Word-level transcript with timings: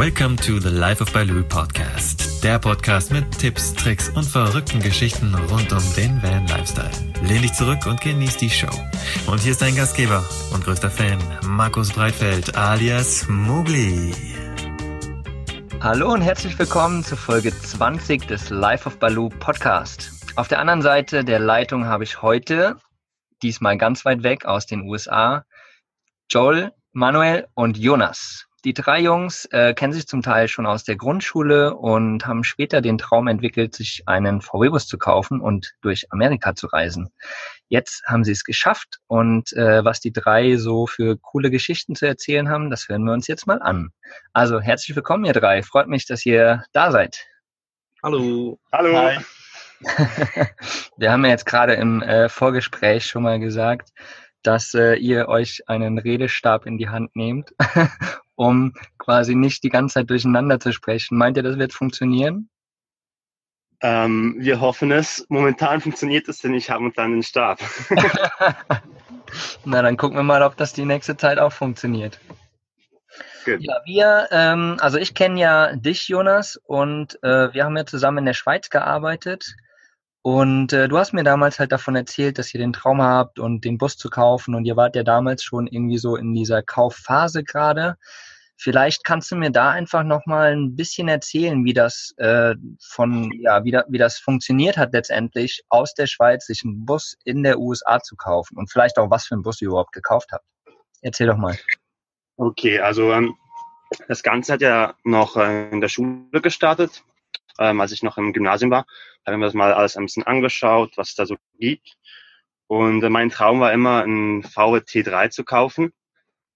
Welcome 0.00 0.38
to 0.38 0.58
the 0.58 0.70
Life 0.70 1.02
of 1.02 1.12
Baloo 1.12 1.42
Podcast. 1.42 2.42
Der 2.42 2.58
Podcast 2.58 3.12
mit 3.12 3.38
Tipps, 3.38 3.74
Tricks 3.74 4.08
und 4.08 4.24
verrückten 4.24 4.80
Geschichten 4.80 5.34
rund 5.34 5.70
um 5.74 5.94
den 5.94 6.22
Van 6.22 6.46
Lifestyle. 6.46 6.90
Lehn 7.20 7.42
dich 7.42 7.52
zurück 7.52 7.84
und 7.84 8.00
genieß 8.00 8.38
die 8.38 8.48
Show. 8.48 8.72
Und 9.26 9.40
hier 9.40 9.52
ist 9.52 9.60
dein 9.60 9.76
Gastgeber 9.76 10.24
und 10.54 10.64
größter 10.64 10.90
Fan, 10.90 11.18
Markus 11.44 11.92
Breitfeld 11.92 12.56
alias 12.56 13.28
Mugli. 13.28 14.14
Hallo 15.82 16.14
und 16.14 16.22
herzlich 16.22 16.58
willkommen 16.58 17.04
zur 17.04 17.18
Folge 17.18 17.52
20 17.52 18.26
des 18.26 18.48
Life 18.48 18.86
of 18.88 18.98
Baloo 18.98 19.28
Podcast. 19.28 20.12
Auf 20.34 20.48
der 20.48 20.60
anderen 20.60 20.80
Seite 20.80 21.26
der 21.26 21.40
Leitung 21.40 21.84
habe 21.84 22.04
ich 22.04 22.22
heute, 22.22 22.76
diesmal 23.42 23.76
ganz 23.76 24.06
weit 24.06 24.22
weg 24.22 24.46
aus 24.46 24.64
den 24.64 24.80
USA, 24.88 25.44
Joel, 26.30 26.72
Manuel 26.92 27.48
und 27.52 27.76
Jonas. 27.76 28.46
Die 28.64 28.74
drei 28.74 29.00
Jungs 29.00 29.46
äh, 29.52 29.72
kennen 29.72 29.94
sich 29.94 30.06
zum 30.06 30.20
Teil 30.20 30.46
schon 30.46 30.66
aus 30.66 30.84
der 30.84 30.96
Grundschule 30.96 31.74
und 31.74 32.26
haben 32.26 32.44
später 32.44 32.82
den 32.82 32.98
Traum 32.98 33.26
entwickelt, 33.26 33.74
sich 33.74 34.02
einen 34.06 34.42
VW-Bus 34.42 34.86
zu 34.86 34.98
kaufen 34.98 35.40
und 35.40 35.72
durch 35.80 36.12
Amerika 36.12 36.54
zu 36.54 36.66
reisen. 36.66 37.08
Jetzt 37.68 38.02
haben 38.04 38.22
sie 38.22 38.32
es 38.32 38.44
geschafft 38.44 38.98
und 39.06 39.54
äh, 39.54 39.82
was 39.82 40.00
die 40.00 40.12
drei 40.12 40.56
so 40.56 40.86
für 40.86 41.16
coole 41.16 41.50
Geschichten 41.50 41.94
zu 41.94 42.06
erzählen 42.06 42.50
haben, 42.50 42.68
das 42.68 42.86
hören 42.88 43.04
wir 43.04 43.14
uns 43.14 43.28
jetzt 43.28 43.46
mal 43.46 43.62
an. 43.62 43.92
Also 44.34 44.60
herzlich 44.60 44.94
willkommen, 44.94 45.24
ihr 45.24 45.32
drei. 45.32 45.62
Freut 45.62 45.88
mich, 45.88 46.04
dass 46.06 46.26
ihr 46.26 46.64
da 46.72 46.90
seid. 46.90 47.26
Hallo. 48.02 48.58
Hallo. 48.72 48.94
Hi. 48.94 49.18
wir 50.98 51.10
haben 51.10 51.24
ja 51.24 51.30
jetzt 51.30 51.46
gerade 51.46 51.74
im 51.74 52.02
äh, 52.02 52.28
Vorgespräch 52.28 53.06
schon 53.06 53.22
mal 53.22 53.40
gesagt, 53.40 53.90
dass 54.42 54.74
äh, 54.74 54.94
ihr 54.94 55.28
euch 55.28 55.62
einen 55.68 55.98
Redestab 55.98 56.66
in 56.66 56.78
die 56.78 56.88
Hand 56.88 57.14
nehmt 57.16 57.52
um 58.40 58.72
quasi 58.96 59.34
nicht 59.34 59.62
die 59.64 59.68
ganze 59.68 59.94
Zeit 59.94 60.08
durcheinander 60.08 60.58
zu 60.58 60.72
sprechen. 60.72 61.18
Meint 61.18 61.36
ihr, 61.36 61.42
das 61.42 61.58
wird 61.58 61.74
funktionieren? 61.74 62.48
Ähm, 63.82 64.36
wir 64.38 64.62
hoffen 64.62 64.90
es. 64.92 65.26
Momentan 65.28 65.82
funktioniert 65.82 66.26
es, 66.26 66.38
denn 66.38 66.54
ich 66.54 66.70
habe 66.70 66.84
uns 66.84 66.94
dann 66.94 67.12
den 67.12 67.22
Stab. 67.22 67.58
Na, 69.66 69.82
dann 69.82 69.98
gucken 69.98 70.16
wir 70.16 70.22
mal, 70.22 70.42
ob 70.42 70.56
das 70.56 70.72
die 70.72 70.86
nächste 70.86 71.18
Zeit 71.18 71.38
auch 71.38 71.52
funktioniert. 71.52 72.18
Good. 73.44 73.60
Ja, 73.60 73.74
wir, 73.84 74.28
ähm, 74.30 74.78
also 74.80 74.96
ich 74.96 75.12
kenne 75.12 75.38
ja 75.38 75.76
dich, 75.76 76.08
Jonas, 76.08 76.58
und 76.64 77.22
äh, 77.22 77.52
wir 77.52 77.64
haben 77.64 77.76
ja 77.76 77.84
zusammen 77.84 78.18
in 78.18 78.26
der 78.26 78.34
Schweiz 78.34 78.70
gearbeitet. 78.70 79.54
Und 80.22 80.72
äh, 80.72 80.88
du 80.88 80.98
hast 80.98 81.14
mir 81.14 81.24
damals 81.24 81.58
halt 81.58 81.72
davon 81.72 81.96
erzählt, 81.96 82.38
dass 82.38 82.52
ihr 82.52 82.60
den 82.60 82.74
Traum 82.74 83.00
habt 83.00 83.38
und 83.38 83.64
den 83.64 83.78
Bus 83.78 83.96
zu 83.96 84.10
kaufen. 84.10 84.54
Und 84.54 84.66
ihr 84.66 84.76
wart 84.76 84.94
ja 84.94 85.02
damals 85.02 85.42
schon 85.42 85.66
irgendwie 85.66 85.98
so 85.98 86.16
in 86.16 86.34
dieser 86.34 86.62
Kaufphase 86.62 87.42
gerade. 87.42 87.96
Vielleicht 88.62 89.04
kannst 89.04 89.30
du 89.30 89.36
mir 89.36 89.50
da 89.50 89.70
einfach 89.70 90.02
noch 90.02 90.26
mal 90.26 90.52
ein 90.52 90.76
bisschen 90.76 91.08
erzählen, 91.08 91.64
wie 91.64 91.72
das 91.72 92.12
äh, 92.18 92.54
von 92.78 93.32
ja 93.40 93.64
wie, 93.64 93.70
da, 93.70 93.84
wie 93.88 93.96
das 93.96 94.18
funktioniert 94.18 94.76
hat 94.76 94.92
letztendlich 94.92 95.62
aus 95.70 95.94
der 95.94 96.06
Schweiz 96.06 96.44
sich 96.44 96.62
einen 96.62 96.84
Bus 96.84 97.16
in 97.24 97.42
der 97.42 97.58
USA 97.58 98.00
zu 98.00 98.16
kaufen 98.16 98.58
und 98.58 98.70
vielleicht 98.70 98.98
auch 98.98 99.10
was 99.10 99.26
für 99.26 99.34
einen 99.34 99.42
Bus 99.44 99.62
ihr 99.62 99.68
überhaupt 99.68 99.92
gekauft 99.92 100.32
habt. 100.32 100.44
Erzähl 101.00 101.28
doch 101.28 101.38
mal. 101.38 101.58
Okay, 102.36 102.80
also 102.80 103.10
ähm, 103.12 103.34
das 104.08 104.22
Ganze 104.22 104.52
hat 104.52 104.60
ja 104.60 104.94
noch 105.04 105.38
äh, 105.38 105.70
in 105.70 105.80
der 105.80 105.88
Schule 105.88 106.42
gestartet, 106.42 107.02
ähm, 107.58 107.80
als 107.80 107.92
ich 107.92 108.02
noch 108.02 108.18
im 108.18 108.34
Gymnasium 108.34 108.70
war. 108.70 108.84
Haben 109.26 109.40
wir 109.40 109.46
das 109.46 109.54
mal 109.54 109.72
alles 109.72 109.96
ein 109.96 110.06
bisschen 110.06 110.24
angeschaut, 110.24 110.96
was 110.96 111.10
es 111.10 111.14
da 111.14 111.26
so 111.26 111.36
gibt. 111.58 111.96
Und 112.66 113.02
äh, 113.02 113.10
mein 113.10 113.30
Traum 113.30 113.60
war 113.60 113.72
immer, 113.72 114.02
einen 114.02 114.42
VW 114.42 114.78
T3 114.78 115.30
zu 115.30 115.44
kaufen 115.44 115.92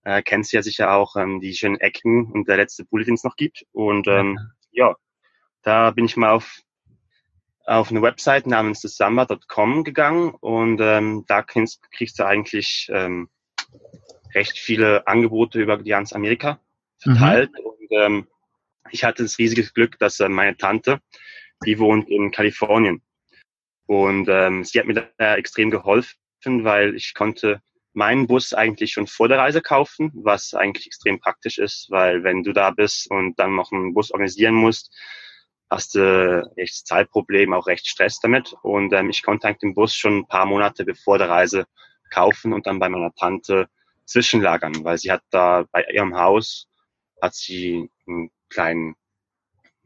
äh, 0.05 0.23
kennst 0.23 0.53
ja 0.53 0.63
sicher 0.63 0.93
auch 0.93 1.17
ähm, 1.17 1.41
die 1.41 1.55
schönen 1.55 1.81
Ecken 1.81 2.31
und 2.31 2.47
der 2.49 2.59
letzte 2.59 2.85
Bullet, 2.85 3.05
den 3.07 3.15
es 3.15 3.25
noch 3.25 3.37
gibt. 3.37 3.65
Und 3.73 4.07
ähm, 4.07 4.39
ja, 4.71 4.95
da 5.63 5.91
bin 5.91 6.05
ich 6.05 6.17
mal 6.17 6.31
auf 6.31 6.61
auf 7.67 7.91
eine 7.91 8.03
Website 8.03 8.47
namens 8.47 8.83
thesummer.com 8.83 9.85
gegangen 9.85 10.35
und 10.41 10.83
ähm, 10.83 11.25
da 11.29 11.41
kriegst, 11.41 11.81
kriegst 11.93 12.19
du 12.19 12.27
eigentlich 12.27 12.91
ähm, 12.93 13.31
recht 14.35 14.59
viele 14.59 15.07
Angebote 15.07 15.63
über 15.63 15.79
die 15.79 15.89
ganz 15.89 16.13
Amerika 16.13 16.61
verteilt. 16.99 17.51
Mhm. 17.53 17.65
Und 17.65 17.89
ähm, 17.99 18.29
ich 18.91 19.03
hatte 19.03 19.23
das 19.23 19.39
riesige 19.39 19.65
Glück, 19.73 19.99
dass 19.99 20.21
äh, 20.21 20.29
meine 20.29 20.59
Tante, 20.59 21.01
die 21.65 21.79
wohnt 21.79 22.09
in 22.09 22.31
Kalifornien. 22.31 23.03
Und 23.87 24.29
ähm, 24.29 24.65
sie 24.65 24.79
hat 24.79 24.87
mir 24.87 25.11
da 25.19 25.37
extrem 25.37 25.71
geholfen, 25.71 26.17
weil 26.45 26.95
ich 26.95 27.15
konnte 27.15 27.61
meinen 27.93 28.27
Bus 28.27 28.53
eigentlich 28.53 28.93
schon 28.93 29.07
vor 29.07 29.29
der 29.29 29.39
Reise 29.39 29.63
kaufen, 29.63 30.11
was 30.15 30.55
eigentlich 30.55 30.87
extrem 30.87 31.21
praktisch 31.21 31.59
ist, 31.59 31.89
weil 31.91 32.25
wenn 32.25 32.43
du 32.43 32.53
da 32.53 32.71
bist 32.71 33.11
und 33.11 33.39
dann 33.39 33.55
noch 33.55 33.73
einen 33.73 33.95
Bus 33.95 34.11
organisieren 34.11 34.55
musst, 34.55 34.93
hast 35.71 35.95
du 35.95 36.51
echt 36.57 36.87
Zeitproblem, 36.87 37.53
auch 37.53 37.67
recht 37.67 37.87
Stress 37.87 38.21
damit. 38.21 38.55
Und 38.63 38.93
ähm, 38.93 39.11
ich 39.11 39.23
konnte 39.23 39.47
eigentlich 39.47 39.61
den 39.61 39.75
Bus 39.75 39.95
schon 39.95 40.19
ein 40.19 40.29
paar 40.29 40.47
Monate 40.47 40.85
bevor 40.85 41.19
der 41.19 41.29
Reise 41.29 41.67
kaufen 42.11 42.53
und 42.53 42.67
dann 42.67 42.79
bei 42.79 42.89
meiner 42.89 43.13
Tante 43.15 43.69
zwischenlagern, 44.07 44.85
weil 44.85 44.99
sie 44.99 45.11
hat 45.11 45.23
da 45.31 45.65
bei 45.73 45.85
ihrem 45.93 46.17
Haus 46.17 46.69
hat 47.23 47.35
sie 47.35 47.91
einen 48.07 48.31
kleinen, 48.51 48.97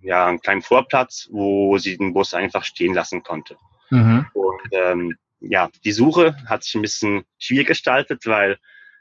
ja, 0.01 0.27
einen 0.27 0.41
kleinen 0.41 0.63
Vorplatz, 0.63 1.29
wo 1.31 1.79
sie 1.79 1.97
den 1.97 2.15
Bus 2.15 2.35
einfach 2.35 2.65
stehen 2.65 2.95
lassen 2.95 3.23
konnte. 3.23 3.57
Mhm. 3.91 4.27
Und 4.33 4.69
ähm, 4.73 5.17
ja, 5.41 5.71
die 5.85 5.93
Suche 5.93 6.37
hat 6.47 6.65
sich 6.65 6.75
ein 6.75 6.83
bisschen 6.83 7.25
schwierig 7.39 7.69
gestaltet, 7.69 8.27
weil 8.27 8.59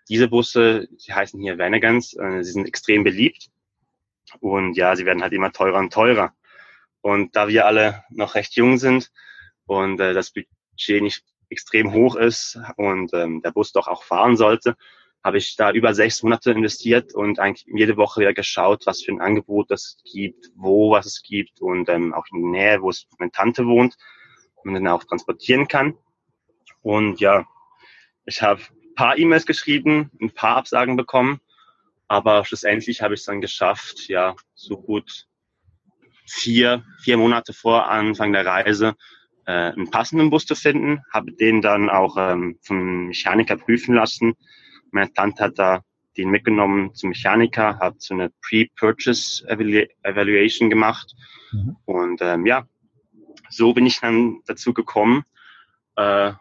diese 0.09 0.27
Busse, 0.27 0.87
die 1.05 1.13
heißen 1.13 1.39
hier 1.41 1.57
Vanagans, 1.57 2.13
äh, 2.13 2.43
sie 2.43 2.51
sind 2.51 2.67
extrem 2.67 3.03
beliebt. 3.03 3.49
Und 4.39 4.75
ja, 4.75 4.95
sie 4.95 5.05
werden 5.05 5.23
halt 5.23 5.33
immer 5.33 5.51
teurer 5.51 5.79
und 5.79 5.93
teurer. 5.93 6.33
Und 7.01 7.35
da 7.35 7.47
wir 7.47 7.65
alle 7.65 8.03
noch 8.09 8.35
recht 8.35 8.55
jung 8.55 8.77
sind 8.77 9.11
und 9.65 9.99
äh, 9.99 10.13
das 10.13 10.31
Budget 10.31 11.01
nicht 11.01 11.23
extrem 11.49 11.93
hoch 11.93 12.15
ist 12.15 12.59
und 12.75 13.13
ähm, 13.13 13.41
der 13.41 13.51
Bus 13.51 13.71
doch 13.71 13.87
auch 13.87 14.03
fahren 14.03 14.35
sollte, 14.35 14.75
habe 15.23 15.37
ich 15.37 15.55
da 15.55 15.71
über 15.71 15.93
sechs 15.93 16.23
Monate 16.23 16.51
investiert 16.51 17.13
und 17.13 17.39
eigentlich 17.39 17.65
jede 17.67 17.97
Woche 17.97 18.21
wieder 18.21 18.33
geschaut, 18.33 18.85
was 18.85 19.01
für 19.01 19.11
ein 19.11 19.21
Angebot 19.21 19.71
es 19.71 19.97
gibt, 20.09 20.51
wo 20.55 20.91
was 20.91 21.05
es 21.05 21.21
gibt 21.21 21.61
und 21.61 21.89
ähm, 21.89 22.13
auch 22.13 22.25
in 22.31 22.41
der 22.41 22.51
Nähe, 22.51 22.81
wo 22.81 22.89
es 22.89 23.07
meine 23.17 23.31
Tante 23.31 23.65
wohnt 23.65 23.97
und 24.55 24.73
dann 24.73 24.87
auch 24.87 25.03
transportieren 25.03 25.67
kann. 25.67 25.95
Und 26.81 27.19
ja, 27.19 27.45
ich 28.25 28.41
habe 28.41 28.61
ein 28.61 28.95
paar 28.95 29.17
E-Mails 29.17 29.45
geschrieben, 29.45 30.11
ein 30.21 30.31
paar 30.31 30.57
Absagen 30.57 30.95
bekommen, 30.95 31.41
aber 32.07 32.45
schlussendlich 32.45 33.01
habe 33.01 33.13
ich 33.13 33.21
es 33.21 33.25
dann 33.25 33.41
geschafft, 33.41 34.07
ja, 34.07 34.35
so 34.55 34.77
gut 34.77 35.27
vier, 36.25 36.83
vier 37.01 37.17
Monate 37.17 37.53
vor 37.53 37.89
Anfang 37.89 38.33
der 38.33 38.45
Reise 38.45 38.95
äh, 39.45 39.71
einen 39.71 39.89
passenden 39.89 40.29
Bus 40.29 40.45
zu 40.45 40.55
finden, 40.55 41.03
habe 41.11 41.31
den 41.31 41.61
dann 41.61 41.89
auch 41.89 42.17
ähm, 42.17 42.59
vom 42.61 43.07
Mechaniker 43.07 43.57
prüfen 43.57 43.95
lassen. 43.95 44.35
Meine 44.91 45.11
Tante 45.13 45.43
hat 45.43 45.59
da 45.59 45.81
den 46.17 46.29
mitgenommen 46.29 46.95
zum 46.95 47.09
Mechaniker, 47.09 47.79
hat 47.79 48.01
so 48.01 48.13
eine 48.13 48.31
Pre-Purchase 48.41 49.47
Evaluation 49.47 50.69
gemacht. 50.69 51.13
Mhm. 51.51 51.77
Und 51.85 52.21
ähm, 52.21 52.45
ja, 52.45 52.67
so 53.49 53.73
bin 53.73 53.85
ich 53.85 53.99
dann 53.99 54.41
dazu 54.47 54.73
gekommen, 54.73 55.23
äh, 55.95 56.33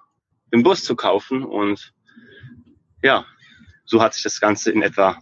den 0.52 0.62
Bus 0.62 0.82
zu 0.84 0.96
kaufen. 0.96 1.44
Und 1.44 1.92
ja, 3.02 3.26
so 3.84 4.02
hat 4.02 4.14
sich 4.14 4.22
das 4.22 4.40
Ganze 4.40 4.72
in 4.72 4.82
etwa 4.82 5.18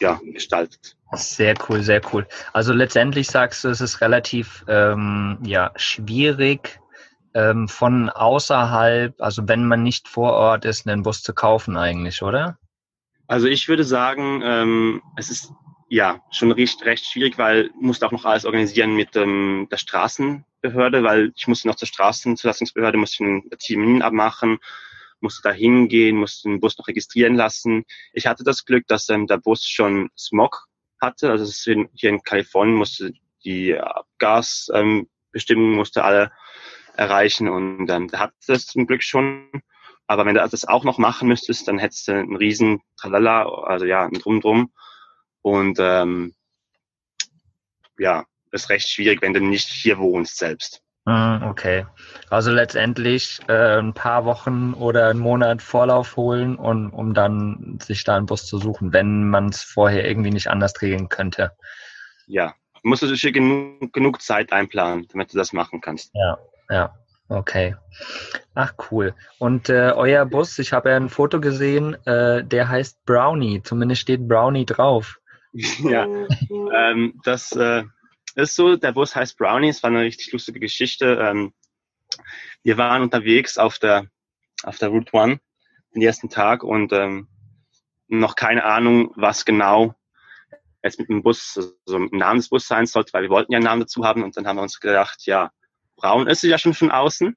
ja, 0.00 0.20
gestaltet. 0.24 0.96
Sehr 1.14 1.54
cool, 1.68 1.82
sehr 1.82 2.00
cool. 2.12 2.26
Also 2.52 2.72
letztendlich 2.72 3.28
sagst 3.28 3.64
du, 3.64 3.68
es 3.68 3.80
ist 3.80 4.00
relativ 4.00 4.64
ähm, 4.66 5.38
ja, 5.44 5.72
schwierig, 5.76 6.80
ähm, 7.34 7.68
von 7.68 8.08
außerhalb, 8.10 9.20
also 9.20 9.48
wenn 9.48 9.66
man 9.66 9.82
nicht 9.82 10.08
vor 10.08 10.32
Ort 10.32 10.64
ist, 10.64 10.86
einen 10.86 11.02
Bus 11.02 11.22
zu 11.22 11.34
kaufen 11.34 11.76
eigentlich, 11.76 12.22
oder? 12.22 12.58
Also 13.26 13.46
ich 13.46 13.68
würde 13.68 13.84
sagen, 13.84 14.42
ähm, 14.44 15.02
es 15.16 15.30
ist 15.30 15.52
ja 15.88 16.20
schon 16.30 16.52
recht, 16.52 16.84
recht 16.84 17.06
schwierig, 17.06 17.38
weil 17.38 17.68
du 17.68 17.80
musst 17.80 18.04
auch 18.04 18.12
noch 18.12 18.24
alles 18.24 18.44
organisieren 18.44 18.94
mit 18.94 19.16
ähm, 19.16 19.68
der 19.70 19.78
Straßen, 19.78 20.44
Behörde, 20.60 21.02
weil 21.02 21.32
ich 21.36 21.48
musste 21.48 21.68
noch 21.68 21.74
zur 21.74 21.88
Straßenzulassungsbehörde, 21.88 22.96
musste 22.96 23.24
einen 23.24 23.50
Termin 23.58 24.00
abmachen, 24.00 24.58
musste 25.20 25.42
da 25.42 25.52
hingehen, 25.52 26.16
musste 26.16 26.48
den 26.48 26.60
Bus 26.60 26.78
noch 26.78 26.88
registrieren 26.88 27.34
lassen. 27.34 27.84
Ich 28.12 28.26
hatte 28.26 28.44
das 28.44 28.64
Glück, 28.64 28.86
dass 28.86 29.08
ähm, 29.08 29.26
der 29.26 29.38
Bus 29.38 29.66
schon 29.66 30.10
Smog 30.16 30.66
hatte. 31.00 31.30
Also 31.30 31.70
in, 31.70 31.88
hier 31.94 32.10
in 32.10 32.22
Kalifornien 32.22 32.76
musste 32.76 33.12
die 33.44 33.76
Abgasbestimmungen 33.76 35.72
ähm, 35.72 35.76
musste 35.76 36.04
alle 36.04 36.32
erreichen 36.96 37.48
und 37.48 37.88
ähm, 37.90 38.08
da 38.08 38.18
hat 38.18 38.32
das 38.46 38.66
zum 38.66 38.86
Glück 38.86 39.02
schon. 39.02 39.48
Aber 40.06 40.26
wenn 40.26 40.34
du 40.34 40.46
das 40.46 40.66
auch 40.66 40.84
noch 40.84 40.98
machen 40.98 41.28
müsstest, 41.28 41.68
dann 41.68 41.78
hättest 41.78 42.08
du 42.08 42.12
einen 42.12 42.36
riesen 42.36 42.82
Tralala, 42.96 43.44
also 43.44 43.84
ja, 43.84 44.04
ein 44.04 44.14
Drum 44.14 44.40
drum. 44.40 44.72
Und 45.40 45.78
ähm, 45.80 46.34
ja, 47.98 48.24
ist 48.50 48.68
recht 48.68 48.88
schwierig, 48.88 49.22
wenn 49.22 49.32
du 49.32 49.40
nicht 49.40 49.68
hier 49.68 49.98
wohnst 49.98 50.38
selbst. 50.38 50.82
Ah, 51.04 51.48
okay. 51.50 51.86
Also 52.30 52.52
letztendlich 52.52 53.40
äh, 53.48 53.78
ein 53.78 53.92
paar 53.92 54.24
Wochen 54.24 54.72
oder 54.74 55.08
einen 55.08 55.18
Monat 55.18 55.60
Vorlauf 55.60 56.16
holen, 56.16 56.56
und, 56.56 56.90
um 56.90 57.12
dann 57.12 57.78
sich 57.82 58.04
da 58.04 58.16
einen 58.16 58.26
Bus 58.26 58.46
zu 58.46 58.58
suchen, 58.58 58.92
wenn 58.92 59.28
man 59.28 59.48
es 59.48 59.62
vorher 59.62 60.06
irgendwie 60.06 60.30
nicht 60.30 60.48
anders 60.48 60.80
regeln 60.80 61.08
könnte. 61.08 61.52
ja, 62.26 62.54
musst 62.82 63.02
du 63.02 63.12
dir 63.12 63.32
genug, 63.32 63.92
genug 63.92 64.22
Zeit 64.22 64.52
einplanen, 64.52 65.08
damit 65.08 65.32
du 65.32 65.38
das 65.38 65.52
machen 65.52 65.80
kannst. 65.80 66.12
Ja, 66.14 66.38
ja. 66.72 66.94
Okay. 67.28 67.76
Ach 68.54 68.74
cool. 68.90 69.14
Und 69.38 69.68
äh, 69.70 69.92
euer 69.94 70.26
Bus, 70.26 70.58
ich 70.58 70.72
habe 70.72 70.90
ja 70.90 70.96
ein 70.96 71.08
Foto 71.08 71.40
gesehen, 71.40 71.94
äh, 72.06 72.44
der 72.44 72.68
heißt 72.68 73.04
Brownie. 73.06 73.62
Zumindest 73.62 74.02
steht 74.02 74.28
Brownie 74.28 74.66
drauf. 74.66 75.18
ja, 75.52 76.04
ähm, 76.04 77.20
das 77.24 77.52
äh, 77.52 77.84
ist 78.34 78.54
so. 78.54 78.76
Der 78.76 78.92
Bus 78.92 79.16
heißt 79.16 79.38
Brownie. 79.38 79.68
Es 79.68 79.82
war 79.82 79.90
eine 79.90 80.02
richtig 80.02 80.32
lustige 80.32 80.60
Geschichte. 80.60 81.18
Ähm, 81.22 81.54
wir 82.62 82.76
waren 82.76 83.02
unterwegs 83.02 83.56
auf 83.56 83.78
der 83.78 84.06
auf 84.62 84.78
der 84.78 84.88
Route 84.88 85.14
One 85.14 85.40
den 85.94 86.02
ersten 86.02 86.28
Tag 86.28 86.62
und 86.64 86.92
ähm, 86.92 87.28
noch 88.08 88.34
keine 88.36 88.64
Ahnung, 88.64 89.12
was 89.16 89.44
genau 89.44 89.94
jetzt 90.82 90.98
mit 90.98 91.08
dem 91.08 91.22
Bus, 91.22 91.76
also 91.86 91.98
mit 91.98 92.12
dem 92.12 92.18
Namen 92.18 92.40
des 92.40 92.48
Bus 92.48 92.66
sein 92.66 92.86
sollte, 92.86 93.12
weil 93.12 93.22
wir 93.22 93.30
wollten 93.30 93.52
ja 93.52 93.56
einen 93.56 93.64
Namen 93.64 93.82
dazu 93.82 94.04
haben 94.04 94.22
und 94.22 94.36
dann 94.36 94.46
haben 94.46 94.56
wir 94.56 94.62
uns 94.62 94.80
gedacht, 94.80 95.24
ja, 95.26 95.50
braun 95.96 96.26
ist 96.26 96.40
sie 96.40 96.48
ja 96.48 96.58
schon 96.58 96.74
von 96.74 96.90
außen 96.90 97.36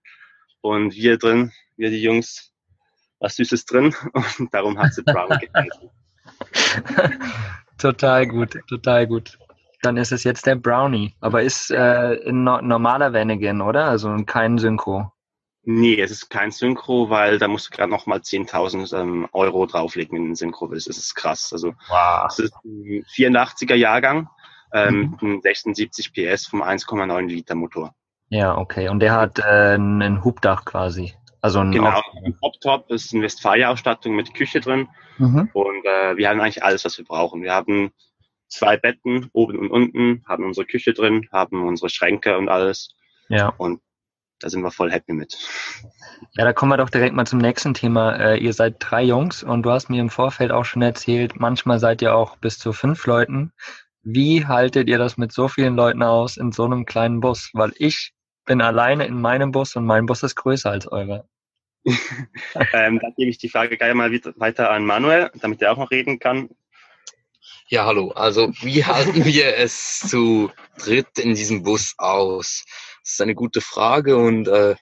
und 0.62 0.94
wir 0.94 1.18
drin, 1.18 1.52
wir 1.78 1.90
die 1.90 2.02
Jungs, 2.02 2.52
was 3.20 3.36
Süßes 3.36 3.66
drin 3.66 3.96
und 4.40 4.54
darum 4.54 4.78
hat 4.78 4.94
sie 4.94 5.04
braun 5.04 5.30
geheißen. 5.54 5.90
total 7.78 8.28
gut, 8.28 8.60
total 8.68 9.08
gut. 9.08 9.38
Dann 9.82 9.98
ist 9.98 10.12
es 10.12 10.24
jetzt 10.24 10.46
der 10.48 10.56
Brownie, 10.56 11.14
aber 11.20 11.44
ist 11.44 11.70
äh, 11.70 12.20
ein 12.28 12.44
normaler 12.44 13.14
Vanagon, 13.14 13.62
oder? 13.62 13.86
Also 13.86 14.16
kein 14.26 14.58
Synchro. 14.58 15.12
Nee, 15.68 16.00
es 16.00 16.12
ist 16.12 16.30
kein 16.30 16.52
Synchro, 16.52 17.10
weil 17.10 17.40
da 17.40 17.48
musst 17.48 17.68
du 17.68 17.76
gerade 17.76 17.90
noch 17.90 18.06
mal 18.06 18.20
10.000 18.20 19.00
ähm, 19.00 19.28
Euro 19.32 19.66
drauflegen 19.66 20.16
in 20.16 20.26
den 20.26 20.36
Synchro. 20.36 20.68
Das 20.68 20.86
ist 20.86 21.16
krass. 21.16 21.52
Also 21.52 21.74
wow. 21.90 22.28
es 22.30 22.38
ist 22.38 22.54
ein 22.64 23.04
84er 23.16 23.74
Jahrgang 23.74 24.30
ähm, 24.74 25.18
mhm. 25.20 25.42
76 25.42 26.14
PS 26.14 26.46
vom 26.46 26.62
1,9 26.62 27.28
Liter 27.28 27.56
Motor. 27.56 27.96
Ja, 28.30 28.58
okay. 28.58 28.90
Und 28.90 29.00
der 29.00 29.14
hat 29.14 29.40
äh, 29.40 29.76
ein 29.76 30.24
Hubdach 30.24 30.66
quasi. 30.66 31.14
Also 31.42 31.60
ein 31.60 31.72
genau, 31.72 32.02
ein 32.26 32.36
Top-Top 32.42 32.90
ist 32.90 33.14
eine 33.14 33.22
Westfalia-Ausstattung 33.22 34.16
mit 34.16 34.34
Küche 34.34 34.62
drin. 34.62 34.88
Mhm. 35.20 35.50
Und 35.54 35.86
äh, 35.86 36.18
wir 36.18 36.28
haben 36.28 36.42
eigentlich 36.42 36.64
alles, 36.64 36.86
was 36.86 36.98
wir 36.98 37.06
brauchen. 37.06 37.44
Wir 37.44 37.54
haben 37.54 37.92
zwei 38.48 38.78
Betten, 38.78 39.30
oben 39.32 39.60
und 39.60 39.70
unten, 39.70 40.24
haben 40.28 40.44
unsere 40.44 40.66
Küche 40.66 40.94
drin, 40.94 41.28
haben 41.32 41.68
unsere 41.68 41.90
Schränke 41.90 42.38
und 42.38 42.50
alles. 42.50 42.96
Ja. 43.30 43.54
Und 43.58 43.80
da 44.40 44.50
sind 44.50 44.64
wir 44.64 44.72
voll 44.72 44.92
happy 44.92 45.14
mit. 45.14 45.38
Ja, 46.34 46.46
da 46.46 46.54
kommen 46.54 46.72
wir 46.72 46.78
doch 46.78 46.90
direkt 46.90 47.14
mal 47.14 47.28
zum 47.28 47.40
nächsten 47.40 47.76
Thema. 47.76 48.16
Äh, 48.16 48.38
ihr 48.40 48.54
seid 48.54 48.78
drei 48.80 49.04
Jungs 49.04 49.44
und 49.44 49.64
du 49.64 49.70
hast 49.70 49.90
mir 49.90 50.02
im 50.02 50.10
Vorfeld 50.10 50.52
auch 50.52 50.66
schon 50.66 50.82
erzählt, 50.82 51.40
manchmal 51.40 51.78
seid 51.78 52.02
ihr 52.02 52.16
auch 52.16 52.38
bis 52.38 52.58
zu 52.58 52.74
fünf 52.74 53.06
Leuten. 53.06 53.54
Wie 54.02 54.48
haltet 54.48 54.88
ihr 54.88 54.98
das 54.98 55.18
mit 55.18 55.32
so 55.32 55.48
vielen 55.48 55.76
Leuten 55.76 56.02
aus 56.02 56.38
in 56.38 56.52
so 56.52 56.66
einem 56.66 56.86
kleinen 56.86 57.20
Bus? 57.20 57.52
Weil 57.54 57.72
ich 57.78 58.15
bin 58.46 58.62
alleine 58.62 59.06
in 59.06 59.20
meinem 59.20 59.52
Bus 59.52 59.76
und 59.76 59.86
mein 59.86 60.06
Bus 60.06 60.24
ist 60.24 60.36
größer 60.36 60.72
als 60.72 60.88
eure. 60.88 61.28
ähm, 61.86 63.00
dann 63.00 63.14
gebe 63.16 63.30
ich 63.30 63.38
die 63.38 63.50
Frage 63.50 63.78
gleich 63.78 63.94
mal 63.94 64.12
weiter 64.38 64.72
an 64.72 64.86
Manuel, 64.86 65.30
damit 65.36 65.62
er 65.62 65.72
auch 65.72 65.78
noch 65.78 65.92
reden 65.92 66.20
kann. 66.20 66.50
Ja, 67.68 67.86
hallo. 67.86 68.12
Also 68.12 68.52
wie 68.62 68.86
halten 68.86 69.26
wir 69.26 69.58
es 69.58 70.00
zu 70.00 70.52
dritt 70.78 71.20
in 71.20 71.36
diesem 71.36 71.64
Bus 71.64 71.94
aus? 71.98 72.66
Das 73.04 73.14
ist 73.14 73.22
eine 73.22 73.36
gute 73.36 73.62
Frage 73.62 74.18
und 74.18 74.48
äh, 74.48 74.76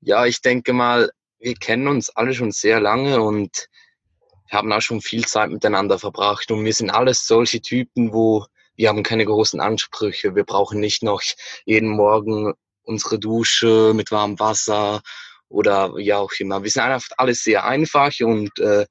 ja, 0.00 0.24
ich 0.26 0.40
denke 0.40 0.72
mal, 0.72 1.10
wir 1.38 1.54
kennen 1.54 1.88
uns 1.88 2.10
alle 2.10 2.34
schon 2.34 2.52
sehr 2.52 2.80
lange 2.80 3.20
und 3.20 3.68
wir 4.48 4.58
haben 4.58 4.72
auch 4.72 4.80
schon 4.80 5.00
viel 5.00 5.26
Zeit 5.26 5.50
miteinander 5.50 5.98
verbracht 5.98 6.50
und 6.50 6.64
wir 6.64 6.72
sind 6.72 6.90
alles 6.90 7.26
solche 7.26 7.60
Typen, 7.60 8.12
wo 8.12 8.46
wir 8.76 8.88
haben 8.88 9.02
keine 9.02 9.26
großen 9.26 9.60
Ansprüche. 9.60 10.34
Wir 10.34 10.44
brauchen 10.44 10.80
nicht 10.80 11.02
noch 11.02 11.22
jeden 11.64 11.90
Morgen 11.90 12.54
unsere 12.90 13.18
Dusche 13.18 13.92
mit 13.94 14.10
warmem 14.10 14.38
Wasser 14.38 15.00
oder 15.48 15.98
ja 15.98 16.18
auch 16.18 16.32
immer. 16.38 16.62
Wir 16.62 16.70
sind 16.70 16.82
einfach 16.82 17.16
alles 17.16 17.42
sehr 17.42 17.64
einfach 17.64 18.12
und 18.20 18.58
äh, 18.58 18.86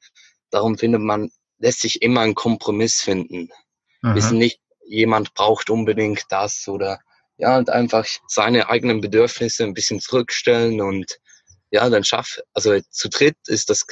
darum 0.50 0.78
findet 0.78 1.02
man 1.02 1.30
lässt 1.60 1.82
sich 1.82 2.02
immer 2.02 2.22
ein 2.22 2.36
Kompromiss 2.36 3.02
finden. 3.02 3.50
Mhm. 4.02 4.16
Wir 4.16 4.22
sind 4.22 4.38
nicht, 4.38 4.60
jemand 4.86 5.34
braucht 5.34 5.70
unbedingt 5.70 6.24
das 6.30 6.68
oder 6.68 7.00
ja, 7.38 7.58
und 7.58 7.70
einfach 7.70 8.06
seine 8.28 8.70
eigenen 8.70 9.02
Bedürfnisse 9.02 9.64
ein 9.64 9.74
bisschen 9.74 10.00
zurückstellen 10.00 10.82
und 10.82 11.20
ja, 11.72 11.90
dann 11.90 12.04
schaff, 12.04 12.40
also 12.54 12.80
zu 12.90 13.10
dritt 13.10 13.38
ist 13.48 13.70
das, 13.70 13.86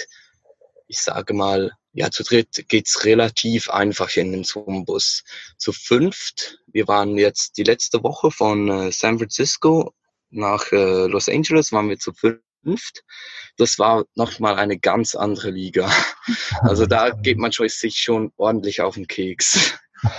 ich 0.88 1.00
sage 1.00 1.34
mal, 1.34 1.72
ja, 1.94 2.12
zu 2.12 2.24
dritt 2.24 2.66
geht's 2.68 3.06
relativ 3.06 3.70
einfach 3.70 4.16
in 4.18 4.32
den 4.32 4.44
Zoom-Bus. 4.44 5.24
Zu 5.58 5.72
fünft, 5.72 6.60
wir 6.68 6.88
waren 6.88 7.18
jetzt 7.18 7.58
die 7.58 7.64
letzte 7.64 8.04
Woche 8.04 8.32
von 8.32 8.70
äh, 8.70 8.92
San 8.92 9.18
Francisco 9.18 9.94
nach 10.30 10.72
äh, 10.72 11.08
Los 11.08 11.30
Angeles, 11.30 11.72
waren 11.72 11.90
wir 11.90 12.00
zu 12.00 12.14
fünft 12.14 13.04
das 13.58 13.80
war 13.80 14.06
nochmal 14.16 14.56
eine 14.56 14.78
ganz 14.78 15.16
andere 15.16 15.50
Liga. 15.50 15.90
Also 16.62 16.86
da 16.86 17.12
geht 17.12 17.38
man 17.38 17.52
sich 17.52 18.00
schon 18.00 18.32
ordentlich 18.36 18.82
auf 18.82 18.96
den 18.96 19.08
Keks. 19.08 19.78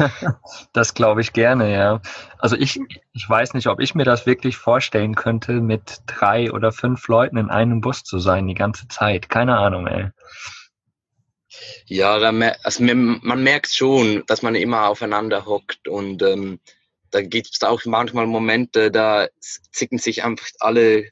Das 0.72 0.94
glaube 0.94 1.20
ich 1.20 1.32
gerne, 1.32 1.72
ja. 1.72 2.00
Also 2.38 2.56
ich, 2.56 2.80
ich 3.12 3.28
weiß 3.28 3.54
nicht, 3.54 3.68
ob 3.68 3.78
ich 3.78 3.94
mir 3.94 4.04
das 4.04 4.26
wirklich 4.26 4.56
vorstellen 4.56 5.14
könnte, 5.14 5.52
mit 5.60 5.98
drei 6.06 6.50
oder 6.50 6.72
fünf 6.72 7.06
Leuten 7.06 7.36
in 7.36 7.48
einem 7.48 7.80
Bus 7.80 8.02
zu 8.02 8.18
sein 8.18 8.48
die 8.48 8.54
ganze 8.54 8.88
Zeit. 8.88 9.28
Keine 9.28 9.56
Ahnung, 9.56 9.86
ey. 9.86 10.08
Ja, 11.86 12.18
da, 12.18 12.30
also 12.64 12.82
man 12.82 13.42
merkt 13.44 13.68
schon, 13.72 14.24
dass 14.26 14.42
man 14.42 14.56
immer 14.56 14.88
aufeinander 14.88 15.46
hockt 15.46 15.86
und 15.86 16.22
ähm, 16.22 16.58
da 17.10 17.22
gibt 17.22 17.50
es 17.52 17.62
auch 17.62 17.84
manchmal 17.84 18.26
Momente, 18.26 18.90
da 18.90 19.28
zicken 19.40 19.98
sich 19.98 20.24
einfach 20.24 20.48
alle 20.60 21.08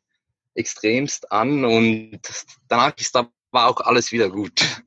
extremst 0.54 1.30
an 1.32 1.64
und 1.64 2.20
danach 2.68 2.94
ist 2.98 3.16
aber 3.16 3.30
auch 3.52 3.80
alles 3.80 4.12
wieder 4.12 4.30
gut. 4.30 4.82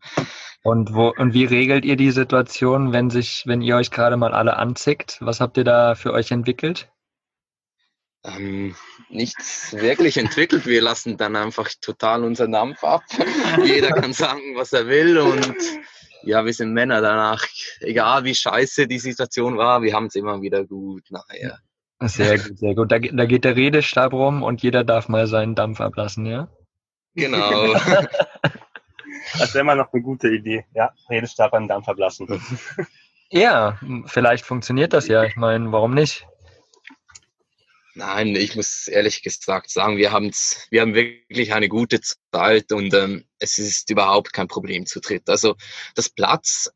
Und 0.63 0.93
wo 0.93 1.13
und 1.15 1.33
wie 1.33 1.45
regelt 1.45 1.85
ihr 1.85 1.95
die 1.95 2.11
Situation, 2.11 2.91
wenn 2.91 3.09
sich, 3.09 3.43
wenn 3.45 3.61
ihr 3.61 3.77
euch 3.77 3.91
gerade 3.91 4.17
mal 4.17 4.33
alle 4.33 4.57
anzickt? 4.57 5.17
Was 5.21 5.39
habt 5.39 5.57
ihr 5.57 5.63
da 5.63 5.95
für 5.95 6.11
euch 6.11 6.31
entwickelt? 6.31 6.91
Ähm, 8.25 8.75
nichts 9.09 9.73
wirklich 9.73 10.17
entwickelt. 10.17 10.65
Wir 10.65 10.81
lassen 10.81 11.15
dann 11.15 11.37
einfach 11.37 11.69
total 11.79 12.25
unseren 12.25 12.51
Dampf 12.51 12.83
ab. 12.83 13.03
Jeder 13.63 13.91
kann 13.91 14.11
sagen, 14.11 14.55
was 14.55 14.73
er 14.73 14.87
will 14.87 15.17
und 15.17 15.55
ja, 16.23 16.45
wir 16.45 16.53
sind 16.53 16.73
Männer 16.73 17.01
danach. 17.01 17.45
Egal 17.79 18.23
wie 18.23 18.35
scheiße 18.35 18.87
die 18.87 18.99
Situation 18.99 19.57
war, 19.57 19.81
wir 19.81 19.93
haben 19.93 20.07
es 20.07 20.15
immer 20.15 20.41
wieder 20.41 20.65
gut 20.65 21.03
nachher. 21.09 21.59
Sehr 22.01 22.37
gut, 22.37 22.57
sehr 22.57 22.75
gut. 22.75 22.91
Da, 22.91 22.99
da 22.99 23.25
geht 23.25 23.43
der 23.43 23.55
Redestab 23.55 24.13
rum 24.13 24.41
und 24.41 24.63
jeder 24.63 24.83
darf 24.83 25.09
mal 25.09 25.27
seinen 25.27 25.55
Dampf 25.55 25.81
ablassen, 25.81 26.25
ja? 26.25 26.47
Genau. 27.15 27.73
das 29.37 29.53
wäre 29.53 29.65
mal 29.65 29.75
noch 29.75 29.91
eine 29.91 30.01
gute 30.01 30.29
Idee. 30.29 30.65
Ja, 30.73 30.93
Redestab 31.09 31.53
an 31.53 31.67
Dampf 31.67 31.89
ablassen. 31.89 32.41
Ja, 33.31 33.77
vielleicht 34.05 34.45
funktioniert 34.45 34.93
das 34.93 35.07
ja. 35.07 35.23
Ich 35.23 35.35
meine, 35.35 35.71
warum 35.71 35.93
nicht? 35.93 36.25
Nein, 37.99 38.33
ich 38.37 38.55
muss 38.55 38.87
ehrlich 38.87 39.23
gesagt 39.23 39.69
sagen, 39.69 39.97
wir, 39.97 40.13
haben's, 40.13 40.65
wir 40.69 40.79
haben 40.79 40.93
wirklich 40.93 41.51
eine 41.51 41.67
gute 41.67 41.99
Zeit 41.99 42.71
und 42.71 42.93
ähm, 42.93 43.25
es 43.39 43.59
ist 43.59 43.89
überhaupt 43.89 44.31
kein 44.31 44.47
Problem 44.47 44.85
zu 44.85 45.01
dritt. 45.01 45.29
Also 45.29 45.57
das 45.95 46.07
Platz, 46.09 46.71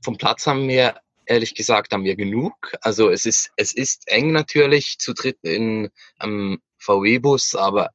vom 0.00 0.16
Platz 0.16 0.46
haben 0.46 0.68
wir 0.68 1.00
ehrlich 1.26 1.56
gesagt 1.56 1.92
haben 1.92 2.04
wir 2.04 2.14
genug. 2.14 2.54
Also 2.82 3.10
es 3.10 3.26
ist, 3.26 3.50
es 3.56 3.74
ist 3.74 4.06
eng 4.06 4.30
natürlich 4.30 4.98
zu 4.98 5.12
dritt 5.12 5.38
in 5.42 5.90
einem 6.18 6.62
VW-Bus, 6.78 7.56
aber 7.56 7.90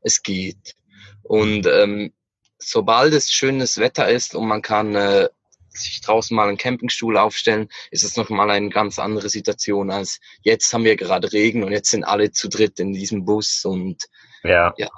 es 0.00 0.20
geht. 0.24 0.74
Und 1.22 1.64
ähm, 1.68 2.12
sobald 2.58 3.14
es 3.14 3.30
schönes 3.30 3.78
Wetter 3.78 4.08
ist 4.08 4.34
und 4.34 4.48
man 4.48 4.62
kann 4.62 4.96
äh, 4.96 5.28
sich 5.76 6.00
draußen 6.00 6.34
mal 6.34 6.48
einen 6.48 6.56
Campingstuhl 6.56 7.16
aufstellen, 7.16 7.68
ist 7.90 8.04
es 8.04 8.16
nochmal 8.16 8.50
eine 8.50 8.68
ganz 8.68 8.98
andere 8.98 9.28
Situation 9.28 9.90
als 9.90 10.20
jetzt 10.42 10.72
haben 10.72 10.84
wir 10.84 10.96
gerade 10.96 11.32
Regen 11.32 11.64
und 11.64 11.72
jetzt 11.72 11.90
sind 11.90 12.04
alle 12.04 12.30
zu 12.30 12.48
dritt 12.48 12.80
in 12.80 12.92
diesem 12.92 13.24
Bus 13.24 13.64
und 13.64 14.04
ja, 14.42 14.74
ja 14.76 14.88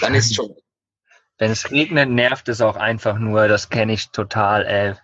dann 0.00 0.14
ist 0.14 0.34
schon 0.34 0.54
wenn 1.40 1.50
es 1.50 1.70
regnet, 1.70 2.10
nervt 2.10 2.50
es 2.50 2.60
auch 2.60 2.76
einfach 2.76 3.18
nur. 3.18 3.48
Das 3.48 3.70
kenne 3.70 3.94
ich 3.94 4.10
total. 4.10 4.66
Ey. 4.66 4.94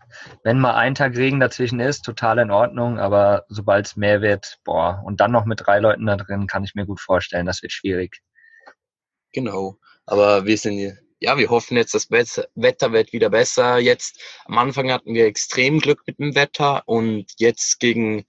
Wenn 0.45 0.61
mal 0.61 0.75
ein 0.75 0.95
Tag 0.95 1.17
Regen 1.17 1.41
dazwischen 1.41 1.81
ist, 1.81 2.03
total 2.03 2.39
in 2.39 2.51
Ordnung. 2.51 2.99
Aber 2.99 3.47
sobald 3.49 3.87
es 3.87 3.97
mehr 3.97 4.21
wird, 4.21 4.59
boah, 4.63 5.03
und 5.07 5.21
dann 5.21 5.33
noch 5.33 5.47
mit 5.47 5.63
drei 5.65 5.79
Leuten 5.79 6.05
da 6.05 6.17
drin, 6.17 6.47
kann 6.47 6.63
ich 6.63 6.75
mir 6.75 6.85
gut 6.85 7.01
vorstellen, 7.01 7.47
das 7.47 7.63
wird 7.63 7.73
schwierig. 7.73 8.21
Genau. 9.33 9.79
Aber 10.05 10.45
wir 10.45 10.59
sind, 10.59 10.99
ja, 11.19 11.39
wir 11.39 11.51
hoffen 11.51 11.77
jetzt, 11.77 11.95
das 11.95 12.11
Wetter 12.11 12.93
wird 12.93 13.13
wieder 13.13 13.31
besser. 13.31 13.79
Jetzt, 13.79 14.21
am 14.45 14.59
Anfang 14.59 14.91
hatten 14.91 15.15
wir 15.15 15.27
extrem 15.27 15.81
Glück 15.81 16.03
mit 16.07 16.19
dem 16.19 16.35
Wetter 16.35 16.83
und 16.87 17.27
jetzt 17.39 17.81
gegen, 17.81 18.27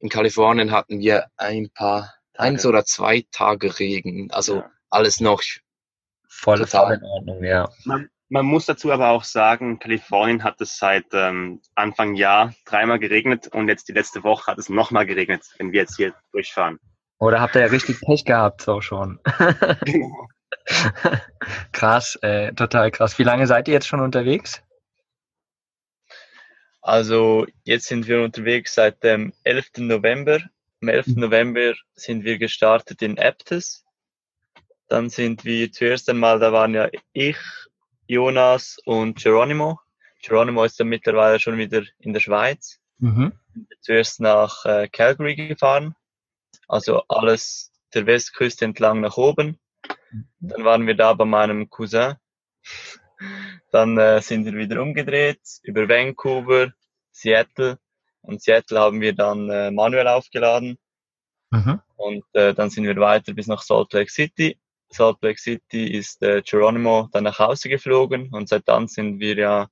in 0.00 0.08
Kalifornien 0.08 0.72
hatten 0.72 1.00
wir 1.00 1.26
ein 1.36 1.70
paar, 1.70 2.14
Tage. 2.34 2.48
eins 2.48 2.66
oder 2.66 2.84
zwei 2.84 3.24
Tage 3.30 3.78
Regen. 3.78 4.30
Also 4.30 4.56
ja. 4.56 4.70
alles 4.88 5.20
noch 5.20 5.42
Voll, 6.32 6.64
voll 6.66 6.94
in 6.94 7.04
Ordnung, 7.04 7.44
ja. 7.44 7.68
Man, 7.84 8.08
Man 8.28 8.46
muss 8.46 8.64
dazu 8.64 8.92
aber 8.92 9.08
auch 9.10 9.24
sagen, 9.24 9.80
Kalifornien 9.80 10.44
hat 10.44 10.60
es 10.60 10.78
seit 10.78 11.06
ähm, 11.12 11.60
Anfang 11.74 12.14
Jahr 12.14 12.54
dreimal 12.64 13.00
geregnet 13.00 13.48
und 13.48 13.68
jetzt 13.68 13.88
die 13.88 13.92
letzte 13.92 14.22
Woche 14.22 14.52
hat 14.52 14.58
es 14.58 14.68
nochmal 14.68 15.04
geregnet, 15.04 15.42
wenn 15.58 15.72
wir 15.72 15.80
jetzt 15.80 15.96
hier 15.96 16.14
durchfahren. 16.32 16.78
Oder 17.18 17.40
habt 17.40 17.56
ihr 17.56 17.62
ja 17.62 17.66
richtig 17.66 18.00
Pech 18.00 18.24
gehabt, 18.24 18.62
so 18.62 18.80
schon. 18.80 19.18
genau. 19.84 20.28
krass, 21.72 22.16
äh, 22.22 22.52
total 22.52 22.90
krass. 22.90 23.18
Wie 23.18 23.24
lange 23.24 23.46
seid 23.46 23.68
ihr 23.68 23.74
jetzt 23.74 23.88
schon 23.88 24.00
unterwegs? 24.00 24.62
Also 26.82 27.46
jetzt 27.64 27.86
sind 27.86 28.08
wir 28.08 28.22
unterwegs 28.22 28.74
seit 28.74 29.02
dem 29.02 29.32
11. 29.44 29.78
November. 29.78 30.40
Am 30.80 30.88
11. 30.88 31.08
Mhm. 31.08 31.20
November 31.20 31.74
sind 31.94 32.24
wir 32.24 32.38
gestartet 32.38 33.02
in 33.02 33.18
Aptes. 33.18 33.84
Dann 34.88 35.10
sind 35.10 35.44
wir 35.44 35.70
zuerst 35.70 36.08
einmal, 36.08 36.38
da 36.40 36.52
waren 36.52 36.74
ja 36.74 36.88
ich, 37.12 37.38
Jonas 38.06 38.78
und 38.84 39.22
Geronimo. 39.22 39.78
Geronimo 40.22 40.64
ist 40.64 40.80
dann 40.80 40.88
mittlerweile 40.88 41.38
schon 41.38 41.58
wieder 41.58 41.82
in 42.00 42.12
der 42.12 42.20
Schweiz. 42.20 42.80
Mhm. 42.98 43.32
Zuerst 43.80 44.20
nach 44.20 44.64
äh, 44.64 44.88
Calgary 44.88 45.36
gefahren. 45.36 45.94
Also 46.66 47.02
alles 47.08 47.72
der 47.94 48.06
Westküste 48.06 48.64
entlang 48.64 49.00
nach 49.00 49.16
oben. 49.16 49.58
Dann 50.40 50.64
waren 50.64 50.86
wir 50.86 50.94
da 50.94 51.12
bei 51.14 51.24
meinem 51.24 51.68
Cousin. 51.68 52.14
Dann 53.70 53.98
äh, 53.98 54.20
sind 54.20 54.44
wir 54.44 54.54
wieder 54.54 54.82
umgedreht 54.82 55.40
über 55.62 55.88
Vancouver, 55.88 56.72
Seattle. 57.12 57.78
Und 58.22 58.42
Seattle 58.42 58.80
haben 58.80 59.00
wir 59.00 59.14
dann 59.14 59.50
äh, 59.50 59.70
manuell 59.70 60.08
aufgeladen. 60.08 60.78
Mhm. 61.50 61.80
Und 61.96 62.24
äh, 62.32 62.54
dann 62.54 62.70
sind 62.70 62.84
wir 62.84 62.96
weiter 62.96 63.32
bis 63.32 63.46
nach 63.46 63.62
Salt 63.62 63.92
Lake 63.92 64.10
City. 64.10 64.58
Salt 64.90 65.18
Lake 65.22 65.40
City 65.40 65.86
ist 65.86 66.22
äh, 66.22 66.42
Geronimo 66.42 67.08
dann 67.12 67.24
nach 67.24 67.38
Hause 67.38 67.68
geflogen 67.68 68.30
und 68.32 68.48
seit 68.48 68.68
dann 68.68 68.88
sind 68.88 69.20
wir 69.20 69.36
ja 69.36 69.68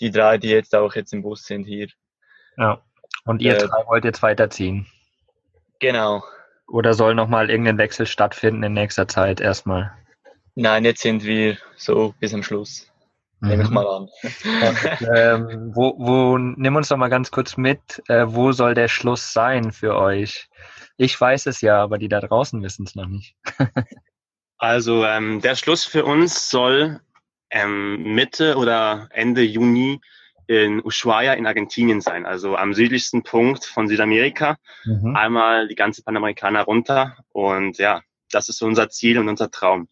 die 0.00 0.10
drei, 0.10 0.38
die 0.38 0.48
jetzt 0.48 0.74
auch 0.74 0.94
jetzt 0.94 1.12
im 1.12 1.22
Bus 1.22 1.44
sind 1.44 1.64
hier. 1.64 1.88
Ja. 2.56 2.82
Und 3.24 3.42
ihr 3.42 3.56
äh, 3.56 3.58
drei 3.58 3.86
wollt 3.86 4.04
jetzt 4.04 4.22
weiterziehen? 4.22 4.86
Genau. 5.78 6.22
Oder 6.70 6.94
soll 6.94 7.14
nochmal 7.14 7.50
irgendein 7.50 7.78
Wechsel 7.78 8.06
stattfinden 8.06 8.62
in 8.62 8.72
nächster 8.74 9.08
Zeit 9.08 9.40
erstmal? 9.40 9.92
Nein, 10.54 10.84
jetzt 10.84 11.02
sind 11.02 11.24
wir 11.24 11.58
so 11.76 12.14
bis 12.20 12.32
am 12.32 12.42
Schluss. 12.42 12.90
Mhm. 13.40 13.48
Nehme 13.48 13.62
ich 13.64 13.68
mhm. 13.68 13.74
mal 13.74 13.86
an. 13.86 14.08
Und, 14.22 15.08
ähm, 15.16 15.72
wo, 15.74 15.94
wo, 15.98 16.38
nimm 16.38 16.76
uns 16.76 16.88
doch 16.88 16.96
mal 16.96 17.08
ganz 17.08 17.30
kurz 17.30 17.56
mit, 17.56 18.02
äh, 18.08 18.26
wo 18.28 18.52
soll 18.52 18.74
der 18.74 18.88
Schluss 18.88 19.32
sein 19.32 19.72
für 19.72 19.96
euch? 19.96 20.48
Ich 20.96 21.20
weiß 21.20 21.46
es 21.46 21.60
ja, 21.60 21.82
aber 21.82 21.98
die 21.98 22.08
da 22.08 22.20
draußen 22.20 22.62
wissen 22.62 22.86
es 22.86 22.94
noch 22.94 23.06
nicht. 23.06 23.34
also 24.58 25.04
ähm, 25.04 25.40
der 25.40 25.56
Schluss 25.56 25.84
für 25.84 26.04
uns 26.04 26.50
soll 26.50 27.00
ähm, 27.50 28.14
Mitte 28.14 28.56
oder 28.56 29.08
Ende 29.10 29.42
Juni 29.42 30.00
in 30.50 30.84
Ushuaia 30.84 31.34
in 31.34 31.46
Argentinien 31.46 32.00
sein, 32.00 32.26
also 32.26 32.56
am 32.56 32.74
südlichsten 32.74 33.22
Punkt 33.22 33.64
von 33.64 33.86
Südamerika. 33.86 34.56
Mhm. 34.84 35.14
Einmal 35.14 35.68
die 35.68 35.76
ganze 35.76 36.02
Panamerikaner 36.02 36.62
runter 36.62 37.18
und 37.28 37.78
ja, 37.78 38.02
das 38.32 38.48
ist 38.48 38.60
unser 38.60 38.90
Ziel 38.90 39.18
und 39.18 39.28
unser 39.28 39.52
Traum. 39.52 39.86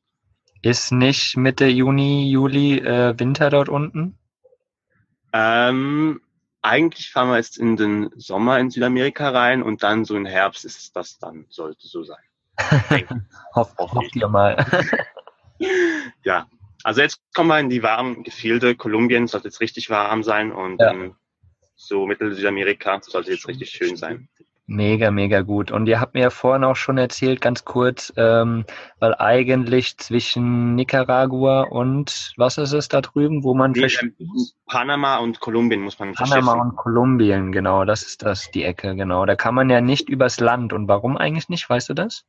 Ist 0.60 0.90
nicht 0.90 1.36
Mitte 1.36 1.66
Juni, 1.68 2.28
Juli 2.28 2.78
äh, 2.78 3.14
Winter 3.16 3.50
dort 3.50 3.68
unten? 3.68 4.18
Ähm, 5.32 6.20
eigentlich 6.60 7.12
fahren 7.12 7.28
wir 7.28 7.36
jetzt 7.36 7.56
in 7.56 7.76
den 7.76 8.10
Sommer 8.16 8.58
in 8.58 8.70
Südamerika 8.70 9.28
rein 9.30 9.62
und 9.62 9.84
dann 9.84 10.04
so 10.04 10.16
im 10.16 10.26
Herbst 10.26 10.64
ist 10.64 10.96
das 10.96 11.20
dann, 11.20 11.46
sollte 11.50 11.86
so 11.86 12.02
sein. 12.02 12.18
Hoff, 13.54 13.76
hofft 13.78 14.16
ihr 14.16 14.26
mal. 14.26 14.66
ja, 16.24 16.48
also 16.84 17.00
jetzt 17.00 17.20
kommen 17.34 17.48
wir 17.48 17.58
in 17.58 17.70
die 17.70 17.82
warmen 17.82 18.22
Gefilde. 18.22 18.74
Kolumbien 18.74 19.26
sollte 19.26 19.48
jetzt 19.48 19.60
richtig 19.60 19.90
warm 19.90 20.22
sein 20.22 20.52
und 20.52 20.80
ja. 20.80 20.92
ähm, 20.92 21.14
so 21.76 22.06
Mittel 22.06 22.34
Südamerika 22.34 23.00
sollte 23.02 23.32
jetzt 23.32 23.48
richtig 23.48 23.70
schön 23.70 23.96
sein. 23.96 24.28
Mega, 24.70 25.10
mega 25.10 25.40
gut. 25.40 25.70
Und 25.70 25.86
ihr 25.86 25.98
habt 25.98 26.12
mir 26.12 26.20
ja 26.20 26.30
vorhin 26.30 26.62
auch 26.62 26.76
schon 26.76 26.98
erzählt, 26.98 27.40
ganz 27.40 27.64
kurz, 27.64 28.12
ähm, 28.18 28.66
weil 28.98 29.14
eigentlich 29.14 29.96
zwischen 29.96 30.74
Nicaragua 30.74 31.62
und 31.62 32.34
was 32.36 32.58
ist 32.58 32.74
es 32.74 32.88
da 32.88 33.00
drüben, 33.00 33.44
wo 33.44 33.54
man 33.54 33.72
nee, 33.72 33.86
ähm, 33.86 34.14
Panama 34.66 35.16
und 35.18 35.40
Kolumbien 35.40 35.80
muss 35.80 35.98
man 35.98 36.12
Panama 36.12 36.52
und 36.52 36.76
Kolumbien, 36.76 37.50
genau, 37.50 37.86
das 37.86 38.02
ist 38.02 38.22
das, 38.22 38.50
die 38.50 38.62
Ecke, 38.62 38.94
genau. 38.94 39.24
Da 39.24 39.36
kann 39.36 39.54
man 39.54 39.70
ja 39.70 39.80
nicht 39.80 40.10
übers 40.10 40.38
Land. 40.38 40.74
Und 40.74 40.86
warum 40.86 41.16
eigentlich 41.16 41.48
nicht? 41.48 41.70
Weißt 41.70 41.88
du 41.88 41.94
das? 41.94 42.26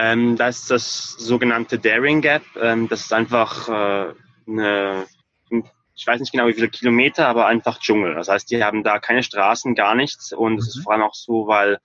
Ähm, 0.00 0.36
das 0.36 0.60
ist 0.60 0.70
das 0.70 1.12
sogenannte 1.14 1.76
Daring 1.76 2.20
Gap. 2.20 2.42
Ähm, 2.60 2.88
das 2.88 3.00
ist 3.00 3.12
einfach 3.12 3.68
äh, 3.68 4.14
eine, 4.46 5.06
ich 5.50 6.06
weiß 6.06 6.20
nicht 6.20 6.30
genau 6.30 6.46
wie 6.46 6.52
viele 6.52 6.68
Kilometer, 6.68 7.26
aber 7.26 7.46
einfach 7.46 7.80
Dschungel. 7.80 8.14
Das 8.14 8.28
heißt, 8.28 8.48
die 8.48 8.62
haben 8.62 8.84
da 8.84 9.00
keine 9.00 9.24
Straßen, 9.24 9.74
gar 9.74 9.96
nichts. 9.96 10.32
Und 10.32 10.58
es 10.58 10.66
mhm. 10.66 10.68
ist 10.68 10.84
vor 10.84 10.92
allem 10.92 11.02
auch 11.02 11.14
so, 11.14 11.48
weil 11.48 11.78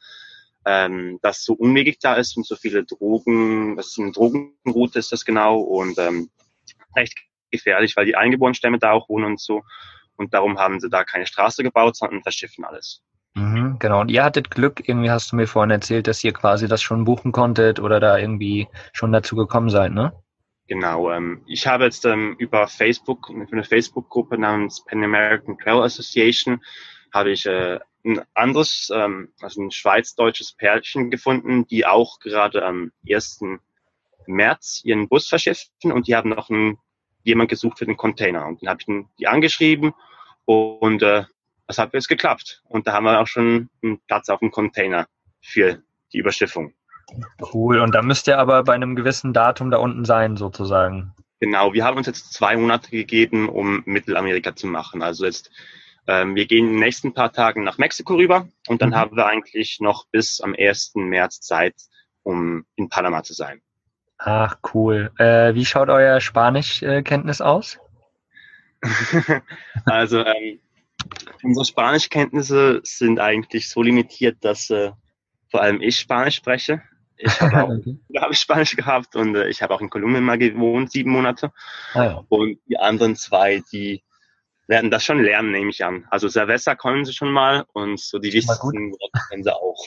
ähm, 0.65 1.17
das 1.24 1.43
so 1.43 1.53
unwegig 1.53 1.98
da 2.00 2.13
ist 2.13 2.38
und 2.38 2.46
so 2.46 2.55
viele 2.55 2.84
Drogen, 2.84 3.75
das 3.77 3.88
ist 3.88 4.00
eine 4.00 4.12
Drogenroute 4.12 5.00
ist 5.00 5.12
das 5.12 5.25
genau 5.25 5.60
und 5.60 5.98
ähm, 5.98 6.29
recht 6.96 7.17
gefährlich, 7.50 7.98
weil 7.98 8.05
die 8.05 8.15
Eingeborenen 8.15 8.79
da 8.79 8.91
auch 8.91 9.10
wohnen 9.10 9.25
und 9.25 9.39
so. 9.39 9.63
Und 10.17 10.36
darum 10.36 10.60
haben 10.60 10.79
sie 10.79 10.89
da 10.89 11.03
keine 11.03 11.25
Straße 11.25 11.63
gebaut, 11.63 11.96
sondern 11.96 12.22
verschiffen 12.22 12.63
alles. 12.63 13.01
Mhm, 13.36 13.78
genau. 13.80 14.02
Und 14.02 14.12
ihr 14.12 14.24
hattet 14.24 14.52
Glück, 14.52 14.88
irgendwie 14.88 15.10
hast 15.10 15.32
du 15.32 15.36
mir 15.36 15.48
vorhin 15.48 15.72
erzählt, 15.72 16.08
dass 16.08 16.24
ihr 16.24 16.34
quasi 16.34 16.68
das 16.68 16.82
schon 16.82 17.04
buchen 17.04 17.32
konntet 17.32 17.80
oder 17.80 18.00
da 18.00 18.18
irgendwie 18.18 18.68
schon 18.94 19.12
dazu 19.12 19.36
gekommen 19.36 19.70
seid, 19.70 19.92
ne? 19.92 20.13
Genau. 20.68 21.12
Ähm, 21.12 21.44
ich 21.48 21.68
habe 21.68 21.86
jetzt 21.86 22.06
ähm, 22.06 22.36
über 22.38 22.68
Facebook, 22.68 23.28
für 23.28 23.52
eine 23.52 23.63
Facebook-Gruppe 23.63 24.38
namens 24.38 24.84
Pan 24.86 25.04
American 25.04 25.58
Trail 25.58 25.82
Association, 25.82 26.62
habe 27.12 27.32
ich 27.32 27.46
äh, 27.46 27.80
ein 28.06 28.22
anderes, 28.34 28.92
ähm, 28.94 29.34
also 29.42 29.62
ein 29.62 29.72
schweiz-deutsches 29.72 30.54
Pärchen 30.54 31.10
gefunden, 31.10 31.66
die 31.68 31.86
auch 31.86 32.20
gerade 32.20 32.66
am 32.66 32.92
1. 33.10 33.42
März 34.25 34.82
ihren 34.84 35.10
Bus 35.10 35.28
verschiffen 35.28 35.92
und 35.92 36.08
die 36.08 36.16
haben 36.16 36.30
noch 36.30 36.50
einen, 36.50 36.78
jemand 37.24 37.50
gesucht 37.50 37.80
für 37.80 37.86
den 37.86 37.98
Container. 37.98 38.46
Und 38.46 38.62
dann 38.62 38.70
habe 38.70 38.82
ich 38.82 39.06
die 39.18 39.28
angeschrieben 39.28 39.94
und 40.46 41.02
äh, 41.02 41.24
das 41.74 41.84
hat 41.84 41.94
jetzt 41.94 42.08
geklappt. 42.08 42.62
Und 42.70 42.88
da 42.88 42.94
haben 42.94 43.06
wir 43.06 43.20
auch 43.20 43.27
schon 43.27 43.70
einen 43.82 44.00
Platz 44.08 44.30
auf 44.30 44.39
dem 44.39 44.51
Container 44.51 45.08
für 45.42 45.82
die 46.12 46.20
Überschiffung. 46.20 46.74
Cool. 47.53 47.80
Und 47.80 47.96
da 47.96 48.01
müsst 48.01 48.27
ihr 48.27 48.38
aber 48.38 48.63
bei 48.63 48.74
einem 48.74 48.96
gewissen 48.96 49.34
Datum 49.34 49.72
da 49.72 49.77
unten 49.77 50.06
sein, 50.06 50.38
sozusagen. 50.38 51.13
Genau. 51.39 51.74
Wir 51.74 51.84
haben 51.84 51.98
uns 51.98 52.08
jetzt 52.08 52.32
zwei 52.34 52.56
Monate 52.56 52.92
gegeben, 52.92 53.50
um 53.50 53.82
Mittelamerika 53.86 54.56
zu 54.56 54.68
machen. 54.68 55.01
Also 55.01 55.25
jetzt, 55.25 55.50
ähm, 56.08 56.36
wir 56.36 56.46
gehen 56.46 56.65
in 56.68 56.74
den 56.74 56.80
nächsten 56.80 57.13
paar 57.13 57.34
Tagen 57.34 57.63
nach 57.63 57.77
Mexiko 57.77 58.15
rüber 58.15 58.48
und 58.68 58.82
dann 58.82 58.89
mhm. 58.89 58.96
haben 58.96 59.18
wir 59.18 59.25
eigentlich 59.25 59.80
noch 59.80 60.06
bis 60.12 60.39
am 60.39 60.56
1. 60.58 60.94
März 60.96 61.42
Zeit, 61.42 61.75
um 62.22 62.65
in 62.75 62.88
Panama 62.88 63.24
zu 63.24 63.34
sein. 63.34 63.62
Ach, 64.20 64.58
cool. 64.74 65.12
Äh, 65.18 65.53
wie 65.56 65.65
schaut 65.65 65.89
euer 65.89 66.22
Spanischkenntnis 66.22 67.39
äh, 67.42 67.44
aus? 67.44 67.80
also, 69.86 70.24
ähm, 70.24 70.60
Unsere 71.43 71.65
Spanischkenntnisse 71.65 72.82
sind 72.84 73.20
eigentlich 73.20 73.70
so 73.70 73.82
limitiert, 73.82 74.38
dass 74.41 74.70
äh, 74.70 74.91
vor 75.50 75.62
allem 75.62 75.82
ich 75.82 76.00
Spanisch 76.00 76.36
spreche. 76.36 76.82
Ich 77.17 77.39
habe 77.41 77.55
auch 77.63 77.70
okay. 77.70 77.98
hab 78.17 78.36
Spanisch 78.36 78.75
gehabt 78.75 79.15
und 79.15 79.36
äh, 79.36 79.48
ich 79.50 79.62
habe 79.62 79.74
auch 79.74 79.82
in 79.82 79.89
Kolumbien 79.89 80.24
mal 80.24 80.38
gewohnt, 80.38 80.91
sieben 80.91 81.12
Monate. 81.12 81.51
Ah, 81.93 82.03
ja. 82.03 82.25
Und 82.29 82.60
die 82.67 82.77
anderen 82.77 83.15
zwei, 83.15 83.63
die 83.72 84.03
werden 84.67 84.91
das 84.91 85.03
schon 85.03 85.22
lernen, 85.22 85.51
nehme 85.51 85.70
ich 85.70 85.84
an. 85.84 86.05
Also 86.10 86.29
Cerveza 86.29 86.75
können 86.75 87.05
sie 87.05 87.13
schon 87.13 87.32
mal 87.32 87.65
und 87.74 88.00
so 88.00 88.20
die 88.20 88.32
wichtigsten 88.32 88.91
Worte 88.91 89.20
können 89.29 89.43
sie 89.43 89.53
auch. 89.53 89.86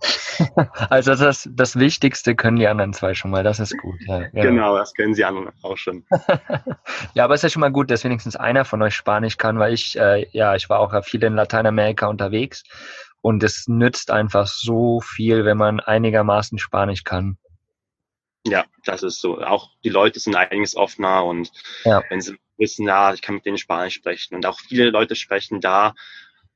also 0.90 1.14
das, 1.14 1.48
das 1.50 1.78
Wichtigste 1.78 2.34
können 2.36 2.58
die 2.58 2.66
anderen 2.66 2.92
zwei 2.92 3.14
schon 3.14 3.30
mal, 3.30 3.42
das 3.42 3.58
ist 3.58 3.76
gut. 3.78 3.96
Ja, 4.06 4.28
genau. 4.28 4.42
genau, 4.42 4.76
das 4.76 4.92
können 4.94 5.14
sie 5.14 5.24
anderen 5.24 5.50
auch 5.62 5.76
schon. 5.76 6.04
ja, 7.14 7.24
aber 7.24 7.34
es 7.34 7.40
ist 7.40 7.44
ja 7.44 7.48
schon 7.50 7.60
mal 7.60 7.72
gut, 7.72 7.90
dass 7.90 8.04
wenigstens 8.04 8.36
einer 8.36 8.64
von 8.64 8.82
euch 8.82 8.94
Spanisch 8.94 9.38
kann, 9.38 9.58
weil 9.58 9.72
ich, 9.72 9.98
äh, 9.98 10.26
ja, 10.32 10.54
ich 10.54 10.68
war 10.68 10.80
auch 10.80 11.04
viel 11.04 11.24
in 11.24 11.34
Lateinamerika 11.34 12.06
unterwegs 12.06 12.64
und 13.20 13.42
es 13.42 13.66
nützt 13.66 14.10
einfach 14.10 14.46
so 14.46 15.00
viel, 15.00 15.44
wenn 15.44 15.56
man 15.56 15.80
einigermaßen 15.80 16.58
Spanisch 16.58 17.04
kann. 17.04 17.38
Ja, 18.50 18.64
das 18.84 19.02
ist 19.02 19.20
so. 19.20 19.40
Auch 19.40 19.70
die 19.84 19.88
Leute 19.88 20.20
sind 20.20 20.34
einiges 20.36 20.76
offener 20.76 21.24
und 21.24 21.50
ja. 21.84 22.02
wenn 22.08 22.20
sie 22.20 22.36
wissen, 22.56 22.86
ja, 22.86 23.12
ich 23.14 23.22
kann 23.22 23.36
mit 23.36 23.46
denen 23.46 23.58
Spanisch 23.58 23.94
sprechen. 23.94 24.34
Und 24.34 24.46
auch 24.46 24.58
viele 24.58 24.90
Leute 24.90 25.14
sprechen 25.14 25.60
da 25.60 25.94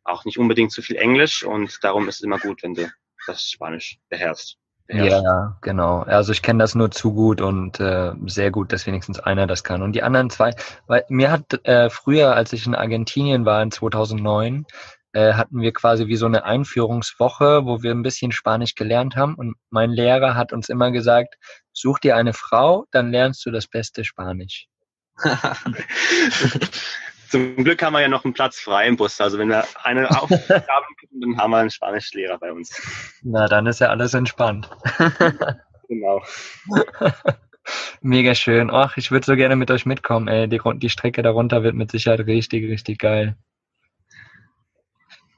auch 0.04 0.25
nicht 0.25 0.38
unbedingt 0.38 0.72
zu 0.72 0.82
viel 0.82 0.96
Englisch 0.96 1.44
und 1.44 1.78
darum 1.82 2.08
ist 2.08 2.16
es 2.16 2.22
immer 2.22 2.38
gut, 2.38 2.62
wenn 2.62 2.75
du 2.75 2.90
das 3.26 3.49
Spanisch 3.49 3.99
beherrschst. 4.08 4.58
beherrschst. 4.87 5.22
Ja, 5.22 5.56
genau. 5.61 6.00
Also 6.00 6.32
ich 6.32 6.42
kenne 6.42 6.62
das 6.62 6.75
nur 6.75 6.90
zu 6.90 7.12
gut 7.12 7.40
und 7.40 7.78
äh, 7.78 8.12
sehr 8.26 8.50
gut, 8.50 8.72
dass 8.72 8.87
wenigstens 8.87 9.20
einer 9.20 9.46
das 9.46 9.62
kann. 9.62 9.82
Und 9.82 9.92
die 9.92 10.02
anderen 10.02 10.30
zwei, 10.30 10.54
weil 10.87 11.04
mir 11.08 11.30
hat 11.30 11.64
äh, 11.64 11.88
früher, 11.88 12.34
als 12.34 12.52
ich 12.52 12.66
in 12.66 12.75
Argentinien 12.75 13.44
war 13.44 13.62
in 13.62 13.70
2009, 13.70 14.66
äh, 15.12 15.35
hatten 15.35 15.61
wir 15.61 15.73
quasi 15.73 16.07
wie 16.07 16.16
so 16.16 16.26
eine 16.26 16.45
Einführungswoche, 16.45 17.64
wo 17.64 17.83
wir 17.83 17.90
ein 17.92 18.02
bisschen 18.02 18.33
Spanisch 18.33 18.75
gelernt 18.75 19.16
haben. 19.16 19.35
Und 19.35 19.57
mein 19.71 19.90
Lehrer 19.90 20.35
hat 20.35 20.52
uns 20.52 20.69
immer 20.69 20.90
gesagt, 20.90 21.37
such 21.73 21.99
dir 21.99 22.16
eine 22.16 22.33
Frau, 22.33 22.87
dann 22.90 23.11
lernst 23.11 23.45
du 23.47 23.50
das 23.50 23.66
beste 23.66 24.04
Spanisch. 24.04 24.66
Zum 27.28 27.57
Glück 27.57 27.83
haben 27.83 27.95
wir 27.95 28.00
ja 28.00 28.09
noch 28.09 28.25
einen 28.25 28.35
Platz 28.35 28.61
frei 28.61 28.87
im 28.87 28.97
Bus. 28.97 29.21
Also 29.21 29.38
wenn 29.38 29.49
wir 29.49 29.64
eine 29.83 30.11
Aufgabe 30.23 30.87
kriegen, 30.99 31.21
dann 31.21 31.38
haben 31.38 31.50
wir 31.50 31.59
einen 31.59 31.71
Spanischlehrer 31.71 32.38
bei 32.38 32.52
uns. 32.52 32.71
Na, 33.23 33.47
dann 33.49 33.66
ist 33.66 33.81
ja 33.81 33.88
alles 33.88 34.14
entspannt. 34.14 34.69
Genau. 35.88 36.23
Mega 38.00 38.35
schön. 38.35 38.71
Ach, 38.71 38.97
ich 38.97 39.11
würde 39.11 39.26
so 39.26 39.37
gerne 39.37 39.57
mit 39.57 39.71
euch 39.71 39.85
mitkommen, 39.85 40.26
ey. 40.26 40.49
Die, 40.49 40.59
die 40.76 40.88
Strecke 40.88 41.21
darunter 41.23 41.62
wird 41.62 41.75
mit 41.75 41.90
Sicherheit 41.90 42.21
richtig, 42.21 42.66
richtig 42.71 42.99
geil. 42.99 43.37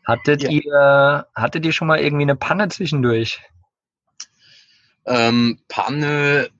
Hattet 0.04 0.42
Ja. 0.42 0.50
ihr, 0.50 1.26
hattet 1.34 1.64
ihr 1.64 1.72
schon 1.72 1.88
mal 1.88 2.00
irgendwie 2.00 2.24
eine 2.24 2.36
Panne 2.36 2.68
zwischendurch? 2.68 3.40
Ähm, 5.06 5.60
Panne 5.68 6.50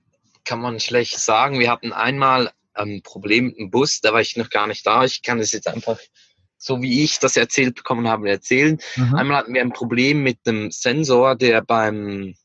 kann 0.43 0.59
man 0.59 0.79
schlecht 0.79 1.19
sagen. 1.19 1.59
Wir 1.59 1.71
hatten 1.71 1.93
einmal 1.93 2.51
ein 2.73 3.01
Problem 3.03 3.47
mit 3.47 3.57
dem 3.57 3.71
Bus, 3.71 4.01
da 4.01 4.13
war 4.13 4.21
ich 4.21 4.35
noch 4.37 4.49
gar 4.49 4.67
nicht 4.67 4.85
da. 4.85 5.03
Ich 5.03 5.21
kann 5.21 5.39
es 5.39 5.51
jetzt 5.51 5.67
einfach, 5.67 5.97
so 6.57 6.81
wie 6.81 7.03
ich 7.03 7.19
das 7.19 7.37
erzählt 7.37 7.75
bekommen 7.75 8.07
habe, 8.07 8.29
erzählen. 8.29 8.79
Mhm. 8.95 9.15
Einmal 9.15 9.37
hatten 9.37 9.53
wir 9.53 9.61
ein 9.61 9.73
Problem 9.73 10.23
mit 10.23 10.39
einem 10.45 10.71
Sensor, 10.71 11.35
der 11.35 11.61
beim, 11.61 12.35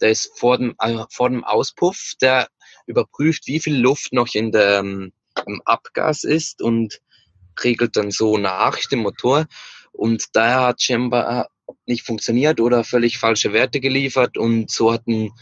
der 0.00 0.10
ist 0.10 0.38
vor 0.38 0.58
dem, 0.58 0.74
äh, 0.80 1.04
vor 1.10 1.30
dem 1.30 1.44
Auspuff, 1.44 2.14
der 2.20 2.48
überprüft, 2.86 3.46
wie 3.46 3.60
viel 3.60 3.76
Luft 3.76 4.12
noch 4.12 4.34
in 4.34 4.52
der, 4.52 4.80
ähm, 4.80 5.12
im 5.46 5.62
Abgas 5.64 6.24
ist 6.24 6.62
und 6.62 7.00
regelt 7.62 7.96
dann 7.96 8.10
so 8.10 8.38
nach 8.38 8.78
dem 8.90 9.00
Motor. 9.00 9.46
Und 9.94 10.24
daher 10.34 10.62
hat 10.62 10.82
scheinbar 10.82 11.48
nicht 11.86 12.04
funktioniert 12.04 12.60
oder 12.60 12.84
völlig 12.84 13.18
falsche 13.18 13.52
Werte 13.52 13.80
geliefert 13.80 14.36
und 14.36 14.70
so 14.70 14.92
hatten 14.92 15.32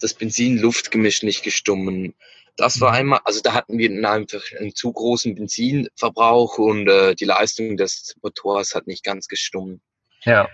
das 0.00 0.14
Benzin-Luft-Gemisch 0.14 1.22
nicht 1.22 1.42
gestummen. 1.42 2.14
Das 2.56 2.80
war 2.80 2.90
Mhm. 2.90 2.96
einmal, 2.96 3.20
also 3.24 3.40
da 3.40 3.54
hatten 3.54 3.78
wir 3.78 4.10
einfach 4.10 4.42
einen 4.58 4.74
zu 4.74 4.92
großen 4.92 5.34
Benzinverbrauch 5.34 6.58
und 6.58 6.88
äh, 6.88 7.14
die 7.14 7.24
Leistung 7.24 7.76
des 7.76 8.16
Motors 8.22 8.74
hat 8.74 8.86
nicht 8.86 9.04
ganz 9.04 9.28
gestummen. 9.28 9.80
Ja. 10.24 10.48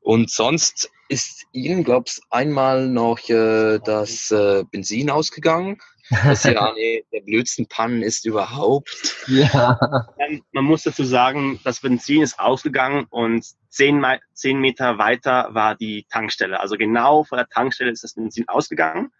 Und 0.00 0.30
sonst 0.30 0.90
ist 1.08 1.46
Ihnen, 1.52 1.84
glaub's, 1.84 2.20
einmal 2.30 2.88
noch 2.88 3.28
äh, 3.28 3.78
das 3.78 4.30
äh, 4.30 4.64
Benzin 4.70 5.10
ausgegangen. 5.10 5.80
Was 6.24 6.44
ja 6.44 6.52
eine 6.72 7.02
der 7.12 7.20
blödsten 7.20 7.66
Pannen 7.68 8.02
ist 8.02 8.24
überhaupt. 8.26 9.16
ja. 9.26 9.78
Ähm, 10.18 10.42
Man 10.52 10.64
muss 10.64 10.82
dazu 10.82 11.04
sagen, 11.04 11.60
das 11.64 11.80
Benzin 11.80 12.22
ist 12.22 12.38
ausgegangen 12.38 13.06
und 13.10 13.44
zehn, 13.68 14.04
zehn 14.32 14.58
Meter 14.60 14.98
weiter 14.98 15.48
war 15.52 15.74
die 15.74 16.06
Tankstelle. 16.10 16.60
Also 16.60 16.76
genau 16.76 17.24
vor 17.24 17.36
der 17.38 17.48
Tankstelle 17.48 17.90
ist 17.90 18.04
das 18.04 18.14
Benzin 18.14 18.48
ausgegangen. 18.48 19.10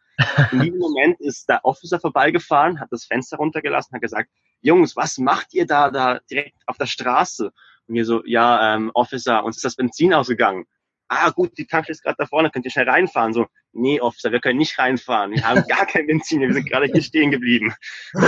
In 0.51 0.61
diesem 0.61 0.79
Moment 0.79 1.21
ist 1.21 1.49
der 1.49 1.65
Officer 1.65 2.01
vorbeigefahren, 2.01 2.81
hat 2.81 2.89
das 2.91 3.05
Fenster 3.05 3.37
runtergelassen, 3.37 3.95
hat 3.95 4.03
gesagt, 4.03 4.31
Jungs, 4.61 4.97
was 4.97 5.19
macht 5.19 5.55
ihr 5.55 5.67
da, 5.67 5.91
da 5.91 6.19
direkt 6.31 6.57
auf 6.67 6.77
der 6.77 6.87
Straße? 6.87 7.53
Und 7.87 7.95
wir 7.95 8.05
so, 8.05 8.25
ja, 8.27 8.75
ähm, 8.75 8.91
Officer, 8.95 9.45
uns 9.45 9.57
ist 9.57 9.65
das 9.65 9.77
Benzin 9.77 10.13
ausgegangen. 10.13 10.65
Ah, 11.07 11.31
gut, 11.31 11.57
die 11.57 11.67
Tankstelle 11.67 11.95
ist 11.95 12.03
gerade 12.03 12.17
da 12.19 12.27
vorne, 12.27 12.51
könnt 12.51 12.65
ihr 12.65 12.71
schnell 12.71 12.89
reinfahren? 12.89 13.33
So, 13.33 13.47
nee, 13.81 14.01
Officer, 14.01 14.33
wir 14.33 14.41
können 14.41 14.59
nicht 14.59 14.79
reinfahren. 14.79 15.33
Wir 15.33 15.45
haben 15.45 15.65
gar 15.69 15.87
kein 15.87 16.07
Benzin, 16.07 16.41
wir 16.41 16.53
sind 16.53 16.69
gerade 16.69 16.87
hier 16.87 17.03
stehen 17.03 17.31
geblieben. 17.31 17.75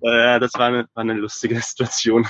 Äh, 0.00 0.38
das 0.38 0.54
war 0.54 0.66
eine, 0.66 0.88
war 0.94 1.02
eine 1.02 1.14
lustige 1.14 1.60
Situation. 1.60 2.24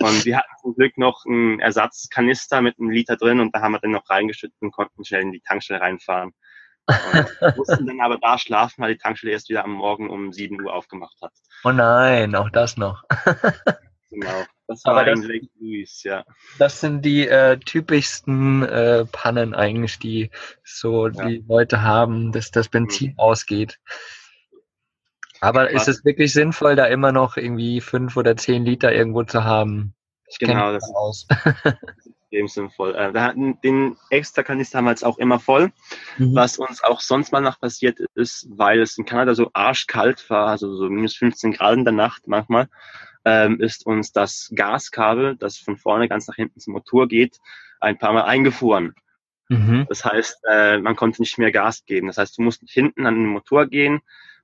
Und 0.00 0.24
wir 0.26 0.36
hatten 0.36 0.50
zum 0.60 0.74
Glück 0.74 0.98
noch 0.98 1.24
einen 1.26 1.58
Ersatzkanister 1.58 2.60
mit 2.60 2.78
einem 2.78 2.90
Liter 2.90 3.16
drin 3.16 3.40
und 3.40 3.54
da 3.54 3.62
haben 3.62 3.72
wir 3.72 3.78
dann 3.78 3.92
noch 3.92 4.08
reingeschüttet 4.10 4.56
und 4.60 4.70
konnten 4.70 5.02
schnell 5.04 5.22
in 5.22 5.32
die 5.32 5.40
Tankstelle 5.40 5.80
reinfahren. 5.80 6.32
Und 6.86 7.56
mussten 7.56 7.86
dann 7.86 8.00
aber 8.00 8.18
da 8.18 8.38
schlafen, 8.38 8.82
weil 8.82 8.94
die 8.94 8.98
Tankstelle 8.98 9.32
erst 9.32 9.48
wieder 9.48 9.64
am 9.64 9.72
Morgen 9.72 10.10
um 10.10 10.32
7 10.32 10.60
Uhr 10.60 10.74
aufgemacht 10.74 11.16
hat. 11.22 11.32
Oh 11.64 11.72
nein, 11.72 12.34
auch 12.34 12.50
das 12.50 12.76
noch. 12.76 13.04
Genau. 14.10 14.44
Das 14.66 14.84
Aber 14.84 14.96
war 14.96 15.04
das- 15.04 15.20
in 15.20 15.26
Lake 15.26 15.46
Louise, 15.58 16.08
ja. 16.08 16.24
Das 16.58 16.80
sind 16.80 17.04
die 17.04 17.26
äh, 17.26 17.58
typischsten 17.58 18.62
äh, 18.62 19.04
Pannen 19.10 19.54
eigentlich, 19.54 19.98
die 19.98 20.30
so 20.64 21.08
Ja. 21.08 21.26
die 21.26 21.44
Leute 21.48 21.82
haben, 21.82 22.32
dass 22.32 22.50
das 22.50 22.68
Benzin 22.68 23.14
ausgeht. 23.16 23.78
Aber 25.40 25.70
ist 25.70 25.88
es 25.88 26.04
wirklich 26.04 26.32
sinnvoll, 26.32 26.76
da 26.76 26.84
immer 26.86 27.12
noch 27.12 27.36
irgendwie 27.36 27.80
fünf 27.80 28.16
oder 28.16 28.36
zehn 28.36 28.64
Liter 28.64 28.92
irgendwo 28.92 29.22
zu 29.24 29.42
haben? 29.44 29.94
Ich 30.28 30.38
Genau, 30.38 30.72
das 30.72 30.86
da 30.86 30.98
aus. 30.98 31.26
Extrem 32.30 32.46
sinnvoll. 32.46 32.94
Äh, 32.94 33.12
wir 33.14 33.22
hatten 33.22 33.60
den 33.62 33.96
extra 34.10 34.42
Kanister 34.42 34.80
jetzt 34.82 35.04
auch 35.04 35.18
immer 35.18 35.40
voll. 35.40 35.72
Mhm. 36.18 36.34
Was 36.34 36.58
uns 36.58 36.84
auch 36.84 37.00
sonst 37.00 37.32
mal 37.32 37.40
noch 37.40 37.58
passiert 37.58 37.98
ist, 38.14 38.46
weil 38.50 38.80
es 38.80 38.96
in 38.98 39.04
Kanada 39.06 39.34
so 39.34 39.50
arschkalt 39.54 40.28
war, 40.30 40.48
also 40.48 40.76
so 40.76 40.88
minus 40.88 41.16
15 41.16 41.52
Grad 41.52 41.74
in 41.74 41.84
der 41.84 41.94
Nacht 41.94 42.28
manchmal, 42.28 42.68
ähm, 43.24 43.60
ist 43.60 43.86
uns 43.86 44.12
das 44.12 44.50
Gaskabel, 44.54 45.36
das 45.36 45.58
von 45.58 45.76
vorne 45.76 46.08
ganz 46.08 46.26
nach 46.28 46.36
hinten 46.36 46.60
zum 46.60 46.72
Motor 46.72 47.08
geht, 47.08 47.38
ein 47.80 47.98
paar 47.98 48.12
Mal 48.12 48.24
eingefroren. 48.24 48.94
Mhm. 49.48 49.86
Das 49.88 50.04
heißt, 50.04 50.44
äh, 50.48 50.78
man 50.78 50.96
konnte 50.96 51.20
nicht 51.20 51.38
mehr 51.38 51.50
Gas 51.52 51.84
geben. 51.84 52.06
Das 52.06 52.18
heißt, 52.18 52.38
du 52.38 52.42
musst 52.42 52.62
hinten 52.66 53.06
an 53.06 53.14
den 53.16 53.26
Motor 53.26 53.66
gehen, 53.66 54.00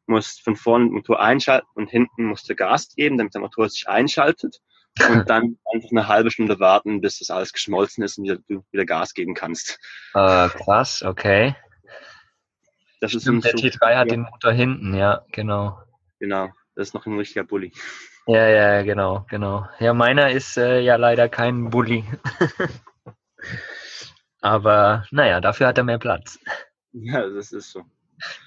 musst 0.06 0.42
von 0.42 0.56
vorne 0.56 0.86
den 0.86 0.94
Motor 0.94 1.20
einschalten 1.20 1.68
und 1.74 1.90
hinten 1.90 2.24
musst 2.24 2.48
du 2.48 2.54
Gas 2.54 2.94
geben, 2.94 3.16
damit 3.18 3.34
der 3.34 3.40
Motor 3.40 3.68
sich 3.68 3.88
einschaltet 3.88 4.60
und 5.10 5.28
dann 5.28 5.58
einfach 5.72 5.90
eine 5.90 6.08
halbe 6.08 6.30
Stunde 6.30 6.58
warten, 6.58 7.00
bis 7.00 7.18
das 7.18 7.30
alles 7.30 7.52
geschmolzen 7.52 8.02
ist 8.02 8.18
und 8.18 8.24
wieder, 8.24 8.38
du 8.48 8.64
wieder 8.72 8.84
Gas 8.84 9.14
geben 9.14 9.34
kannst. 9.34 9.78
Äh, 10.14 10.48
krass, 10.48 11.02
okay. 11.02 11.54
Das 13.00 13.14
ist 13.14 13.22
Stimmt, 13.22 13.44
der 13.44 13.52
so- 13.52 13.58
T3 13.58 13.96
hat 13.96 14.10
den 14.10 14.22
Motor 14.22 14.52
hinten, 14.52 14.94
ja, 14.94 15.24
genau. 15.30 15.78
Genau, 16.18 16.48
das 16.74 16.88
ist 16.88 16.94
noch 16.94 17.04
ein 17.06 17.18
richtiger 17.18 17.44
Bulli. 17.44 17.72
Ja, 18.26 18.48
ja, 18.48 18.82
genau, 18.82 19.24
genau. 19.28 19.68
Ja, 19.78 19.94
meiner 19.94 20.30
ist 20.30 20.56
äh, 20.56 20.80
ja 20.80 20.96
leider 20.96 21.28
kein 21.28 21.70
Bulli. 21.70 22.04
Aber 24.40 25.04
naja, 25.10 25.40
dafür 25.40 25.68
hat 25.68 25.78
er 25.78 25.84
mehr 25.84 25.98
Platz. 25.98 26.38
Ja, 26.92 27.28
das 27.28 27.52
ist 27.52 27.70
so. 27.70 27.82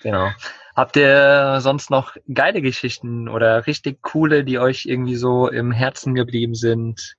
Genau. 0.01 0.31
Habt 0.75 0.95
ihr 0.95 1.59
sonst 1.61 1.89
noch 1.89 2.15
geile 2.33 2.61
Geschichten 2.61 3.29
oder 3.29 3.67
richtig 3.67 4.01
coole, 4.01 4.43
die 4.43 4.59
euch 4.59 4.85
irgendwie 4.85 5.15
so 5.15 5.47
im 5.47 5.71
Herzen 5.71 6.15
geblieben 6.15 6.55
sind? 6.55 7.15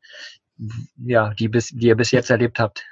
Ja, 0.97 1.33
die, 1.35 1.49
bis, 1.49 1.69
die 1.69 1.87
ihr 1.87 1.97
bis 1.97 2.11
jetzt 2.11 2.31
erlebt 2.31 2.59
habt? 2.59 2.85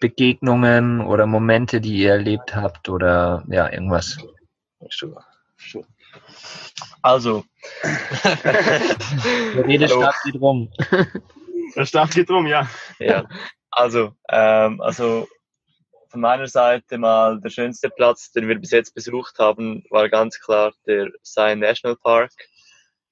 Begegnungen 0.00 1.00
oder 1.00 1.26
Momente, 1.26 1.80
die 1.80 1.98
ihr 1.98 2.12
erlebt 2.12 2.54
habt 2.54 2.88
oder 2.88 3.44
ja, 3.48 3.72
irgendwas? 3.72 4.18
Also, 7.02 7.44
Der 8.24 9.66
Redestab 9.66 10.14
geht 10.24 10.40
rum. 10.40 10.70
Der 11.76 11.86
Start 11.86 12.12
geht 12.12 12.30
rum, 12.30 12.46
ja. 12.46 12.68
ja, 12.98 13.24
also, 13.70 14.14
ähm, 14.28 14.80
also 14.80 15.28
von 16.08 16.20
meiner 16.20 16.46
Seite 16.46 16.98
mal 16.98 17.40
der 17.40 17.50
schönste 17.50 17.90
Platz, 17.90 18.32
den 18.32 18.48
wir 18.48 18.58
bis 18.58 18.70
jetzt 18.70 18.94
besucht 18.94 19.38
haben, 19.38 19.84
war 19.90 20.08
ganz 20.08 20.40
klar 20.40 20.72
der 20.86 21.10
Zion 21.22 21.60
National 21.60 21.96
Park. 21.96 22.32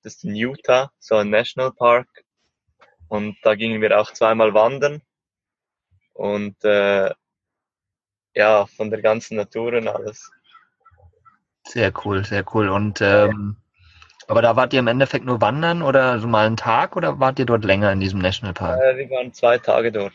Das 0.02 0.14
ist 0.14 0.24
in 0.24 0.34
Utah, 0.34 0.90
so 0.98 1.16
ein 1.16 1.30
National 1.30 1.72
Park. 1.72 2.08
Und 3.08 3.36
da 3.42 3.54
gingen 3.54 3.80
wir 3.82 4.00
auch 4.00 4.12
zweimal 4.12 4.54
wandern. 4.54 5.02
Und 6.14 6.64
äh, 6.64 7.12
ja, 8.34 8.66
von 8.66 8.90
der 8.90 9.02
ganzen 9.02 9.36
Natur 9.36 9.74
und 9.74 9.88
alles. 9.88 10.30
Sehr 11.68 11.92
cool, 12.04 12.24
sehr 12.24 12.44
cool. 12.54 12.68
Und 12.68 13.00
ähm, 13.00 13.56
aber 14.28 14.42
da 14.42 14.56
wart 14.56 14.72
ihr 14.72 14.80
im 14.80 14.86
Endeffekt 14.88 15.24
nur 15.24 15.40
wandern 15.40 15.82
oder 15.82 16.18
so 16.18 16.26
mal 16.26 16.46
einen 16.46 16.56
Tag 16.56 16.96
oder 16.96 17.20
wart 17.20 17.38
ihr 17.38 17.46
dort 17.46 17.64
länger 17.64 17.92
in 17.92 18.00
diesem 18.00 18.20
Nationalpark? 18.20 18.80
Äh, 18.80 18.96
wir 18.96 19.10
waren 19.10 19.32
zwei 19.32 19.58
Tage 19.58 19.92
dort. 19.92 20.14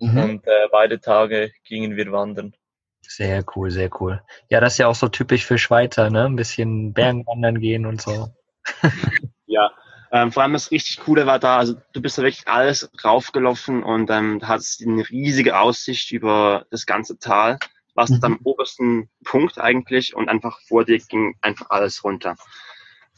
Mhm. 0.00 0.18
Und 0.18 0.46
äh, 0.46 0.68
beide 0.70 1.00
Tage 1.00 1.52
gingen 1.64 1.96
wir 1.96 2.10
wandern. 2.12 2.54
Sehr 3.02 3.44
cool, 3.54 3.70
sehr 3.70 3.90
cool. 4.00 4.22
Ja, 4.48 4.60
das 4.60 4.74
ist 4.74 4.78
ja 4.78 4.86
auch 4.86 4.94
so 4.94 5.08
typisch 5.08 5.44
für 5.44 5.58
Schweizer, 5.58 6.08
ne? 6.08 6.24
Ein 6.24 6.36
bisschen 6.36 6.92
Bergwandern 6.92 7.60
gehen 7.60 7.86
und 7.86 8.00
so. 8.00 8.28
Ja, 9.52 9.70
ähm, 10.10 10.32
vor 10.32 10.42
allem 10.42 10.54
das 10.54 10.70
richtig 10.70 11.00
Coole 11.00 11.26
war 11.26 11.38
da, 11.38 11.58
also 11.58 11.74
du 11.92 12.00
bist 12.00 12.16
da 12.16 12.22
wirklich 12.22 12.48
alles 12.48 12.90
raufgelaufen 13.04 13.82
und 13.82 14.08
ähm, 14.10 14.40
hattest 14.42 14.80
eine 14.80 15.06
riesige 15.06 15.58
Aussicht 15.58 16.10
über 16.10 16.64
das 16.70 16.86
ganze 16.86 17.18
Tal. 17.18 17.58
Warst 17.94 18.12
Mhm. 18.12 18.24
am 18.24 18.38
obersten 18.44 19.10
Punkt 19.24 19.58
eigentlich 19.58 20.14
und 20.14 20.28
einfach 20.28 20.60
vor 20.66 20.84
dir 20.84 20.98
ging 20.98 21.36
einfach 21.40 21.66
alles 21.70 22.02
runter. 22.04 22.36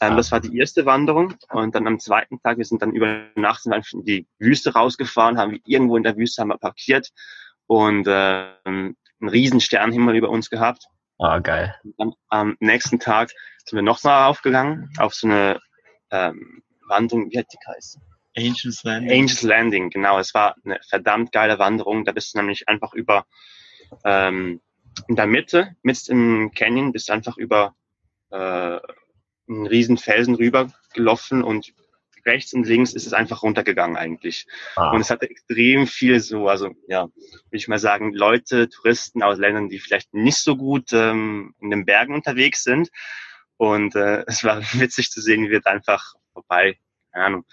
Ähm. 0.01 0.17
Das 0.17 0.31
war 0.31 0.41
die 0.41 0.57
erste 0.57 0.85
Wanderung 0.85 1.35
und 1.49 1.73
dann 1.75 1.87
am 1.87 1.99
zweiten 1.99 2.41
Tag, 2.41 2.57
wir 2.57 2.65
sind 2.65 2.81
dann 2.81 2.91
über 2.91 3.27
Nacht 3.35 3.63
sind 3.63 3.71
wir 3.71 3.77
einfach 3.77 3.93
in 3.93 4.03
die 4.03 4.27
Wüste 4.39 4.73
rausgefahren, 4.73 5.37
haben 5.37 5.51
wir 5.51 5.59
irgendwo 5.65 5.95
in 5.95 6.03
der 6.03 6.17
Wüste 6.17 6.41
haben 6.41 6.49
wir 6.49 6.57
parkiert 6.57 7.11
und 7.67 8.05
ähm, 8.09 8.97
einen 9.21 9.29
riesen 9.29 9.61
Sternenhimmel 9.61 10.15
über 10.15 10.29
uns 10.29 10.49
gehabt. 10.49 10.87
Ah, 11.17 11.39
geil. 11.39 11.73
Und 11.83 11.95
dann 11.97 12.13
am 12.27 12.57
nächsten 12.59 12.99
Tag 12.99 13.31
sind 13.63 13.77
wir 13.77 13.83
noch 13.83 14.03
mal 14.03 14.27
aufgegangen 14.27 14.89
auf 14.97 15.13
so 15.13 15.27
eine 15.27 15.61
ähm, 16.11 16.61
Wanderung, 16.87 17.31
wie 17.31 17.39
hat 17.39 17.47
die 17.51 17.57
geheißen? 17.65 18.01
Angels 18.37 18.83
Landing. 18.83 19.11
Angels 19.11 19.41
Landing, 19.43 19.89
genau. 19.89 20.19
Es 20.19 20.33
war 20.33 20.55
eine 20.65 20.77
verdammt 20.89 21.31
geile 21.31 21.57
Wanderung. 21.57 22.03
Da 22.03 22.11
bist 22.11 22.33
du 22.33 22.39
nämlich 22.39 22.67
einfach 22.67 22.93
über 22.93 23.25
ähm, 24.03 24.59
in 25.07 25.15
der 25.15 25.27
Mitte, 25.27 25.75
mitten 25.81 26.11
im 26.43 26.51
Canyon, 26.51 26.91
bist 26.91 27.09
du 27.09 27.13
einfach 27.13 27.37
über 27.37 27.75
äh, 28.31 28.79
einen 29.47 29.67
riesen 29.67 29.97
Felsen 29.97 30.35
rübergelaufen 30.35 31.43
und 31.43 31.73
rechts 32.25 32.53
und 32.53 32.65
links 32.65 32.93
ist 32.93 33.05
es 33.05 33.13
einfach 33.13 33.43
runtergegangen 33.43 33.97
eigentlich. 33.97 34.47
Ah. 34.75 34.91
Und 34.91 35.01
es 35.01 35.09
hatte 35.09 35.29
extrem 35.29 35.87
viel 35.87 36.19
so, 36.19 36.47
also 36.47 36.71
ja, 36.87 37.03
würde 37.03 37.51
ich 37.51 37.67
mal 37.67 37.79
sagen, 37.79 38.13
Leute, 38.13 38.69
Touristen 38.69 39.21
aus 39.21 39.37
Ländern, 39.37 39.69
die 39.69 39.79
vielleicht 39.79 40.13
nicht 40.13 40.37
so 40.37 40.57
gut 40.57 40.91
ähm, 40.91 41.53
in 41.59 41.69
den 41.69 41.85
Bergen 41.85 42.15
unterwegs 42.15 42.63
sind. 42.63 42.89
Und 43.57 43.95
äh, 43.95 44.23
es 44.27 44.43
war 44.43 44.61
witzig 44.73 45.11
zu 45.11 45.21
sehen, 45.21 45.43
wie 45.45 45.51
wir 45.51 45.61
da 45.61 45.71
einfach 45.71 46.15
vorbei, 46.33 46.79
keine 47.11 47.25
Ahnung, 47.25 47.45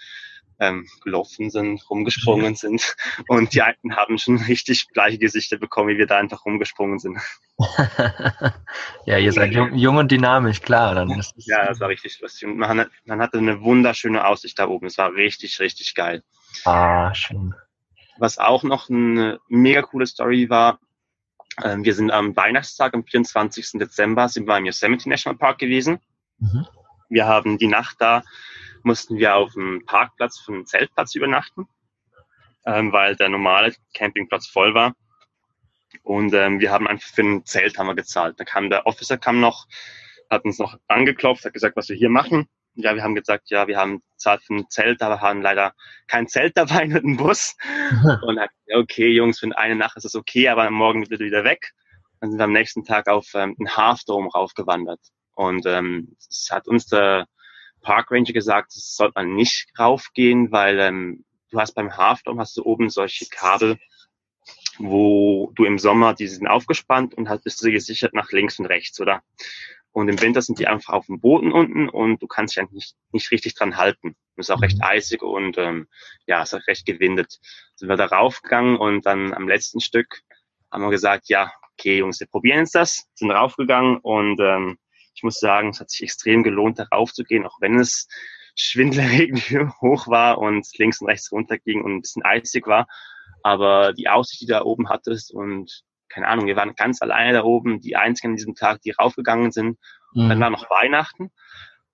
ähm, 0.59 0.87
gelaufen 1.03 1.49
sind, 1.49 1.89
rumgesprungen 1.89 2.55
sind. 2.55 2.95
Und 3.27 3.53
die 3.53 3.61
Alten 3.61 3.95
haben 3.95 4.17
schon 4.17 4.37
richtig 4.37 4.87
gleiche 4.89 5.17
Gesichter 5.17 5.57
bekommen, 5.57 5.89
wie 5.89 5.97
wir 5.97 6.07
da 6.07 6.17
einfach 6.17 6.45
rumgesprungen 6.45 6.99
sind. 6.99 7.19
ja, 9.05 9.17
ihr 9.17 9.31
seid 9.31 9.53
jung, 9.53 9.75
jung, 9.75 9.97
und 9.97 10.11
dynamisch, 10.11 10.61
klar. 10.61 10.95
Dann 10.95 11.11
ist 11.11 11.33
ja, 11.37 11.65
das 11.65 11.79
war 11.79 11.89
richtig 11.89 12.19
lustig. 12.19 12.47
Und 12.47 12.57
man, 12.57 12.89
man 13.05 13.21
hatte 13.21 13.37
eine 13.37 13.61
wunderschöne 13.61 14.25
Aussicht 14.25 14.57
da 14.59 14.67
oben. 14.67 14.87
Es 14.87 14.97
war 14.97 15.13
richtig, 15.13 15.59
richtig 15.59 15.93
geil. 15.95 16.23
Ah, 16.65 17.13
schön. 17.13 17.53
Was 18.17 18.37
auch 18.37 18.63
noch 18.63 18.89
eine 18.89 19.39
mega 19.47 19.81
coole 19.81 20.07
Story 20.07 20.49
war, 20.49 20.79
äh, 21.61 21.77
wir 21.79 21.93
sind 21.93 22.11
am 22.11 22.35
Weihnachtstag, 22.35 22.93
am 22.93 23.03
24. 23.03 23.71
Dezember, 23.73 24.29
sind 24.29 24.47
wir 24.47 24.57
im 24.57 24.65
Yosemite 24.65 25.09
National 25.09 25.37
Park 25.37 25.59
gewesen. 25.59 25.99
Mhm. 26.39 26.67
Wir 27.09 27.27
haben 27.27 27.57
die 27.57 27.67
Nacht 27.67 27.97
da 27.99 28.23
mussten 28.83 29.17
wir 29.17 29.35
auf 29.35 29.53
dem 29.53 29.83
Parkplatz 29.85 30.43
einem 30.47 30.65
Zeltplatz 30.65 31.15
übernachten, 31.15 31.67
ähm, 32.65 32.91
weil 32.91 33.15
der 33.15 33.29
normale 33.29 33.73
Campingplatz 33.93 34.47
voll 34.47 34.73
war. 34.73 34.93
Und 36.01 36.33
ähm, 36.33 36.59
wir 36.59 36.71
haben 36.71 36.87
einfach 36.87 37.07
für 37.07 37.21
ein 37.21 37.45
Zelt 37.45 37.77
haben 37.77 37.87
wir 37.87 37.95
gezahlt. 37.95 38.39
Da 38.39 38.43
kam 38.43 38.69
der 38.69 38.85
Officer 38.85 39.17
kam 39.17 39.39
noch, 39.39 39.67
hat 40.29 40.43
uns 40.45 40.59
noch 40.59 40.77
angeklopft, 40.87 41.45
hat 41.45 41.53
gesagt, 41.53 41.77
was 41.77 41.89
wir 41.89 41.95
hier 41.95 42.09
machen. 42.09 42.47
Ja, 42.75 42.95
wir 42.95 43.03
haben 43.03 43.13
gesagt, 43.13 43.51
ja, 43.51 43.67
wir 43.67 43.77
haben 43.77 44.01
zahlt 44.17 44.41
für 44.41 44.55
ein 44.55 44.69
Zelt, 44.69 45.01
aber 45.03 45.21
haben 45.21 45.43
leider 45.43 45.73
kein 46.07 46.27
Zelt 46.27 46.57
dabei 46.57 46.85
mit 46.87 47.03
einem 47.03 47.17
Bus. 47.17 47.55
Und 48.23 48.39
hat, 48.39 48.49
okay, 48.73 49.09
Jungs, 49.09 49.39
für 49.39 49.55
eine 49.55 49.75
Nacht 49.75 49.97
ist 49.97 50.03
das 50.03 50.15
okay, 50.15 50.49
aber 50.49 50.69
morgen 50.71 51.07
wird 51.09 51.19
wieder 51.19 51.43
weg. 51.43 51.71
Dann 52.19 52.31
sind 52.31 52.39
wir 52.39 52.45
am 52.45 52.53
nächsten 52.53 52.83
Tag 52.83 53.07
auf 53.07 53.27
ähm, 53.35 53.55
den 53.57 53.75
Half 53.75 54.03
Dome 54.05 54.29
raufgewandert. 54.29 55.01
Und 55.35 55.65
ähm, 55.65 56.15
es 56.17 56.49
hat 56.51 56.67
uns 56.67 56.87
der 56.87 57.27
Park 57.83 58.09
Ranger 58.09 58.33
gesagt, 58.33 58.75
das 58.75 58.95
sollte 58.95 59.13
man 59.15 59.35
nicht 59.35 59.67
raufgehen, 59.77 60.51
weil 60.51 60.79
ähm, 60.79 61.25
du 61.51 61.59
hast 61.59 61.73
beim 61.73 61.95
Halfdome 61.95 62.41
hast 62.41 62.57
du 62.57 62.63
oben 62.63 62.89
solche 62.89 63.27
Kabel, 63.27 63.77
wo 64.79 65.51
du 65.53 65.65
im 65.65 65.77
Sommer, 65.77 66.15
die 66.15 66.27
sind 66.27 66.47
aufgespannt 66.47 67.13
und 67.13 67.29
halt 67.29 67.43
bist 67.43 67.63
du 67.63 67.71
gesichert 67.71 68.13
nach 68.13 68.31
links 68.31 68.57
und 68.57 68.65
rechts, 68.65 68.99
oder? 68.99 69.21
Und 69.91 70.09
im 70.09 70.19
Winter 70.19 70.41
sind 70.41 70.57
die 70.57 70.67
einfach 70.67 70.93
auf 70.93 71.05
dem 71.05 71.19
Boden 71.19 71.51
unten 71.51 71.87
und 71.87 72.19
du 72.21 72.25
kannst 72.25 72.55
dich 72.55 72.61
eigentlich 72.61 72.73
nicht, 72.73 72.95
nicht 73.11 73.31
richtig 73.31 73.53
dran 73.53 73.77
halten. 73.77 74.15
Es 74.35 74.47
ist 74.47 74.49
auch 74.49 74.63
recht 74.63 74.79
mhm. 74.79 74.85
eisig 74.85 75.21
und 75.21 75.59
ähm, 75.59 75.87
ja, 76.25 76.41
es 76.41 76.51
ist 76.51 76.59
auch 76.59 76.67
recht 76.67 76.87
gewindet. 76.87 77.39
Sind 77.75 77.89
wir 77.89 77.95
da 77.95 78.05
raufgegangen 78.05 78.75
und 78.75 79.05
dann 79.05 79.33
am 79.35 79.47
letzten 79.47 79.79
Stück 79.79 80.21
haben 80.71 80.81
wir 80.81 80.89
gesagt, 80.89 81.29
ja, 81.29 81.51
okay, 81.73 81.99
Jungs, 81.99 82.19
wir 82.19 82.27
probieren 82.27 82.59
jetzt 82.59 82.73
das, 82.73 83.07
sind 83.13 83.29
raufgegangen 83.29 83.97
und 83.97 84.39
ähm, 84.39 84.79
ich 85.23 85.25
muss 85.25 85.39
sagen, 85.39 85.69
es 85.69 85.79
hat 85.79 85.89
sich 85.89 86.03
extrem 86.03 86.43
gelohnt, 86.43 86.79
darauf 86.79 87.13
zu 87.13 87.23
gehen, 87.23 87.45
auch 87.45 87.61
wenn 87.61 87.79
es 87.79 88.09
schwindelerregend 88.55 89.39
hoch 89.81 90.07
war 90.09 90.37
und 90.37 90.67
links 90.77 90.99
und 90.99 91.07
rechts 91.07 91.31
runter 91.31 91.57
ging 91.59 91.81
und 91.81 91.95
ein 91.95 92.01
bisschen 92.01 92.25
eisig 92.25 92.67
war. 92.67 92.87
Aber 93.41 93.93
die 93.93 94.09
Aussicht, 94.09 94.41
die 94.41 94.47
du 94.47 94.51
da 94.51 94.63
oben 94.63 94.89
hattest 94.89 95.33
und 95.33 95.83
keine 96.09 96.27
Ahnung, 96.27 96.45
wir 96.45 96.57
waren 96.57 96.75
ganz 96.75 97.01
alleine 97.01 97.31
da 97.31 97.43
oben, 97.45 97.79
die 97.79 97.95
einzigen 97.95 98.33
an 98.33 98.35
diesem 98.35 98.53
Tag, 98.53 98.81
die 98.81 98.91
raufgegangen 98.91 99.53
sind. 99.53 99.79
Mhm. 100.13 100.27
Dann 100.27 100.39
war 100.41 100.49
noch 100.49 100.69
Weihnachten. 100.69 101.31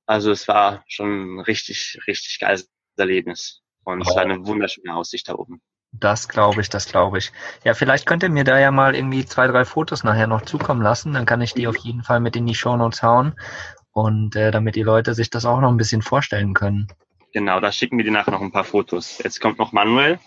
Also 0.07 0.31
es 0.31 0.47
war 0.47 0.83
schon 0.87 1.35
ein 1.35 1.39
richtig, 1.41 1.99
richtig 2.07 2.39
geiles 2.39 2.67
Erlebnis. 2.97 3.61
Und 3.83 4.01
es 4.01 4.07
war 4.15 4.23
eine 4.23 4.43
wunderschöne 4.43 4.95
Aussicht 4.95 5.29
da 5.29 5.35
oben. 5.35 5.61
Das 5.91 6.28
glaube 6.28 6.62
ich, 6.62 6.69
das 6.69 6.88
glaube 6.88 7.17
ich. 7.17 7.32
Ja, 7.63 7.73
vielleicht 7.73 8.06
könnt 8.06 8.23
ihr 8.23 8.30
mir 8.30 8.43
da 8.43 8.60
ja 8.60 8.71
mal 8.71 8.95
irgendwie 8.95 9.25
zwei, 9.25 9.47
drei 9.47 9.65
Fotos 9.65 10.04
nachher 10.04 10.28
noch 10.28 10.41
zukommen 10.41 10.82
lassen. 10.82 11.13
Dann 11.13 11.25
kann 11.25 11.41
ich 11.41 11.54
die 11.54 11.67
auf 11.67 11.78
jeden 11.78 12.04
Fall 12.04 12.19
mit 12.19 12.36
in 12.36 12.45
die 12.45 12.56
Show 12.56 12.78
Notes 12.78 13.02
hauen. 13.02 13.34
Und 13.91 14.36
äh, 14.36 14.52
damit 14.52 14.75
die 14.75 14.84
Leute 14.84 15.13
sich 15.15 15.30
das 15.30 15.45
auch 15.45 15.60
noch 15.60 15.69
ein 15.69 15.78
bisschen 15.78 16.02
vorstellen 16.02 16.54
können. 16.54 16.88
Genau, 17.34 17.60
da 17.60 17.71
schicken 17.71 17.97
wir 17.97 18.06
dir 18.06 18.12
nachher 18.12 18.32
noch 18.32 18.41
ein 18.41 18.52
paar 18.52 18.63
Fotos. 18.63 19.19
Jetzt 19.23 19.41
kommt 19.41 19.60
noch 19.60 19.71
Manuel. 19.71 20.19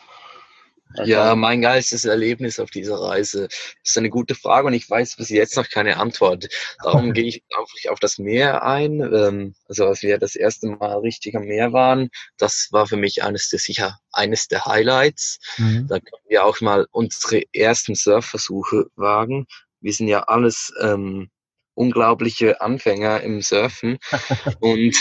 Also, 0.96 1.10
ja, 1.10 1.34
mein 1.34 1.62
geilstes 1.62 2.04
Erlebnis 2.04 2.58
auf 2.58 2.70
dieser 2.70 3.00
Reise 3.00 3.48
ist 3.84 3.98
eine 3.98 4.10
gute 4.10 4.34
Frage 4.34 4.66
und 4.66 4.74
ich 4.74 4.88
weiß 4.88 5.16
bis 5.16 5.28
jetzt 5.28 5.56
noch 5.56 5.68
keine 5.68 5.96
Antwort. 5.96 6.48
Darum 6.82 7.12
gehe 7.12 7.24
ich 7.24 7.42
einfach 7.56 7.92
auf 7.92 8.00
das 8.00 8.18
Meer 8.18 8.64
ein. 8.64 9.00
Ähm, 9.00 9.54
also 9.68 9.86
als 9.86 10.02
wir 10.02 10.18
das 10.18 10.36
erste 10.36 10.68
Mal 10.68 10.98
richtig 10.98 11.34
am 11.34 11.44
Meer 11.44 11.72
waren, 11.72 12.10
das 12.38 12.68
war 12.70 12.86
für 12.86 12.96
mich 12.96 13.22
eines 13.22 13.48
der 13.48 13.58
sicher 13.58 13.98
eines 14.12 14.48
der 14.48 14.64
Highlights. 14.64 15.38
Mhm. 15.58 15.86
Da 15.88 15.98
können 15.98 16.24
wir 16.28 16.44
auch 16.44 16.60
mal 16.60 16.86
unsere 16.90 17.42
ersten 17.52 17.94
Surfversuche 17.94 18.86
wagen. 18.96 19.46
Wir 19.80 19.92
sind 19.92 20.08
ja 20.08 20.24
alles 20.24 20.72
ähm, 20.80 21.30
unglaubliche 21.74 22.60
Anfänger 22.60 23.20
im 23.22 23.40
Surfen 23.40 23.98
und 24.60 24.96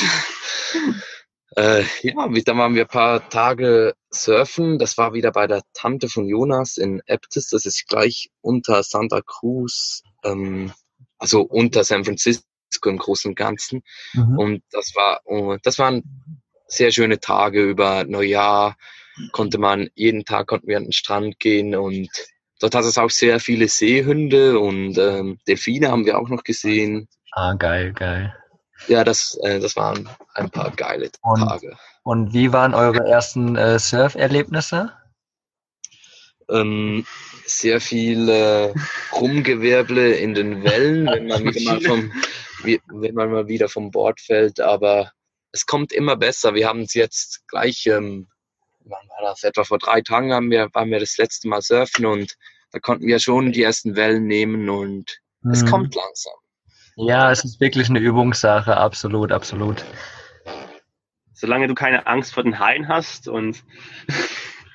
äh, 1.55 1.83
ja, 2.01 2.13
dann 2.45 2.57
waren 2.57 2.75
wir 2.75 2.83
ein 2.83 2.87
paar 2.87 3.27
Tage 3.29 3.93
surfen. 4.09 4.79
Das 4.79 4.97
war 4.97 5.13
wieder 5.13 5.31
bei 5.31 5.47
der 5.47 5.61
Tante 5.73 6.07
von 6.07 6.27
Jonas 6.27 6.77
in 6.77 7.01
Aptis. 7.07 7.49
Das 7.49 7.65
ist 7.65 7.87
gleich 7.87 8.29
unter 8.41 8.83
Santa 8.83 9.21
Cruz, 9.21 10.03
ähm, 10.23 10.71
also 11.17 11.41
unter 11.41 11.83
San 11.83 12.05
Francisco 12.05 12.43
im 12.85 12.97
Großen 12.97 13.29
und 13.29 13.35
Ganzen. 13.35 13.83
Mhm. 14.13 14.37
Und 14.37 14.63
das 14.71 14.95
war, 14.95 15.21
oh, 15.25 15.57
das 15.61 15.77
waren 15.77 16.03
sehr 16.67 16.91
schöne 16.91 17.19
Tage 17.19 17.63
über 17.63 18.05
Neujahr. 18.05 18.77
Konnte 19.33 19.57
man, 19.57 19.89
jeden 19.93 20.23
Tag 20.23 20.47
konnten 20.47 20.67
wir 20.67 20.77
an 20.77 20.85
den 20.85 20.93
Strand 20.93 21.37
gehen 21.37 21.75
und 21.75 22.09
dort 22.61 22.75
hat 22.75 22.85
es 22.85 22.97
auch 22.97 23.09
sehr 23.09 23.41
viele 23.41 23.67
Seehunde 23.67 24.57
und 24.57 24.97
ähm, 24.97 25.37
Delfine 25.47 25.91
haben 25.91 26.05
wir 26.05 26.17
auch 26.17 26.29
noch 26.29 26.43
gesehen. 26.43 27.09
Ah, 27.33 27.53
geil, 27.53 27.91
geil. 27.91 28.33
Ja, 28.87 29.03
das, 29.03 29.37
äh, 29.43 29.59
das 29.59 29.75
waren 29.75 30.09
ein 30.33 30.49
paar 30.49 30.71
geile 30.71 31.11
Tage. 31.11 31.77
Und 32.03 32.33
wie 32.33 32.51
waren 32.51 32.73
eure 32.73 33.07
ersten 33.07 33.55
äh, 33.55 33.77
Surf-Erlebnisse? 33.77 34.91
Ähm, 36.49 37.05
sehr 37.45 37.79
viel 37.79 38.27
äh, 38.29 38.73
Rumgewerble 39.13 40.13
in 40.13 40.33
den 40.33 40.63
Wellen, 40.63 41.05
wenn 41.11 41.27
man, 41.27 41.43
wieder 41.43 41.71
mal 41.71 41.81
vom, 41.81 42.11
wie, 42.63 42.81
wenn 42.87 43.15
man 43.15 43.31
mal 43.31 43.47
wieder 43.47 43.69
vom 43.69 43.91
Bord 43.91 44.19
fällt. 44.19 44.59
Aber 44.59 45.11
es 45.51 45.65
kommt 45.65 45.91
immer 45.91 46.15
besser. 46.15 46.53
Wir 46.53 46.67
haben 46.67 46.81
es 46.81 46.93
jetzt 46.93 47.47
gleich, 47.47 47.85
ähm, 47.85 48.27
wann 48.83 49.07
war 49.09 49.29
das? 49.29 49.43
Etwa 49.43 49.63
vor 49.63 49.77
drei 49.77 50.01
Tagen 50.01 50.33
haben 50.33 50.49
wir, 50.49 50.69
waren 50.73 50.89
wir 50.89 50.99
das 50.99 51.17
letzte 51.17 51.47
Mal 51.47 51.61
surfen 51.61 52.05
und 52.05 52.37
da 52.71 52.79
konnten 52.79 53.05
wir 53.05 53.19
schon 53.19 53.51
die 53.51 53.63
ersten 53.63 53.95
Wellen 53.95 54.25
nehmen 54.25 54.69
und 54.69 55.21
mhm. 55.41 55.51
es 55.51 55.65
kommt 55.65 55.93
langsam. 55.93 56.33
Ja, 57.01 57.31
es 57.31 57.43
ist 57.43 57.59
wirklich 57.59 57.89
eine 57.89 57.99
Übungssache, 57.99 58.77
absolut, 58.77 59.31
absolut. 59.31 59.83
Solange 61.33 61.67
du 61.67 61.73
keine 61.73 62.05
Angst 62.05 62.33
vor 62.33 62.43
den 62.43 62.59
Haien 62.59 62.87
hast 62.87 63.27
und 63.27 63.63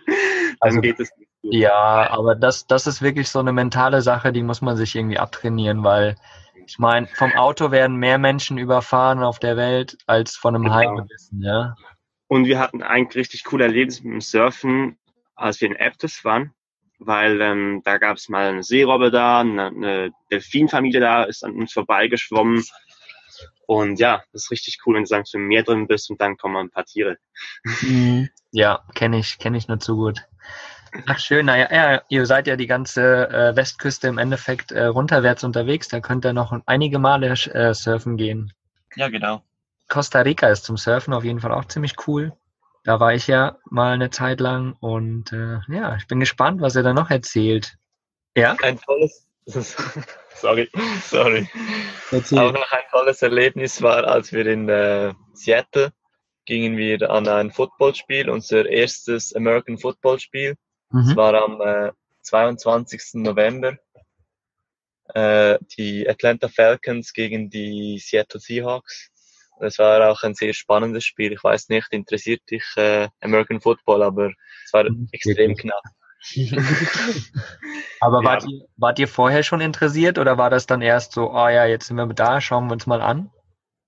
dann 0.06 0.56
also, 0.58 0.80
geht 0.80 0.98
es 0.98 1.10
nicht 1.16 1.30
gut. 1.42 1.54
Ja, 1.54 2.10
aber 2.10 2.34
das, 2.34 2.66
das 2.66 2.88
ist 2.88 3.00
wirklich 3.00 3.28
so 3.28 3.38
eine 3.38 3.52
mentale 3.52 4.02
Sache, 4.02 4.32
die 4.32 4.42
muss 4.42 4.60
man 4.60 4.76
sich 4.76 4.96
irgendwie 4.96 5.18
abtrainieren, 5.18 5.84
weil 5.84 6.16
ich 6.66 6.80
meine, 6.80 7.06
vom 7.06 7.32
Auto 7.34 7.70
werden 7.70 7.96
mehr 7.96 8.18
Menschen 8.18 8.58
überfahren 8.58 9.22
auf 9.22 9.38
der 9.38 9.56
Welt 9.56 9.96
als 10.06 10.34
von 10.34 10.56
einem 10.56 10.64
genau. 10.64 10.74
Hai 10.74 10.86
gewissen, 10.86 11.42
ja. 11.42 11.76
Und 12.26 12.46
wir 12.46 12.58
hatten 12.58 12.82
eigentlich 12.82 13.20
richtig 13.20 13.44
coole 13.44 13.66
Erlebnisse 13.66 14.02
mit 14.02 14.14
dem 14.14 14.20
Surfen, 14.20 14.98
als 15.36 15.60
wir 15.60 15.68
in 15.68 15.76
Aptus 15.76 16.24
waren 16.24 16.55
weil 16.98 17.40
ähm, 17.40 17.82
da 17.84 17.98
gab 17.98 18.16
es 18.16 18.28
mal 18.28 18.48
eine 18.48 18.62
Seerobbe 18.62 19.10
da, 19.10 19.40
eine, 19.40 19.66
eine 19.66 20.10
Delfinfamilie 20.30 21.00
da 21.00 21.24
ist 21.24 21.44
an 21.44 21.52
uns 21.52 21.72
vorbeigeschwommen. 21.72 22.64
Und 23.66 23.98
ja, 23.98 24.22
das 24.32 24.44
ist 24.44 24.50
richtig 24.50 24.78
cool, 24.86 24.94
wenn 24.94 25.02
du 25.02 25.08
sagst, 25.08 25.34
im 25.34 25.48
Meer 25.48 25.64
drin 25.64 25.88
bist 25.88 26.10
und 26.10 26.20
dann 26.20 26.36
kommen 26.36 26.56
ein 26.56 26.70
paar 26.70 26.84
Tiere. 26.84 27.18
Mhm. 27.64 28.28
Ja, 28.52 28.84
kenne 28.94 29.18
ich, 29.18 29.38
kenne 29.38 29.58
ich 29.58 29.68
nur 29.68 29.80
zu 29.80 29.96
gut. 29.96 30.22
Ach 31.06 31.18
schön, 31.18 31.46
naja, 31.46 31.68
ja, 31.70 32.02
ihr 32.08 32.24
seid 32.26 32.46
ja 32.46 32.56
die 32.56 32.66
ganze 32.66 33.28
äh, 33.28 33.56
Westküste 33.56 34.08
im 34.08 34.18
Endeffekt 34.18 34.72
äh, 34.72 34.86
runterwärts 34.86 35.44
unterwegs, 35.44 35.88
da 35.88 36.00
könnt 36.00 36.24
ihr 36.24 36.32
noch 36.32 36.58
einige 36.64 36.98
Male 36.98 37.28
äh, 37.28 37.74
surfen 37.74 38.16
gehen. 38.16 38.52
Ja, 38.94 39.08
genau. 39.08 39.42
Costa 39.88 40.20
Rica 40.20 40.48
ist 40.48 40.64
zum 40.64 40.76
Surfen 40.76 41.12
auf 41.12 41.24
jeden 41.24 41.40
Fall 41.40 41.52
auch 41.52 41.66
ziemlich 41.66 41.94
cool. 42.06 42.32
Da 42.86 43.00
war 43.00 43.14
ich 43.14 43.26
ja 43.26 43.58
mal 43.68 43.94
eine 43.94 44.10
Zeit 44.10 44.38
lang 44.38 44.76
und 44.78 45.32
äh, 45.32 45.58
ja, 45.66 45.96
ich 45.96 46.06
bin 46.06 46.20
gespannt, 46.20 46.60
was 46.60 46.76
er 46.76 46.84
da 46.84 46.94
noch 46.94 47.10
erzählt. 47.10 47.76
Ja? 48.36 48.56
Ein 48.62 48.78
tolles, 48.80 49.26
sorry, 50.36 50.70
sorry. 51.02 51.50
Erzähl. 52.12 52.38
Auch 52.38 52.52
noch 52.52 52.70
ein 52.70 52.84
tolles 52.92 53.22
Erlebnis 53.22 53.82
war, 53.82 54.04
als 54.04 54.32
wir 54.32 54.46
in 54.46 54.68
äh, 54.68 55.12
Seattle 55.34 55.92
gingen 56.44 56.76
wir 56.76 57.10
an 57.10 57.26
ein 57.26 57.50
Footballspiel, 57.50 58.30
unser 58.30 58.66
erstes 58.66 59.34
American 59.34 59.78
Football 59.78 60.20
Spiel. 60.20 60.54
Es 60.90 61.08
mhm. 61.08 61.16
war 61.16 61.34
am 61.34 61.60
äh, 61.60 61.90
22. 62.22 63.14
November. 63.14 63.76
Äh, 65.12 65.58
die 65.76 66.08
Atlanta 66.08 66.46
Falcons 66.46 67.12
gegen 67.12 67.50
die 67.50 67.98
Seattle 67.98 68.38
Seahawks. 68.38 69.10
Es 69.60 69.78
war 69.78 70.10
auch 70.10 70.22
ein 70.22 70.34
sehr 70.34 70.52
spannendes 70.54 71.04
Spiel. 71.04 71.32
Ich 71.32 71.42
weiß 71.42 71.68
nicht, 71.68 71.88
interessiert 71.92 72.42
dich 72.50 72.64
äh, 72.76 73.08
American 73.20 73.60
Football, 73.60 74.02
aber 74.02 74.32
es 74.64 74.72
war 74.72 74.84
Mhm, 74.84 75.08
extrem 75.12 75.50
wirklich. 75.50 75.58
knapp. 75.58 75.82
Aber 78.00 78.22
Ja. 78.22 78.30
wart, 78.30 78.44
ihr, 78.46 78.66
wart 78.76 78.98
ihr 78.98 79.08
vorher 79.08 79.42
schon 79.42 79.60
interessiert 79.60 80.18
oder 80.18 80.36
war 80.38 80.50
das 80.50 80.66
dann 80.66 80.82
erst 80.82 81.12
so, 81.12 81.30
oh 81.32 81.48
ja, 81.48 81.64
jetzt 81.64 81.86
sind 81.86 81.96
wir 81.96 82.06
da, 82.06 82.40
schauen 82.40 82.66
wir 82.66 82.72
uns 82.72 82.86
mal 82.86 83.00
an? 83.00 83.30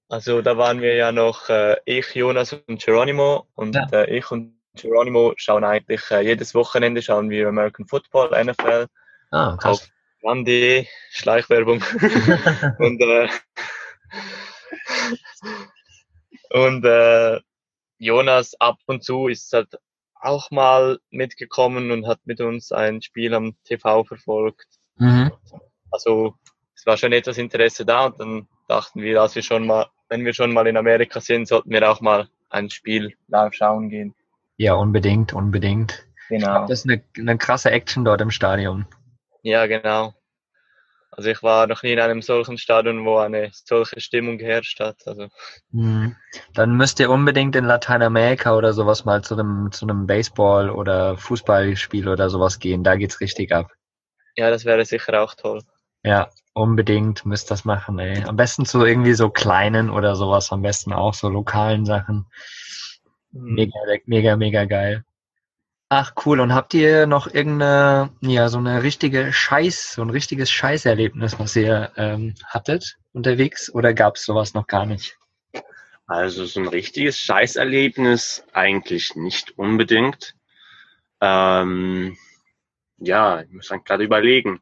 Also 0.09 0.41
da 0.41 0.57
waren 0.57 0.81
wir 0.81 0.95
ja 0.95 1.13
noch 1.13 1.51
äh, 1.51 1.77
ich, 1.85 2.15
Jonas 2.15 2.55
und 2.55 2.83
Geronimo 2.83 3.47
und 3.55 3.75
Ja. 3.75 3.87
äh, 3.93 4.17
ich 4.17 4.31
und 4.31 4.55
Geronimo 4.75 5.35
schauen 5.37 5.65
eigentlich 5.65 6.11
äh, 6.11 6.21
jedes 6.23 6.55
Wochenende 6.55 7.03
schauen 7.03 7.29
wir 7.29 7.49
American 7.49 7.87
Football, 7.87 8.31
NFL 8.45 8.87
Ah, 9.31 9.57
krass. 9.61 9.83
auf 9.83 9.89
run.de, 10.23 10.87
Schleichwerbung 11.11 11.83
und 12.79 13.01
äh, 13.03 13.29
und 16.51 16.85
äh, 16.85 17.41
Jonas 17.99 18.55
ab 18.61 18.79
und 18.87 19.03
zu 19.05 19.29
ist 19.29 19.53
halt 19.53 19.77
auch 20.21 20.51
mal 20.51 20.99
mitgekommen 21.11 21.91
und 21.91 22.07
hat 22.07 22.21
mit 22.25 22.41
uns 22.41 22.73
ein 22.73 23.03
Spiel 23.03 23.35
am 23.35 23.57
TV 23.65 24.05
verfolgt. 24.05 24.67
Mhm. 24.97 25.33
Also 25.91 26.35
es 26.75 26.87
war 26.87 26.97
schon 26.97 27.13
etwas 27.13 27.39
Interesse 27.39 27.85
da 27.85 28.07
und 28.07 28.21
dann 28.21 28.49
dachten 28.69 29.01
wir, 29.01 29.21
als 29.21 29.35
wir 29.35 29.43
schon 29.43 29.67
mal, 29.67 29.87
wenn 30.09 30.25
wir 30.25 30.35
schon 30.35 30.53
mal 30.53 30.67
in 30.67 30.77
Amerika 30.77 31.21
sind, 31.21 31.49
sollten 31.49 31.71
wir 31.71 31.89
auch 31.91 32.01
mal 32.01 32.29
ein 32.51 32.71
Spiel 32.71 33.15
live 33.29 33.55
schauen 33.55 33.89
gehen. 33.89 34.15
Ja, 34.57 34.75
unbedingt, 34.75 35.33
unbedingt. 35.33 36.07
Genau. 36.29 36.67
Das 36.67 36.81
ist 36.81 36.91
eine, 36.91 37.03
eine 37.17 37.39
krasse 37.39 37.71
Action 37.71 38.05
dort 38.05 38.21
im 38.21 38.31
Stadion. 38.31 38.87
Ja, 39.43 39.67
genau. 39.67 40.15
Also 41.11 41.31
ich 41.31 41.43
war 41.43 41.67
noch 41.67 41.83
nie 41.83 41.93
in 41.93 42.01
einem 42.01 42.23
solchen 42.23 42.59
Stadion, 42.59 43.05
wo 43.05 43.17
eine 43.19 43.51
solche 43.53 44.01
Stimmung 44.01 44.39
geherrscht 44.39 44.79
hat. 44.81 44.97
Also 45.07 45.29
Mhm. 45.71 46.17
Dann 46.55 46.77
müsst 46.77 47.01
ihr 47.01 47.11
unbedingt 47.11 47.57
in 47.57 47.65
Lateinamerika 47.65 48.55
oder 48.57 48.73
sowas 48.73 49.05
mal 49.05 49.23
zu 49.23 49.35
einem, 49.35 49.71
zu 49.73 49.85
einem 49.87 50.07
Baseball- 50.07 50.71
oder 50.71 51.17
Fußballspiel 51.17 52.09
oder 52.09 52.31
sowas 52.31 52.59
gehen. 52.59 52.85
Da 52.85 52.97
geht's 52.97 53.21
richtig 53.21 53.53
ab. 53.53 53.71
ja, 54.37 54.51
das 54.51 54.65
wäre 54.65 54.85
sicher 54.85 55.21
auch 55.23 55.35
toll. 55.35 55.63
Ja, 56.05 56.31
unbedingt 56.55 57.27
müsst 57.27 57.51
das 57.51 57.65
machen, 57.65 57.99
ey. 57.99 58.23
Am 58.25 58.37
besten 58.37 58.65
zu 58.65 58.85
irgendwie 58.85 59.15
so 59.15 59.31
kleinen 59.31 59.91
oder 59.91 60.15
sowas, 60.15 60.53
am 60.53 60.63
besten 60.63 60.93
auch 60.93 61.13
so 61.15 61.29
lokalen 61.29 61.85
Sachen. 61.85 62.27
Hm. 63.33 63.55
Mega, 63.55 63.79
mega, 64.07 64.37
mega 64.37 64.65
geil. 64.65 65.05
Ach, 65.91 66.13
cool. 66.27 66.41
Und 66.41 66.53
habt 66.53 66.75
ihr 66.75 67.07
noch 67.07 67.33
irgendeine, 67.33 68.11
ja, 68.21 68.51
so 68.51 68.59
eine 68.59 68.83
richtige 68.83 69.33
Scheiß, 69.33 69.95
so 69.95 70.03
ein 70.03 70.11
richtiges 70.11 70.51
Scheißerlebnis, 70.51 71.39
was 71.39 71.57
ihr 71.57 71.93
ähm, 71.97 72.35
hattet 72.45 72.99
unterwegs? 73.13 73.73
Oder 73.73 73.95
gab's 73.95 74.25
sowas 74.27 74.53
noch 74.53 74.67
gar 74.67 74.85
nicht? 74.85 75.17
Also 76.07 76.45
so 76.45 76.61
ein 76.61 76.69
richtiges 76.69 77.19
Scheißerlebnis 77.19 78.45
eigentlich 78.53 79.17
nicht 79.17 79.59
unbedingt. 79.59 80.35
Ähm, 81.23 82.19
ja, 82.99 83.41
ich 83.41 83.51
muss 83.51 83.69
dann 83.69 83.85
gerade 83.85 84.05
überlegen. 84.05 84.61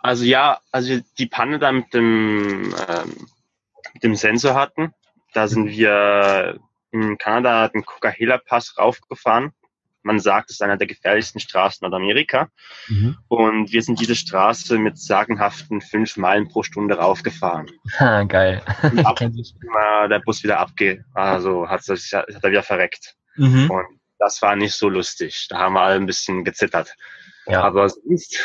Also 0.00 0.24
ja, 0.24 0.60
also 0.72 1.00
die 1.18 1.26
Panne 1.26 1.58
da 1.60 1.70
mit 1.70 1.94
dem, 1.94 2.74
ähm, 2.88 3.28
mit 3.94 4.02
dem 4.02 4.16
Sensor 4.16 4.54
hatten, 4.54 4.92
da 5.32 5.48
sind 5.48 5.68
wir 5.68 6.60
in 6.94 7.18
Kanada 7.18 7.68
den 7.68 7.84
Coca-Cola 7.84 8.38
Pass 8.38 8.78
raufgefahren. 8.78 9.52
Man 10.02 10.20
sagt, 10.20 10.50
es 10.50 10.56
ist 10.56 10.62
einer 10.62 10.76
der 10.76 10.86
gefährlichsten 10.86 11.40
Straßen 11.40 11.78
Nordamerika. 11.82 12.48
Und 13.28 13.72
wir 13.72 13.82
sind 13.82 13.98
diese 14.00 14.14
Straße 14.14 14.78
mit 14.78 14.98
sagenhaften 14.98 15.80
fünf 15.80 16.16
Meilen 16.16 16.48
pro 16.48 16.62
Stunde 16.62 16.96
raufgefahren. 16.96 17.70
Ha, 17.98 18.22
geil. 18.24 18.62
Und 18.82 18.98
ab 19.06 19.16
der 19.16 20.18
Bus 20.20 20.44
wieder 20.44 20.60
abge, 20.60 21.04
also 21.14 21.68
hat, 21.68 21.82
sich, 21.82 22.12
hat 22.12 22.28
er 22.28 22.50
wieder 22.50 22.62
verreckt. 22.62 23.16
Mhm. 23.36 23.70
Und 23.70 24.00
das 24.18 24.40
war 24.42 24.56
nicht 24.56 24.74
so 24.74 24.88
lustig. 24.88 25.46
Da 25.48 25.58
haben 25.58 25.72
wir 25.72 25.80
alle 25.80 25.96
ein 25.96 26.06
bisschen 26.06 26.44
gezittert. 26.44 26.94
Ja. 27.46 27.62
Aber 27.62 27.88
sonst, 27.88 28.38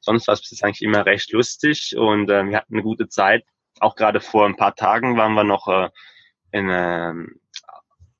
sonst 0.00 0.26
war 0.26 0.34
es 0.34 0.40
bis 0.40 0.50
jetzt 0.50 0.64
eigentlich 0.64 0.82
immer 0.82 1.06
recht 1.06 1.32
lustig 1.32 1.94
und 1.96 2.30
ähm, 2.30 2.50
wir 2.50 2.58
hatten 2.58 2.74
eine 2.74 2.82
gute 2.82 3.08
Zeit. 3.08 3.44
Auch 3.80 3.94
gerade 3.94 4.20
vor 4.20 4.44
ein 4.44 4.56
paar 4.56 4.74
Tagen 4.74 5.16
waren 5.16 5.34
wir 5.34 5.44
noch 5.44 5.68
äh, 5.68 5.88
in 6.52 6.68
ähm, 6.70 7.40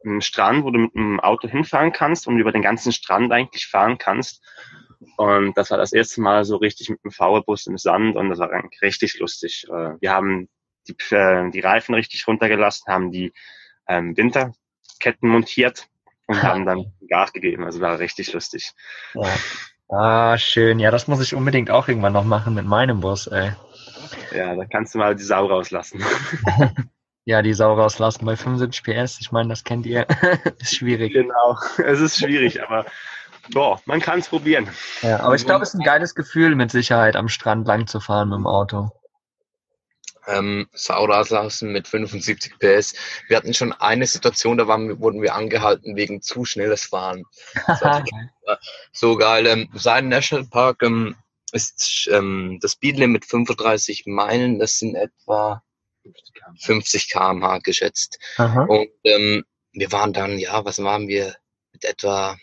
einem 0.04 0.20
Strand, 0.20 0.64
wo 0.64 0.70
du 0.70 0.78
mit 0.78 0.96
einem 0.96 1.20
Auto 1.20 1.48
hinfahren 1.48 1.92
kannst 1.92 2.26
und 2.26 2.38
über 2.38 2.52
den 2.52 2.62
ganzen 2.62 2.92
Strand 2.92 3.32
eigentlich 3.32 3.66
fahren 3.66 3.98
kannst. 3.98 4.42
Und 5.16 5.56
das 5.56 5.70
war 5.70 5.78
das 5.78 5.92
erste 5.92 6.20
Mal 6.20 6.44
so 6.44 6.56
richtig 6.56 6.90
mit 6.90 7.02
dem 7.04 7.10
VW-Bus 7.10 7.66
im 7.66 7.78
Sand 7.78 8.16
und 8.16 8.30
das 8.30 8.38
war 8.38 8.50
richtig 8.82 9.18
lustig. 9.18 9.66
Äh, 9.68 9.94
wir 10.00 10.12
haben 10.12 10.48
die, 10.88 10.96
äh, 11.14 11.50
die 11.50 11.60
Reifen 11.60 11.94
richtig 11.94 12.26
runtergelassen, 12.26 12.92
haben 12.92 13.10
die 13.10 13.32
ähm, 13.86 14.16
Winterketten 14.16 15.28
montiert 15.28 15.86
und 16.26 16.42
haben 16.42 16.66
dann 16.66 16.92
Gas 17.08 17.32
gegeben. 17.32 17.64
Also 17.64 17.80
war 17.80 17.98
richtig 17.98 18.32
lustig. 18.32 18.72
Ja. 19.14 19.34
Ah, 19.90 20.36
schön. 20.36 20.78
Ja, 20.78 20.90
das 20.90 21.08
muss 21.08 21.22
ich 21.22 21.34
unbedingt 21.34 21.70
auch 21.70 21.88
irgendwann 21.88 22.12
noch 22.12 22.24
machen 22.24 22.54
mit 22.54 22.66
meinem 22.66 23.00
Bus, 23.00 23.26
ey. 23.26 23.52
Ja, 24.34 24.54
da 24.54 24.66
kannst 24.66 24.94
du 24.94 24.98
mal 24.98 25.16
die 25.16 25.22
Sau 25.22 25.46
rauslassen. 25.46 26.04
Ja, 27.28 27.42
die 27.42 27.52
Sau 27.52 27.74
rauslassen 27.74 28.24
bei 28.24 28.36
75 28.36 28.82
PS. 28.84 29.18
Ich 29.20 29.32
meine, 29.32 29.50
das 29.50 29.62
kennt 29.62 29.84
ihr. 29.84 30.06
ist 30.60 30.76
schwierig. 30.76 31.12
genau. 31.12 31.58
Es 31.76 32.00
ist 32.00 32.16
schwierig, 32.16 32.62
aber 32.62 32.86
boah, 33.50 33.78
man 33.84 34.00
kann 34.00 34.20
es 34.20 34.28
probieren. 34.28 34.66
Ja, 35.02 35.20
aber 35.20 35.34
ich 35.34 35.44
glaube, 35.44 35.62
es 35.62 35.74
ist 35.74 35.80
ein 35.80 35.84
geiles 35.84 36.14
Gefühl, 36.14 36.54
mit 36.54 36.70
Sicherheit 36.70 37.16
am 37.16 37.28
Strand 37.28 37.66
lang 37.66 37.86
zu 37.86 38.00
fahren 38.00 38.30
mit 38.30 38.38
dem 38.38 38.46
Auto. 38.46 38.88
ähm, 40.26 40.68
Sau 40.72 41.04
rauslassen 41.04 41.70
mit 41.70 41.86
75 41.86 42.58
PS. 42.60 42.94
Wir 43.26 43.36
hatten 43.36 43.52
schon 43.52 43.74
eine 43.74 44.06
Situation, 44.06 44.56
da 44.56 44.66
waren, 44.66 44.88
wir- 44.88 44.98
wurden 44.98 45.20
wir 45.20 45.34
angehalten 45.34 45.96
wegen 45.96 46.22
zu 46.22 46.46
schnelles 46.46 46.84
Fahren. 46.86 47.24
So 48.92 49.16
geil. 49.18 49.46
Ähm, 49.46 49.68
sein 49.74 50.08
Nationalpark 50.08 50.82
ähm, 50.82 51.14
ist 51.52 52.08
ähm, 52.10 52.58
das 52.62 52.72
Speedlimit 52.72 53.26
35 53.26 54.04
Meilen, 54.06 54.58
das 54.58 54.78
sind 54.78 54.94
etwa 54.94 55.62
50 56.60 57.10
km/h 57.10 57.58
geschätzt. 57.58 58.18
Aha. 58.36 58.64
Und 58.64 58.90
ähm, 59.04 59.44
wir 59.72 59.92
waren 59.92 60.12
dann, 60.12 60.38
ja, 60.38 60.64
was 60.64 60.82
waren 60.82 61.08
wir? 61.08 61.36
Mit 61.72 61.84
etwa 61.84 62.36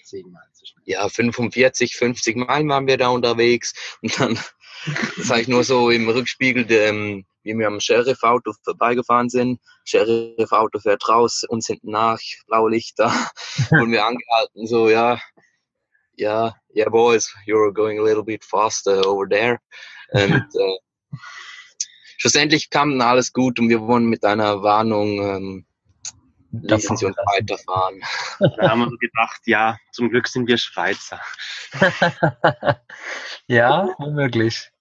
ja, 0.86 1.10
45, 1.10 1.95
50 1.95 2.36
Meilen 2.38 2.69
waren 2.69 2.88
wir 2.88 2.97
da 2.97 3.10
unterwegs. 3.10 3.73
Und 4.01 4.19
dann 4.19 4.39
sage 5.17 5.41
ich 5.41 5.47
nur 5.47 5.63
so 5.63 5.89
im 5.89 6.08
Rückspiegel, 6.08 6.71
ähm, 6.71 7.25
wie 7.43 7.54
wir 7.56 7.67
am 7.67 7.80
Sheriff-Auto 7.80 8.54
vorbeigefahren 8.63 9.30
sind. 9.30 9.60
Sheriff-Auto 9.84 10.80
fährt 10.80 11.08
raus, 11.10 11.43
uns 11.47 11.67
hinten 11.67 11.91
nach, 11.91 12.19
blaue 12.47 12.71
Lichter. 12.71 13.12
und 13.71 13.91
wir 13.91 14.06
angehalten, 14.06 14.67
so, 14.67 14.89
ja, 14.89 15.19
ja, 16.17 16.56
yeah, 16.73 16.89
boys, 16.89 17.34
you're 17.45 17.73
going 17.73 17.99
a 17.99 18.04
little 18.04 18.23
bit 18.23 18.43
faster 18.43 19.06
over 19.06 19.28
there. 19.28 19.60
Und 20.13 20.56
äh, 20.56 20.78
schlussendlich 22.17 22.69
kam 22.69 22.91
dann 22.91 23.08
alles 23.08 23.34
gut 23.34 23.60
und 23.60 23.69
wir 23.69 23.82
wurden 23.82 24.06
mit 24.06 24.23
einer 24.23 24.62
Warnung, 24.63 25.19
ähm, 25.21 25.65
ließen 26.51 26.97
sie 26.97 27.06
uns 27.06 27.17
weiterfahren. 27.17 28.01
Da 28.39 28.69
haben 28.69 28.80
wir 28.80 28.89
so 28.89 28.97
gedacht, 28.97 29.41
ja, 29.45 29.78
zum 29.91 30.10
Glück 30.10 30.28
sind 30.28 30.47
wir 30.47 30.58
Schweizer. 30.58 31.19
ja, 33.47 33.89
womöglich. 33.97 34.71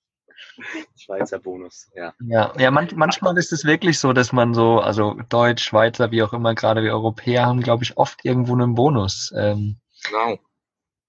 Schweizer 0.97 1.41
Bonus, 1.41 1.91
ja. 1.97 2.15
Ja, 2.21 2.53
ja 2.57 2.71
man, 2.71 2.89
manchmal 2.95 3.37
ist 3.37 3.53
es 3.53 3.65
wirklich 3.65 3.99
so, 3.99 4.13
dass 4.13 4.33
man 4.33 4.55
so, 4.55 4.79
also 4.79 5.15
Deutsch, 5.29 5.65
Schweizer, 5.65 6.13
wie 6.13 6.23
auch 6.23 6.33
immer, 6.33 6.55
gerade 6.55 6.85
wir 6.85 6.93
Europäer 6.93 7.47
haben, 7.47 7.61
glaube 7.61 7.83
ich, 7.83 7.97
oft 7.97 8.25
irgendwo 8.25 8.55
einen 8.55 8.75
Bonus. 8.75 9.33
Ähm, 9.37 9.81
Genau. 10.05 10.39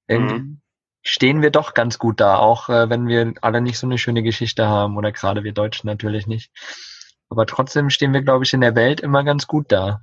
irgendwie 0.08 0.58
stehen 1.06 1.42
wir 1.42 1.52
doch 1.52 1.74
ganz 1.74 2.00
gut 2.00 2.20
da, 2.20 2.38
auch 2.38 2.68
äh, 2.68 2.90
wenn 2.90 3.08
wir 3.08 3.34
alle 3.42 3.62
nicht 3.62 3.78
so 3.78 3.88
eine 3.88 3.98
schöne 3.98 4.24
Geschichte 4.24 4.68
haben 4.68 4.98
oder 4.98 5.12
gerade 5.12 5.44
wir 5.44 5.54
Deutschen 5.54 5.88
natürlich 5.88 6.26
nicht. 6.28 6.52
Aber 7.30 7.46
trotzdem 7.46 7.90
stehen 7.90 8.14
wir, 8.14 8.22
glaube 8.22 8.44
ich, 8.44 8.54
in 8.54 8.62
der 8.62 8.76
Welt 8.76 9.02
immer 9.02 9.24
ganz 9.24 9.48
gut 9.48 9.72
da. 9.72 10.02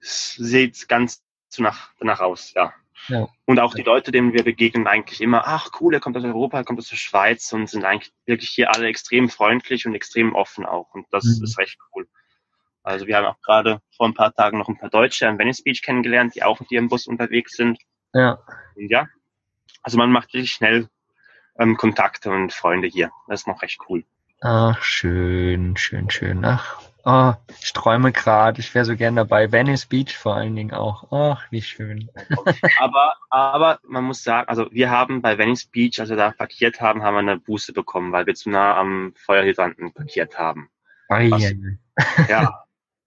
Sieht 0.00 0.88
ganz 0.88 1.22
danach, 1.56 1.90
danach 1.98 2.20
aus, 2.20 2.52
ja. 2.54 2.72
Ja. 3.08 3.28
Und 3.44 3.60
auch 3.60 3.74
die 3.74 3.82
Leute, 3.82 4.10
denen 4.10 4.32
wir 4.32 4.42
begegnen, 4.42 4.88
eigentlich 4.88 5.20
immer, 5.20 5.46
ach 5.46 5.70
cool, 5.80 5.94
er 5.94 6.00
kommt 6.00 6.16
aus 6.16 6.24
Europa, 6.24 6.58
er 6.58 6.64
kommt 6.64 6.80
aus 6.80 6.88
der 6.88 6.96
Schweiz 6.96 7.52
und 7.52 7.68
sind 7.70 7.84
eigentlich 7.84 8.12
wirklich 8.24 8.50
hier 8.50 8.74
alle 8.74 8.88
extrem 8.88 9.28
freundlich 9.28 9.86
und 9.86 9.94
extrem 9.94 10.34
offen 10.34 10.66
auch. 10.66 10.92
Und 10.92 11.06
das 11.12 11.24
Mhm. 11.24 11.44
ist 11.44 11.58
recht 11.58 11.78
cool. 11.94 12.08
Also 12.82 13.06
wir 13.06 13.16
haben 13.16 13.26
auch 13.26 13.40
gerade 13.42 13.80
vor 13.96 14.08
ein 14.08 14.14
paar 14.14 14.32
Tagen 14.32 14.58
noch 14.58 14.68
ein 14.68 14.78
paar 14.78 14.90
Deutsche 14.90 15.28
an 15.28 15.38
Venice 15.38 15.62
Beach 15.62 15.82
kennengelernt, 15.82 16.34
die 16.34 16.42
auch 16.42 16.58
mit 16.58 16.70
ihrem 16.72 16.88
Bus 16.88 17.06
unterwegs 17.06 17.52
sind. 17.52 17.78
Ja, 18.12 18.38
Und 18.74 18.90
ja, 18.90 19.06
also 19.86 19.98
man 19.98 20.10
macht 20.10 20.34
wirklich 20.34 20.50
schnell 20.50 20.88
ähm, 21.58 21.76
Kontakte 21.76 22.30
und 22.30 22.52
Freunde 22.52 22.88
hier. 22.88 23.12
Das 23.28 23.42
ist 23.42 23.46
noch 23.46 23.62
recht 23.62 23.78
cool. 23.88 24.04
ach, 24.40 24.82
schön, 24.82 25.76
schön, 25.76 26.10
schön. 26.10 26.44
Ach, 26.44 26.82
Oh, 27.08 27.34
ich 27.62 27.72
träume 27.72 28.10
gerade, 28.10 28.58
ich 28.60 28.74
wäre 28.74 28.84
so 28.84 28.96
gern 28.96 29.14
dabei. 29.14 29.52
Venice 29.52 29.86
Beach 29.86 30.16
vor 30.18 30.34
allen 30.34 30.56
Dingen 30.56 30.74
auch. 30.74 31.12
Ach, 31.12 31.40
wie 31.52 31.62
schön. 31.62 32.10
aber, 32.80 33.14
aber 33.30 33.78
man 33.86 34.02
muss 34.02 34.24
sagen, 34.24 34.48
also 34.48 34.66
wir 34.72 34.90
haben 34.90 35.22
bei 35.22 35.38
Venice 35.38 35.66
Beach, 35.66 36.00
als 36.00 36.08
wir 36.08 36.16
da 36.16 36.32
parkiert 36.32 36.80
haben, 36.80 37.04
haben 37.04 37.14
wir 37.14 37.20
eine 37.20 37.38
Buße 37.38 37.72
bekommen, 37.72 38.10
weil 38.10 38.26
wir 38.26 38.34
zu 38.34 38.50
nah 38.50 38.76
am 38.76 39.12
Feuerhydranten 39.24 39.92
parkiert 39.94 40.36
haben. 40.36 40.68
Ai, 41.08 41.30
Was- 41.30 41.54
Ja, 42.28 42.64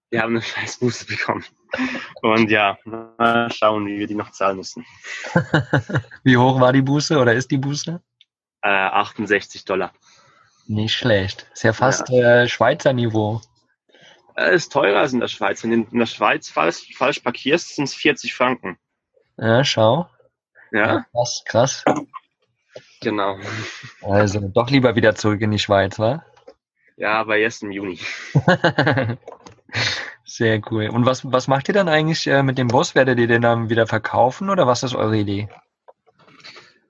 wir 0.09 0.21
haben 0.21 0.31
eine 0.35 0.41
scheiß 0.41 0.79
Buße 0.79 1.05
bekommen. 1.05 1.45
Und 2.21 2.49
ja, 2.49 2.77
mal 2.85 3.51
schauen, 3.51 3.85
wie 3.87 3.99
wir 3.99 4.07
die 4.07 4.15
noch 4.15 4.31
zahlen 4.31 4.57
müssen. 4.57 4.85
Wie 6.23 6.35
hoch 6.37 6.59
war 6.59 6.73
die 6.73 6.81
Buße 6.81 7.17
oder 7.19 7.33
ist 7.33 7.51
die 7.51 7.57
Buße? 7.57 8.01
Äh, 8.61 8.67
68 8.67 9.65
Dollar. 9.65 9.93
Nicht 10.67 10.95
schlecht. 10.95 11.47
Ist 11.53 11.63
ja 11.63 11.73
fast 11.73 12.09
Äh, 12.09 12.47
Schweizer 12.47 12.93
Niveau. 12.93 13.41
Äh, 14.35 14.55
ist 14.55 14.71
teurer 14.71 14.99
als 14.99 15.13
in 15.13 15.19
der 15.19 15.27
Schweiz. 15.27 15.63
Wenn 15.63 15.69
du 15.71 15.89
in 15.91 15.99
der 15.99 16.05
Schweiz 16.07 16.49
falsch, 16.49 16.91
falsch 16.95 17.19
parkierst, 17.19 17.75
sind 17.75 17.85
es 17.85 17.93
40 17.93 18.33
Franken. 18.33 18.77
Ja, 19.37 19.63
schau. 19.63 20.09
Ja, 20.71 21.05
Krass, 21.11 21.43
krass. 21.45 21.83
genau. 23.01 23.37
Also 24.01 24.39
doch 24.39 24.69
lieber 24.69 24.95
wieder 24.95 25.15
zurück 25.15 25.41
in 25.41 25.51
die 25.51 25.59
Schweiz, 25.59 25.97
wa? 25.99 26.23
Ja, 26.97 27.13
aber 27.13 27.37
erst 27.37 27.63
im 27.63 27.71
Juni. 27.71 27.99
Sehr 30.23 30.61
cool. 30.71 30.89
Und 30.89 31.05
was, 31.05 31.31
was 31.31 31.47
macht 31.47 31.67
ihr 31.67 31.73
dann 31.73 31.89
eigentlich 31.89 32.27
äh, 32.27 32.43
mit 32.43 32.57
dem 32.57 32.67
Bus? 32.67 32.95
Werdet 32.95 33.19
ihr 33.19 33.27
den 33.27 33.41
dann 33.41 33.69
wieder 33.69 33.87
verkaufen 33.87 34.49
oder 34.49 34.67
was 34.67 34.83
ist 34.83 34.95
eure 34.95 35.17
Idee? 35.17 35.49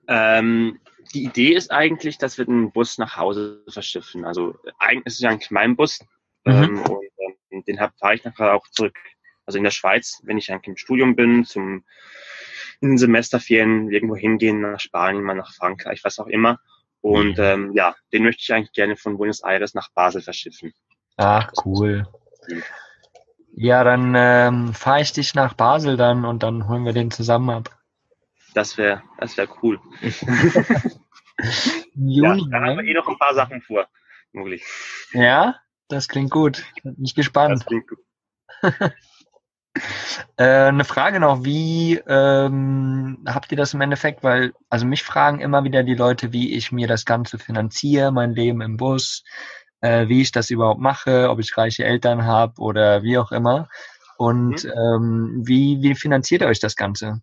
Ähm, 0.08 0.78
die 1.14 1.24
Idee 1.24 1.54
ist 1.54 1.70
eigentlich, 1.70 2.18
dass 2.18 2.38
wir 2.38 2.44
den 2.44 2.72
Bus 2.72 2.98
nach 2.98 3.16
Hause 3.16 3.62
verschiffen. 3.68 4.24
Also 4.24 4.54
eigentlich 4.78 5.06
ist 5.06 5.14
es 5.14 5.20
ja 5.20 5.30
eigentlich 5.30 5.50
mein 5.50 5.76
Bus 5.76 6.00
Mhm. 6.44 6.52
ähm, 6.52 6.82
und 6.82 7.08
ähm, 7.50 7.64
den 7.64 7.78
fahre 7.98 8.14
ich 8.14 8.24
nachher 8.24 8.54
auch 8.54 8.66
zurück. 8.68 8.96
Also 9.46 9.58
in 9.58 9.64
der 9.64 9.70
Schweiz, 9.70 10.20
wenn 10.24 10.38
ich 10.38 10.50
eigentlich 10.50 10.68
im 10.68 10.76
Studium 10.76 11.16
bin, 11.16 11.44
zum 11.44 11.84
in 12.82 12.90
den 12.90 12.98
Semesterferien 12.98 13.90
irgendwo 13.90 14.16
hingehen, 14.16 14.62
nach 14.62 14.80
Spanien, 14.80 15.22
mal 15.22 15.34
nach 15.34 15.52
Frankreich, 15.52 16.02
was 16.02 16.18
auch 16.18 16.28
immer. 16.28 16.58
Und 17.02 17.38
ähm, 17.38 17.72
ja, 17.74 17.94
den 18.12 18.22
möchte 18.22 18.42
ich 18.42 18.52
eigentlich 18.52 18.72
gerne 18.72 18.96
von 18.96 19.18
Buenos 19.18 19.42
Aires 19.42 19.74
nach 19.74 19.90
Basel 19.92 20.22
verschiffen. 20.22 20.72
Ach, 21.18 21.50
cool. 21.64 22.06
Ja, 23.52 23.84
dann 23.84 24.14
ähm, 24.16 24.74
fahre 24.74 25.02
ich 25.02 25.12
dich 25.12 25.34
nach 25.34 25.54
Basel 25.54 25.96
dann 25.96 26.24
und 26.24 26.42
dann 26.42 26.68
holen 26.68 26.84
wir 26.84 26.92
den 26.92 27.10
zusammen 27.10 27.50
ab. 27.50 27.78
Das 28.54 28.76
wäre 28.78 29.02
das 29.18 29.36
wär 29.36 29.48
cool. 29.62 29.80
Im 31.94 32.08
Ja, 32.08 32.34
Juni, 32.34 32.50
da 32.50 32.60
haben 32.60 32.76
wir 32.76 32.82
ne? 32.82 32.90
eh 32.90 32.94
noch 32.94 33.08
ein 33.08 33.18
paar 33.18 33.34
Sachen 33.34 33.60
vor. 33.62 33.88
Mogli. 34.32 34.60
ja? 35.12 35.56
Das 35.88 36.08
klingt 36.08 36.30
gut. 36.30 36.64
Bin 36.82 36.96
ich 37.04 37.14
gespannt. 37.14 37.60
Das 37.60 37.66
klingt 37.66 37.88
gut. 37.88 37.98
Äh, 40.36 40.66
eine 40.68 40.84
Frage 40.84 41.20
noch, 41.20 41.44
wie 41.44 41.94
ähm, 42.06 43.22
habt 43.26 43.52
ihr 43.52 43.56
das 43.56 43.72
im 43.72 43.80
Endeffekt? 43.80 44.22
Weil, 44.24 44.52
also 44.68 44.84
mich 44.84 45.04
fragen 45.04 45.40
immer 45.40 45.62
wieder 45.64 45.84
die 45.84 45.94
Leute, 45.94 46.32
wie 46.32 46.54
ich 46.56 46.72
mir 46.72 46.88
das 46.88 47.04
Ganze 47.04 47.38
finanziere, 47.38 48.10
mein 48.10 48.34
Leben 48.34 48.60
im 48.62 48.76
Bus, 48.76 49.22
äh, 49.80 50.08
wie 50.08 50.22
ich 50.22 50.32
das 50.32 50.50
überhaupt 50.50 50.80
mache, 50.80 51.30
ob 51.30 51.38
ich 51.40 51.56
reiche 51.56 51.84
Eltern 51.84 52.24
habe 52.24 52.60
oder 52.60 53.02
wie 53.02 53.18
auch 53.18 53.32
immer. 53.32 53.68
Und 54.16 54.64
ähm, 54.64 55.40
wie, 55.44 55.78
wie 55.80 55.94
finanziert 55.94 56.42
ihr 56.42 56.48
euch 56.48 56.60
das 56.60 56.76
Ganze? 56.76 57.22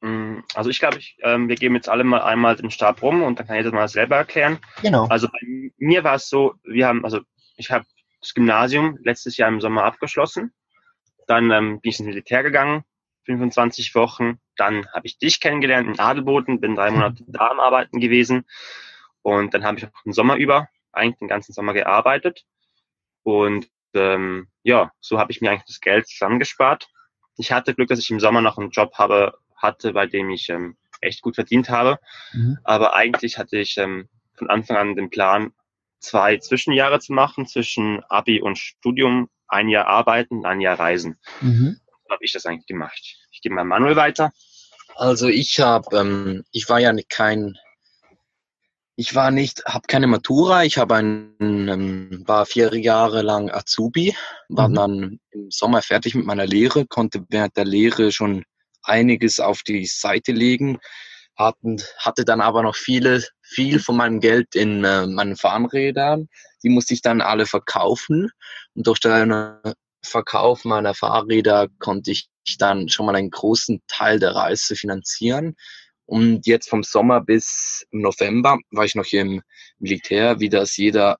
Mm, 0.00 0.38
Also 0.54 0.70
ich 0.70 0.78
glaube, 0.78 0.98
ich, 0.98 1.18
ähm, 1.22 1.48
wir 1.48 1.56
geben 1.56 1.74
jetzt 1.74 1.88
alle 1.88 2.04
mal 2.04 2.22
einmal 2.22 2.54
den 2.56 2.70
Stab 2.70 3.02
rum 3.02 3.22
und 3.22 3.38
dann 3.38 3.46
kann 3.46 3.56
ich 3.56 3.64
das 3.64 3.72
mal 3.72 3.88
selber 3.88 4.16
erklären. 4.16 4.58
Genau. 4.82 5.06
Also 5.08 5.26
bei 5.28 5.72
mir 5.76 6.04
war 6.04 6.14
es 6.14 6.28
so, 6.28 6.54
wir 6.62 6.86
haben, 6.86 7.04
also 7.04 7.20
ich 7.56 7.70
habe 7.70 7.84
das 8.20 8.34
Gymnasium 8.34 8.98
letztes 9.02 9.36
Jahr 9.36 9.48
im 9.48 9.60
Sommer 9.60 9.84
abgeschlossen. 9.84 10.52
Dann 11.26 11.50
ähm, 11.50 11.80
bin 11.80 11.90
ich 11.90 11.98
ins 11.98 12.06
Militär 12.06 12.42
gegangen, 12.42 12.84
25 13.24 13.94
Wochen. 13.94 14.38
Dann 14.56 14.86
habe 14.92 15.06
ich 15.06 15.18
dich 15.18 15.40
kennengelernt 15.40 15.88
in 15.88 15.98
Adelboden, 15.98 16.60
bin 16.60 16.76
drei 16.76 16.90
Monate 16.92 17.24
da 17.26 17.48
am 17.48 17.60
Arbeiten 17.60 18.00
gewesen. 18.00 18.44
Und 19.22 19.52
dann 19.52 19.64
habe 19.64 19.78
ich 19.78 19.86
auch 19.86 20.02
den 20.04 20.12
Sommer 20.12 20.36
über, 20.36 20.68
eigentlich 20.92 21.18
den 21.18 21.28
ganzen 21.28 21.52
Sommer 21.52 21.72
gearbeitet. 21.72 22.44
Und 23.22 23.68
ähm, 23.94 24.48
ja, 24.62 24.92
so 25.00 25.18
habe 25.18 25.32
ich 25.32 25.40
mir 25.40 25.50
eigentlich 25.50 25.66
das 25.66 25.80
Geld 25.80 26.08
zusammengespart. 26.08 26.88
Ich 27.36 27.52
hatte 27.52 27.74
Glück, 27.74 27.88
dass 27.88 27.98
ich 27.98 28.10
im 28.10 28.20
Sommer 28.20 28.40
noch 28.40 28.58
einen 28.58 28.70
Job 28.70 28.94
habe, 28.94 29.38
hatte, 29.56 29.92
bei 29.92 30.06
dem 30.06 30.30
ich 30.30 30.48
ähm, 30.48 30.76
echt 31.00 31.22
gut 31.22 31.34
verdient 31.34 31.68
habe. 31.70 31.98
Mhm. 32.32 32.58
Aber 32.64 32.94
eigentlich 32.94 33.38
hatte 33.38 33.58
ich 33.58 33.76
ähm, 33.78 34.08
von 34.34 34.50
Anfang 34.50 34.76
an 34.76 34.96
den 34.96 35.10
Plan, 35.10 35.52
zwei 36.00 36.38
Zwischenjahre 36.38 37.00
zu 37.00 37.12
machen, 37.12 37.46
zwischen 37.46 38.02
Abi 38.08 38.40
und 38.40 38.58
Studium, 38.58 39.28
ein 39.48 39.68
Jahr 39.68 39.86
arbeiten, 39.86 40.44
ein 40.44 40.60
Jahr 40.60 40.78
reisen. 40.78 41.18
Mhm. 41.40 41.80
So 41.86 42.10
habe 42.10 42.24
ich 42.24 42.32
das 42.32 42.46
eigentlich 42.46 42.66
gemacht. 42.66 43.00
Ich 43.30 43.40
gebe 43.40 43.54
mal 43.54 43.64
Manuel 43.64 43.96
weiter. 43.96 44.32
Also 44.94 45.28
ich 45.28 45.60
habe, 45.60 45.96
ähm, 45.96 46.44
ich 46.50 46.68
war 46.68 46.80
ja 46.80 46.92
nicht 46.92 47.08
kein, 47.08 47.56
ich 49.00 49.14
war 49.14 49.30
nicht, 49.30 49.64
habe 49.64 49.86
keine 49.86 50.08
Matura. 50.08 50.64
Ich 50.64 50.76
habe 50.76 50.96
ein, 50.96 51.32
ähm, 51.40 52.24
war 52.26 52.46
vier 52.46 52.74
Jahre 52.74 53.22
lang 53.22 53.48
Azubi, 53.48 54.16
war 54.48 54.68
Mhm. 54.68 54.74
dann 54.74 55.20
im 55.30 55.50
Sommer 55.52 55.82
fertig 55.82 56.16
mit 56.16 56.26
meiner 56.26 56.46
Lehre, 56.46 56.84
konnte 56.84 57.24
während 57.28 57.56
der 57.56 57.64
Lehre 57.64 58.10
schon 58.10 58.42
einiges 58.82 59.38
auf 59.38 59.62
die 59.62 59.86
Seite 59.86 60.32
legen, 60.32 60.78
hatten, 61.36 61.80
hatte 61.98 62.24
dann 62.24 62.40
aber 62.40 62.64
noch 62.64 62.74
viele, 62.74 63.22
viel 63.40 63.78
von 63.78 63.96
meinem 63.96 64.18
Geld 64.18 64.56
in 64.56 64.82
äh, 64.82 65.06
meinen 65.06 65.36
Fahrrädern. 65.36 66.28
Die 66.64 66.68
musste 66.68 66.92
ich 66.94 67.00
dann 67.00 67.20
alle 67.20 67.46
verkaufen 67.46 68.30
und 68.74 68.84
durch 68.88 68.98
den 68.98 69.32
Verkauf 70.02 70.64
meiner 70.64 70.94
Fahrräder 70.94 71.68
konnte 71.78 72.10
ich 72.10 72.28
dann 72.58 72.88
schon 72.88 73.06
mal 73.06 73.14
einen 73.14 73.30
großen 73.30 73.80
Teil 73.86 74.18
der 74.18 74.34
Reise 74.34 74.74
finanzieren. 74.74 75.54
Und 76.08 76.46
jetzt 76.46 76.70
vom 76.70 76.82
Sommer 76.84 77.20
bis 77.20 77.86
November 77.90 78.58
war 78.70 78.86
ich 78.86 78.94
noch 78.94 79.04
hier 79.04 79.20
im 79.20 79.42
Militär, 79.78 80.40
wie 80.40 80.48
das 80.48 80.74
jeder 80.78 81.18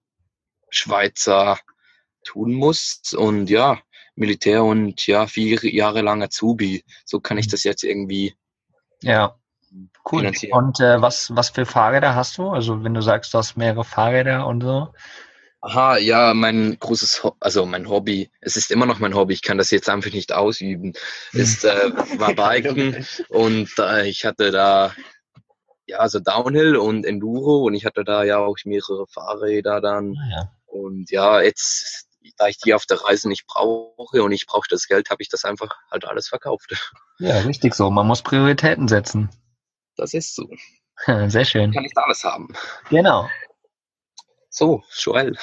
Schweizer 0.71 1.59
tun 2.25 2.55
muss. 2.55 3.03
Und 3.15 3.51
ja, 3.51 3.79
Militär 4.15 4.65
und 4.65 5.07
ja, 5.07 5.27
vier 5.27 5.59
Jahre 5.63 6.01
lang 6.01 6.23
Azubi. 6.23 6.85
So 7.05 7.21
kann 7.21 7.37
ich 7.37 7.49
das 7.49 7.65
jetzt 7.65 7.85
irgendwie 7.85 8.35
Ja. 9.03 9.37
Cool. 10.11 10.21
finanzieren. 10.21 10.53
Und 10.55 10.81
äh, 10.81 11.03
was, 11.03 11.37
was 11.37 11.51
für 11.51 11.67
Fahrräder 11.67 12.15
hast 12.15 12.39
du? 12.39 12.49
Also 12.49 12.83
wenn 12.83 12.95
du 12.95 13.03
sagst, 13.03 13.35
du 13.35 13.39
hast 13.39 13.59
mehrere 13.59 13.85
Fahrräder 13.85 14.47
und 14.47 14.63
so. 14.63 14.89
Aha, 15.61 15.97
ja, 15.99 16.35
mein 16.35 16.79
großes, 16.79 17.25
Ho 17.25 17.35
also 17.41 17.67
mein 17.67 17.89
Hobby, 17.89 18.31
es 18.41 18.57
ist 18.57 18.71
immer 18.71 18.87
noch 18.87 19.01
mein 19.01 19.15
Hobby, 19.15 19.35
ich 19.35 19.43
kann 19.43 19.59
das 19.59 19.73
jetzt 19.73 19.89
einfach 19.89 20.13
nicht 20.13 20.33
ausüben, 20.33 20.93
ist, 21.33 21.65
äh, 21.65 21.91
war 22.21 22.35
Biken 22.35 23.05
und 23.29 23.69
äh, 23.79 24.07
ich 24.09 24.25
hatte 24.25 24.53
da, 24.53 24.95
ja, 25.87 25.99
also 25.99 26.21
Downhill 26.21 26.77
und 26.77 27.05
Enduro 27.05 27.65
und 27.67 27.75
ich 27.75 27.85
hatte 27.87 28.05
da 28.05 28.23
ja 28.23 28.39
auch 28.39 28.57
mehrere 28.65 29.07
Fahrräder 29.09 29.81
dann 29.81 30.15
Ja. 30.31 30.53
und 30.67 31.11
ja, 31.11 31.41
jetzt, 31.41 32.07
da 32.37 32.47
ich 32.47 32.59
die 32.59 32.75
auf 32.75 32.87
der 32.87 33.01
Reise 33.03 33.27
nicht 33.29 33.47
brauche 33.49 34.23
und 34.23 34.31
ich 34.31 34.47
brauche 34.47 34.69
das 34.71 34.87
Geld, 34.87 35.11
habe 35.11 35.23
ich 35.23 35.29
das 35.29 35.45
einfach 35.45 35.71
halt 35.91 36.05
alles 36.05 36.29
verkauft. 36.29 36.71
ja, 37.19 37.37
richtig 37.41 37.75
so. 37.75 37.91
Man 37.91 38.07
muss 38.07 38.23
Prioritäten 38.23 38.87
setzen. 38.87 39.29
Das 39.97 40.15
ist 40.15 40.37
so, 40.37 40.49
Sehr 41.27 41.45
schön. 41.45 41.73
kann 41.73 41.83
nicht 41.83 41.97
alles 41.99 42.23
haben. 42.23 42.49
Genau. 42.91 43.29
So, 44.59 44.83
Joel. 44.91 45.37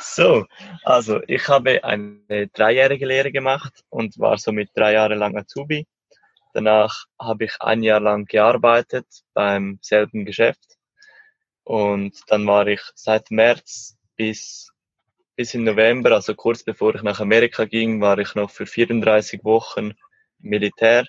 So, 0.00 0.46
also 0.84 1.20
ich 1.26 1.48
habe 1.48 1.82
eine 1.82 2.46
dreijährige 2.46 3.06
Lehre 3.06 3.32
gemacht 3.32 3.72
und 3.88 4.20
war 4.20 4.38
somit 4.38 4.70
drei 4.72 4.92
Jahre 4.92 5.16
lang 5.16 5.36
Azubi. 5.36 5.88
Danach 6.54 7.06
habe 7.18 7.46
ich 7.46 7.56
ein 7.58 7.82
Jahr 7.82 7.98
lang 7.98 8.26
gearbeitet 8.26 9.06
beim 9.34 9.80
selben 9.82 10.24
Geschäft 10.24 10.78
und 11.64 12.14
dann 12.28 12.46
war 12.46 12.68
ich 12.68 12.82
seit 12.94 13.32
März 13.32 13.96
bis, 14.14 14.70
bis 15.34 15.54
in 15.54 15.64
November, 15.64 16.12
also 16.12 16.36
kurz 16.36 16.62
bevor 16.62 16.94
ich 16.94 17.02
nach 17.02 17.18
Amerika 17.18 17.64
ging, 17.64 18.00
war 18.00 18.18
ich 18.18 18.36
noch 18.36 18.50
für 18.52 18.66
34 18.66 19.42
Wochen 19.42 19.94
Militär 20.38 21.04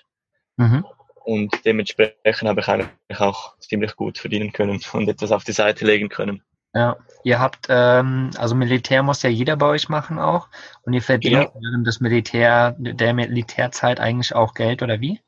Mhm. 0.56 0.84
und 1.24 1.64
dementsprechend 1.64 2.48
habe 2.48 2.62
ich 2.62 2.68
eigentlich 2.68 3.20
auch 3.20 3.56
ziemlich 3.58 3.94
gut 3.94 4.18
verdienen 4.18 4.52
können 4.52 4.80
und 4.92 5.08
etwas 5.08 5.30
auf 5.30 5.44
die 5.44 5.52
Seite 5.52 5.84
legen 5.84 6.08
können. 6.08 6.42
Ja, 6.74 6.96
ihr 7.22 7.38
habt, 7.38 7.66
ähm, 7.68 8.30
also 8.36 8.54
Militär 8.56 9.02
muss 9.04 9.22
ja 9.22 9.30
jeder 9.30 9.56
bei 9.56 9.66
euch 9.66 9.88
machen 9.88 10.18
auch. 10.18 10.48
Und 10.82 10.92
ihr 10.92 11.02
verdient 11.02 11.46
Ja. 11.46 11.52
während 11.54 11.86
des 11.86 12.00
Militär, 12.00 12.74
der 12.78 13.14
Militärzeit 13.14 14.00
eigentlich 14.00 14.34
auch 14.34 14.54
Geld, 14.54 14.82
oder 14.82 15.00
wie? 15.00 15.20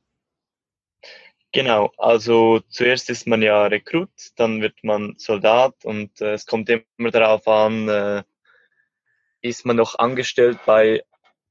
Genau, 1.53 1.90
also 1.97 2.61
zuerst 2.68 3.09
ist 3.09 3.26
man 3.26 3.40
ja 3.40 3.66
Rekrut, 3.66 4.11
dann 4.36 4.61
wird 4.61 4.82
man 4.82 5.14
Soldat 5.18 5.74
und 5.84 6.20
äh, 6.20 6.34
es 6.34 6.44
kommt 6.44 6.68
immer 6.68 7.11
darauf 7.11 7.47
an, 7.49 7.88
äh, 7.88 8.22
ist 9.40 9.64
man 9.64 9.76
noch 9.76 9.99
angestellt 9.99 10.61
bei 10.64 11.03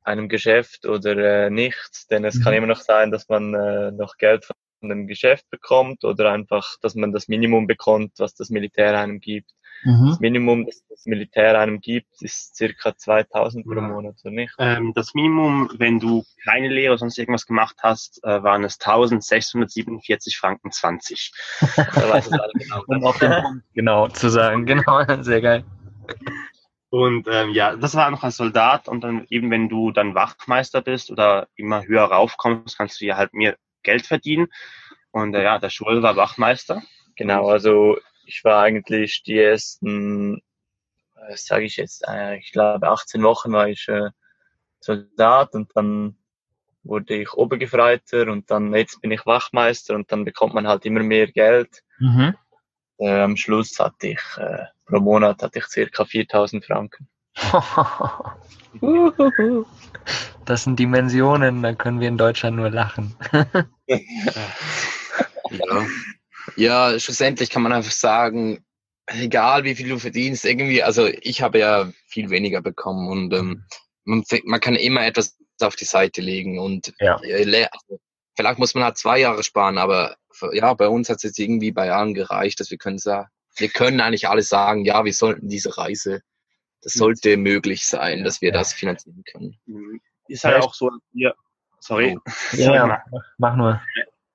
einem 0.03 0.29
Geschäft 0.29 0.85
oder 0.85 1.45
äh, 1.45 1.49
nicht, 1.49 2.11
denn 2.11 2.25
es 2.25 2.39
kann 2.39 2.53
Mhm. 2.53 2.57
immer 2.57 2.67
noch 2.67 2.81
sein, 2.81 3.09
dass 3.11 3.29
man 3.29 3.53
äh, 3.55 3.91
noch 3.91 4.17
Geld 4.17 4.45
von 4.45 4.89
dem 4.89 5.07
Geschäft 5.07 5.49
bekommt 5.49 6.03
oder 6.03 6.31
einfach, 6.31 6.77
dass 6.81 6.93
man 6.95 7.11
das 7.11 7.27
Minimum 7.27 7.65
bekommt, 7.65 8.13
was 8.17 8.35
das 8.35 8.49
Militär 8.49 8.99
einem 8.99 9.19
gibt. 9.19 9.51
Mhm. 9.83 10.07
das 10.09 10.19
Minimum, 10.19 10.65
das 10.65 10.85
das 10.95 11.05
Militär 11.05 11.59
einem 11.59 11.81
gibt, 11.81 12.21
ist 12.21 12.55
circa 12.55 12.95
2000 12.95 13.65
pro 13.65 13.81
Monat, 13.81 14.15
oder 14.23 14.31
nicht? 14.31 14.53
Ähm, 14.57 14.93
das 14.95 15.13
Minimum, 15.13 15.69
wenn 15.77 15.99
du 15.99 16.23
keine 16.43 16.69
Lehre 16.69 16.93
oder 16.93 16.99
sonst 16.99 17.17
irgendwas 17.17 17.45
gemacht 17.45 17.75
hast, 17.83 18.23
äh, 18.23 18.43
waren 18.43 18.63
es 18.63 18.79
1647 18.79 20.37
Franken 20.37 20.71
20. 20.71 21.31
genau, 21.93 22.83
um 22.87 23.03
auf 23.03 23.19
den 23.19 23.31
Punkt 23.31 23.63
genau 23.73 24.07
zu 24.07 24.29
sagen. 24.29 24.65
Genau, 24.65 25.03
sehr 25.21 25.41
geil. 25.41 25.65
Und 26.89 27.27
ähm, 27.29 27.49
ja, 27.51 27.75
das 27.75 27.95
war 27.95 28.09
noch 28.09 28.23
als 28.23 28.37
Soldat 28.37 28.87
und 28.87 29.03
dann 29.03 29.25
eben, 29.29 29.51
wenn 29.51 29.67
du 29.67 29.91
dann 29.91 30.15
Wachmeister 30.15 30.81
bist 30.81 31.11
oder 31.11 31.47
immer 31.55 31.85
höher 31.85 32.05
raufkommst, 32.05 32.77
kannst 32.77 33.01
du 33.01 33.05
ja 33.05 33.17
halt 33.17 33.33
mehr 33.33 33.57
Geld 33.83 34.05
verdienen. 34.05 34.47
Und 35.11 35.35
äh, 35.35 35.43
ja, 35.43 35.59
der 35.59 35.69
Schul 35.69 36.01
war 36.01 36.15
Wachmeister. 36.15 36.81
Genau, 37.17 37.49
also 37.49 37.97
ich 38.25 38.43
war 38.43 38.63
eigentlich 38.63 39.23
die 39.23 39.39
ersten, 39.39 40.41
äh, 41.15 41.35
sage 41.35 41.65
ich 41.65 41.77
jetzt, 41.77 42.03
äh, 42.07 42.37
ich 42.37 42.51
glaube 42.51 42.89
18 42.89 43.23
Wochen 43.23 43.51
war 43.53 43.67
ich 43.69 43.87
äh, 43.87 44.09
Soldat 44.79 45.53
und 45.53 45.71
dann 45.75 46.17
wurde 46.83 47.15
ich 47.15 47.33
Obergefreiter 47.33 48.31
und 48.31 48.51
dann 48.51 48.73
jetzt 48.73 49.01
bin 49.01 49.11
ich 49.11 49.25
Wachmeister 49.25 49.95
und 49.95 50.11
dann 50.11 50.25
bekommt 50.25 50.53
man 50.53 50.67
halt 50.67 50.85
immer 50.85 51.01
mehr 51.01 51.27
Geld. 51.27 51.81
Mhm. 51.99 52.35
Äh, 52.97 53.21
am 53.21 53.35
Schluss 53.35 53.79
hatte 53.79 54.09
ich 54.09 54.21
äh, 54.37 54.65
pro 54.85 54.99
Monat 54.99 55.41
hatte 55.41 55.59
ich 55.59 55.65
circa 55.65 56.05
4000 56.05 56.63
Franken. 56.63 57.07
das 60.45 60.63
sind 60.63 60.79
Dimensionen, 60.79 61.61
da 61.61 61.73
können 61.73 61.99
wir 61.99 62.07
in 62.07 62.17
Deutschland 62.17 62.55
nur 62.55 62.69
lachen. 62.69 63.15
ja. 63.87 63.97
Ja, 66.55 66.99
schlussendlich 66.99 67.49
kann 67.49 67.61
man 67.61 67.73
einfach 67.73 67.91
sagen, 67.91 68.65
egal 69.07 69.63
wie 69.63 69.75
viel 69.75 69.89
du 69.89 69.99
verdienst, 69.99 70.45
irgendwie, 70.45 70.83
also 70.83 71.07
ich 71.07 71.41
habe 71.41 71.59
ja 71.59 71.91
viel 72.07 72.29
weniger 72.29 72.61
bekommen 72.61 73.07
und 73.07 73.33
ähm, 73.33 73.65
man, 74.03 74.23
man 74.45 74.59
kann 74.59 74.75
immer 74.75 75.05
etwas 75.05 75.37
auf 75.61 75.75
die 75.75 75.85
Seite 75.85 76.21
legen 76.21 76.59
und 76.59 76.93
ja. 76.99 77.15
also, 77.15 77.99
vielleicht 78.35 78.59
muss 78.59 78.75
man 78.75 78.83
halt 78.83 78.97
zwei 78.97 79.19
Jahre 79.19 79.43
sparen, 79.43 79.77
aber 79.77 80.15
ja, 80.51 80.73
bei 80.73 80.87
uns 80.87 81.09
hat 81.09 81.17
es 81.17 81.23
jetzt 81.23 81.39
irgendwie 81.39 81.71
bei 81.71 81.87
Jahren 81.87 82.13
gereicht, 82.13 82.59
dass 82.59 82.71
wir 82.71 82.77
können 82.77 82.97
sagen, 82.97 83.29
wir 83.57 83.69
können 83.69 84.01
eigentlich 84.01 84.27
alles 84.27 84.49
sagen, 84.49 84.83
ja, 84.83 85.05
wir 85.05 85.13
sollten 85.13 85.47
diese 85.47 85.77
Reise, 85.77 86.21
das 86.81 86.93
sollte 86.93 87.37
möglich 87.37 87.85
sein, 87.87 88.23
dass 88.23 88.41
wir 88.41 88.51
das 88.51 88.73
finanzieren 88.73 89.23
können. 89.31 89.57
Mhm. 89.65 90.01
Ist 90.27 90.43
halt 90.43 90.61
auch 90.61 90.73
so, 90.73 90.91
wir, 91.13 91.35
sorry, 91.79 92.17
oh. 92.17 92.31
ja, 92.57 92.73
ja, 92.73 93.03
mach 93.37 93.55
nur. 93.55 93.81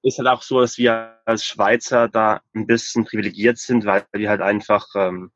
Ist 0.02 0.18
halt 0.18 0.28
auch 0.28 0.42
so, 0.42 0.60
dass 0.60 0.78
wir 0.78 1.18
als 1.24 1.44
Schweizer 1.44 2.08
da 2.08 2.40
ein 2.54 2.66
bisschen 2.66 3.04
privilegiert 3.04 3.58
sind, 3.58 3.84
weil 3.84 4.04
wir 4.12 4.30
halt 4.30 4.40
einfach, 4.40 4.86
ähm, 4.94 5.30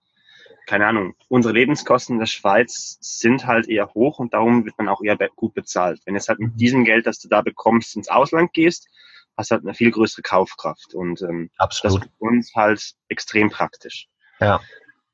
keine 0.66 0.86
Ahnung, 0.86 1.14
unsere 1.28 1.52
Lebenskosten 1.52 2.14
in 2.14 2.20
der 2.20 2.26
Schweiz 2.26 2.96
sind 3.00 3.46
halt 3.46 3.68
eher 3.68 3.92
hoch 3.92 4.18
und 4.18 4.32
darum 4.32 4.64
wird 4.64 4.78
man 4.78 4.88
auch 4.88 5.02
eher 5.02 5.16
gut 5.36 5.52
bezahlt. 5.52 6.00
Wenn 6.06 6.14
jetzt 6.14 6.28
halt 6.28 6.38
mit 6.38 6.58
diesem 6.58 6.84
Geld, 6.84 7.06
das 7.06 7.18
du 7.18 7.28
da 7.28 7.42
bekommst, 7.42 7.94
ins 7.96 8.08
Ausland 8.08 8.54
gehst, 8.54 8.88
hast 9.36 9.50
halt 9.50 9.62
eine 9.62 9.74
viel 9.74 9.90
größere 9.90 10.22
Kaufkraft 10.22 10.94
und 10.94 11.20
ähm, 11.22 11.50
Absolut. 11.58 12.00
das 12.00 12.06
ist 12.06 12.12
für 12.16 12.24
uns 12.24 12.52
halt 12.54 12.94
extrem 13.08 13.50
praktisch. 13.50 14.08
Ja, 14.40 14.60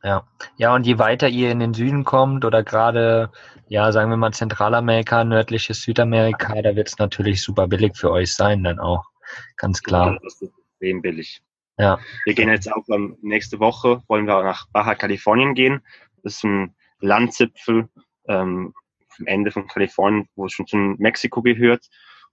ja. 0.02 0.26
Ja, 0.56 0.74
und 0.74 0.86
je 0.86 0.98
weiter 0.98 1.28
ihr 1.28 1.50
in 1.50 1.60
den 1.60 1.74
Süden 1.74 2.04
kommt 2.04 2.44
oder 2.44 2.62
gerade, 2.62 3.30
ja, 3.68 3.92
sagen 3.92 4.10
wir 4.10 4.16
mal 4.16 4.32
Zentralamerika, 4.32 5.24
nördliches 5.24 5.82
Südamerika, 5.82 6.60
da 6.62 6.74
wird 6.74 6.88
es 6.88 6.98
natürlich 6.98 7.42
super 7.42 7.66
billig 7.68 7.96
für 7.96 8.10
euch 8.10 8.34
sein 8.34 8.64
dann 8.64 8.78
auch. 8.78 9.09
Ganz 9.56 9.82
klar. 9.82 10.12
Ja, 10.12 10.18
das 10.22 10.40
ist 10.40 10.52
extrem 10.58 11.02
billig. 11.02 11.42
Ja. 11.78 11.98
Wir 12.24 12.34
gehen 12.34 12.50
jetzt 12.50 12.70
auch 12.70 12.84
ähm, 12.90 13.16
nächste 13.22 13.58
Woche, 13.58 14.02
wollen 14.06 14.26
wir 14.26 14.42
nach 14.42 14.66
Baja 14.70 14.94
Kalifornien 14.94 15.54
gehen. 15.54 15.80
Das 16.22 16.36
ist 16.36 16.44
ein 16.44 16.74
Landzipfel 17.00 17.88
ähm, 18.28 18.74
am 19.18 19.26
Ende 19.26 19.50
von 19.50 19.66
Kalifornien, 19.66 20.28
wo 20.34 20.46
es 20.46 20.52
schon 20.52 20.66
zu 20.66 20.76
Mexiko 20.76 21.42
gehört. 21.42 21.86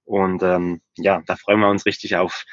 Und 0.04 0.44
ähm, 0.44 0.82
ja, 0.98 1.22
da 1.26 1.36
freuen 1.36 1.60
wir 1.60 1.70
uns 1.70 1.86
richtig 1.86 2.16
auf 2.16 2.46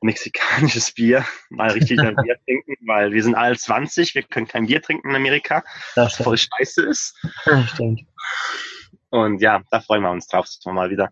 mexikanisches 0.00 0.92
Bier, 0.92 1.24
mal 1.48 1.70
richtig 1.70 2.00
ein 2.00 2.16
Bier 2.22 2.36
trinken, 2.44 2.74
weil 2.86 3.12
wir 3.12 3.22
sind 3.22 3.34
alle 3.34 3.56
20, 3.56 4.14
wir 4.14 4.22
können 4.24 4.48
kein 4.48 4.66
Bier 4.66 4.82
trinken 4.82 5.10
in 5.10 5.16
Amerika, 5.16 5.62
was 5.94 6.16
voll 6.16 6.36
scheiße 6.36 6.82
ist. 6.82 7.16
stimmt. 7.68 8.02
Und 9.12 9.42
ja, 9.42 9.60
da 9.70 9.80
freuen 9.80 10.02
wir 10.02 10.10
uns 10.10 10.26
drauf, 10.26 10.46
dass 10.46 10.60
wir 10.64 10.72
mal 10.72 10.88
wieder 10.88 11.10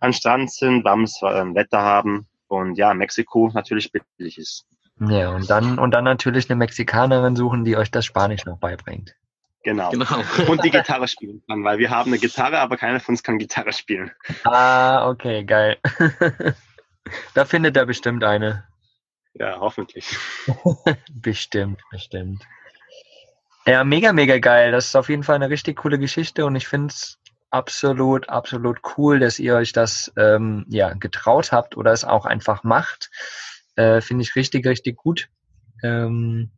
an 0.00 0.12
Strand 0.12 0.52
sind, 0.52 0.84
warmes 0.84 1.20
äh, 1.22 1.54
Wetter 1.54 1.82
haben 1.82 2.28
und 2.46 2.76
ja, 2.76 2.94
Mexiko 2.94 3.50
natürlich 3.52 3.90
billig 3.90 4.38
ist. 4.38 4.64
Ja, 5.00 5.30
und 5.30 5.50
dann, 5.50 5.80
und 5.80 5.90
dann 5.90 6.04
natürlich 6.04 6.48
eine 6.48 6.56
Mexikanerin 6.56 7.34
suchen, 7.34 7.64
die 7.64 7.76
euch 7.76 7.90
das 7.90 8.04
Spanisch 8.04 8.44
noch 8.44 8.58
beibringt. 8.58 9.16
Genau. 9.64 9.90
genau. 9.90 10.06
Und 10.48 10.64
die 10.64 10.70
Gitarre 10.70 11.08
spielen 11.08 11.42
kann, 11.48 11.64
weil 11.64 11.78
wir 11.78 11.90
haben 11.90 12.10
eine 12.10 12.20
Gitarre, 12.20 12.60
aber 12.60 12.76
keiner 12.76 13.00
von 13.00 13.14
uns 13.14 13.24
kann 13.24 13.38
Gitarre 13.38 13.72
spielen. 13.72 14.12
Ah, 14.44 15.08
okay, 15.08 15.44
geil. 15.44 15.78
da 17.34 17.44
findet 17.44 17.76
er 17.76 17.86
bestimmt 17.86 18.22
eine. 18.22 18.68
Ja, 19.34 19.58
hoffentlich. 19.58 20.16
bestimmt, 21.12 21.80
bestimmt. 21.90 22.44
Ja, 23.66 23.82
mega, 23.82 24.12
mega 24.12 24.38
geil. 24.38 24.70
Das 24.70 24.86
ist 24.86 24.96
auf 24.96 25.08
jeden 25.08 25.24
Fall 25.24 25.36
eine 25.36 25.50
richtig 25.50 25.78
coole 25.78 25.98
Geschichte 25.98 26.46
und 26.46 26.54
ich 26.54 26.68
finde 26.68 26.88
es 26.88 27.18
absolut, 27.52 28.28
absolut 28.28 28.80
cool, 28.96 29.20
dass 29.20 29.38
ihr 29.38 29.54
euch 29.54 29.72
das 29.72 30.12
ähm, 30.16 30.64
ja 30.68 30.94
getraut 30.94 31.52
habt 31.52 31.76
oder 31.76 31.92
es 31.92 32.04
auch 32.04 32.26
einfach 32.26 32.64
macht. 32.64 33.10
Äh, 33.76 34.00
finde 34.00 34.22
ich 34.22 34.34
richtig, 34.34 34.66
richtig 34.66 34.96
gut. 34.96 35.28
Ähm, 35.82 36.50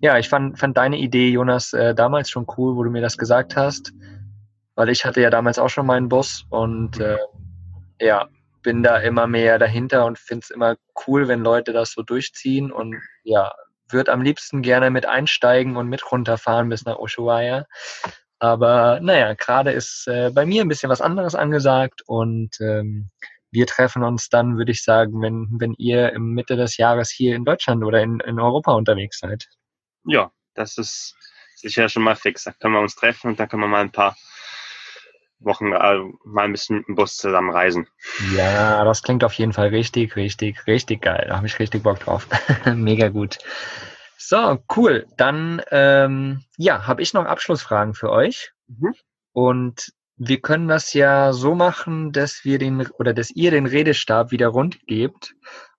ja, 0.00 0.18
ich 0.18 0.28
fand, 0.28 0.58
fand 0.58 0.76
deine 0.76 0.98
Idee, 0.98 1.30
Jonas, 1.30 1.72
äh, 1.72 1.94
damals 1.94 2.30
schon 2.30 2.46
cool, 2.56 2.76
wo 2.76 2.82
du 2.82 2.90
mir 2.90 3.02
das 3.02 3.16
gesagt 3.16 3.56
hast, 3.56 3.92
weil 4.74 4.88
ich 4.88 5.04
hatte 5.04 5.20
ja 5.20 5.30
damals 5.30 5.58
auch 5.58 5.68
schon 5.68 5.86
meinen 5.86 6.08
Bus 6.08 6.44
und 6.50 7.00
äh, 7.00 7.18
ja, 8.00 8.28
bin 8.62 8.82
da 8.82 8.98
immer 8.98 9.26
mehr 9.26 9.58
dahinter 9.58 10.04
und 10.04 10.18
finde 10.18 10.44
es 10.44 10.50
immer 10.50 10.76
cool, 11.06 11.28
wenn 11.28 11.40
Leute 11.40 11.72
das 11.72 11.92
so 11.92 12.02
durchziehen 12.02 12.72
und 12.72 12.96
ja, 13.22 13.52
würde 13.88 14.12
am 14.12 14.22
liebsten 14.22 14.62
gerne 14.62 14.90
mit 14.90 15.06
einsteigen 15.06 15.76
und 15.76 15.88
mit 15.88 16.10
runterfahren 16.10 16.68
bis 16.68 16.84
nach 16.84 16.98
Ushuaia. 16.98 17.66
Aber 18.42 18.98
naja, 19.00 19.34
gerade 19.34 19.70
ist 19.70 20.08
äh, 20.08 20.32
bei 20.34 20.44
mir 20.44 20.62
ein 20.62 20.68
bisschen 20.68 20.90
was 20.90 21.00
anderes 21.00 21.36
angesagt 21.36 22.02
und 22.06 22.60
ähm, 22.60 23.08
wir 23.52 23.68
treffen 23.68 24.02
uns 24.02 24.30
dann, 24.30 24.58
würde 24.58 24.72
ich 24.72 24.82
sagen, 24.82 25.22
wenn, 25.22 25.46
wenn 25.60 25.74
ihr 25.74 26.12
im 26.12 26.34
Mitte 26.34 26.56
des 26.56 26.76
Jahres 26.76 27.08
hier 27.08 27.36
in 27.36 27.44
Deutschland 27.44 27.84
oder 27.84 28.02
in, 28.02 28.18
in 28.18 28.40
Europa 28.40 28.72
unterwegs 28.72 29.20
seid. 29.20 29.46
Ja, 30.04 30.32
das 30.54 30.76
ist 30.76 31.14
sicher 31.54 31.88
schon 31.88 32.02
mal 32.02 32.16
fix. 32.16 32.42
Da 32.42 32.50
können 32.50 32.74
wir 32.74 32.80
uns 32.80 32.96
treffen 32.96 33.28
und 33.28 33.38
dann 33.38 33.48
können 33.48 33.62
wir 33.62 33.68
mal 33.68 33.82
ein 33.82 33.92
paar 33.92 34.16
Wochen 35.38 35.70
äh, 35.72 35.98
mal 36.24 36.46
ein 36.46 36.52
bisschen 36.52 36.78
mit 36.78 36.88
dem 36.88 36.96
Bus 36.96 37.16
zusammen 37.16 37.52
reisen. 37.52 37.86
Ja, 38.36 38.84
das 38.84 39.04
klingt 39.04 39.22
auf 39.22 39.34
jeden 39.34 39.52
Fall 39.52 39.68
richtig, 39.68 40.16
richtig, 40.16 40.66
richtig 40.66 41.02
geil. 41.02 41.26
Da 41.28 41.36
habe 41.36 41.46
ich 41.46 41.60
richtig 41.60 41.84
Bock 41.84 42.00
drauf. 42.00 42.26
Mega 42.74 43.06
gut. 43.06 43.38
So, 44.24 44.58
cool. 44.76 45.06
Dann 45.16 45.62
ähm, 45.70 46.44
ja, 46.56 46.86
habe 46.86 47.02
ich 47.02 47.12
noch 47.12 47.24
Abschlussfragen 47.24 47.94
für 47.94 48.10
euch. 48.10 48.52
Mhm. 48.68 48.94
Und 49.32 49.92
wir 50.16 50.40
können 50.40 50.68
das 50.68 50.92
ja 50.92 51.32
so 51.32 51.54
machen, 51.54 52.12
dass 52.12 52.44
wir 52.44 52.58
den 52.58 52.86
oder 52.98 53.14
dass 53.14 53.30
ihr 53.30 53.50
den 53.50 53.66
Redestab 53.66 54.30
wieder 54.30 54.48
rund 54.48 54.86
gebt 54.86 55.34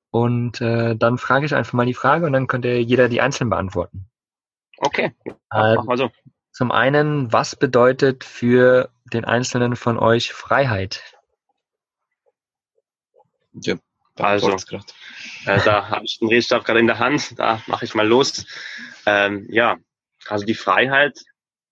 und 0.10 0.60
äh, 0.62 0.96
dann 0.96 1.18
frage 1.18 1.46
ich 1.46 1.56
einfach 1.56 1.74
mal 1.74 1.86
die 1.86 1.94
Frage 1.94 2.26
und 2.26 2.34
dann 2.34 2.48
könnte 2.48 2.70
jeder 2.70 3.10
die 3.10 3.22
einzeln 3.22 3.50
beantworten. 3.50 4.10
Okay, 4.78 5.14
äh, 5.52 5.76
mach 5.76 5.86
mal 5.86 5.98
so. 5.98 6.12
Zum 6.52 6.72
einen, 6.72 7.32
was 7.32 7.56
bedeutet 7.56 8.24
für 8.24 8.91
den 9.12 9.26
Einzelnen 9.26 9.76
von 9.76 9.98
euch 9.98 10.34
Freiheit? 10.34 11.02
Ja, 13.54 13.76
also, 14.18 14.56
äh, 15.45 15.59
da 15.63 15.89
habe 15.89 16.05
ich 16.05 16.19
den 16.19 16.28
Redestab 16.28 16.65
gerade 16.65 16.80
in 16.80 16.88
der 16.88 16.99
Hand, 16.99 17.38
da 17.39 17.61
mache 17.67 17.86
ich 17.86 17.95
mal 17.95 18.07
los. 18.07 18.45
Ähm, 19.05 19.47
ja, 19.49 19.78
also 20.28 20.45
die 20.45 20.55
Freiheit 20.55 21.19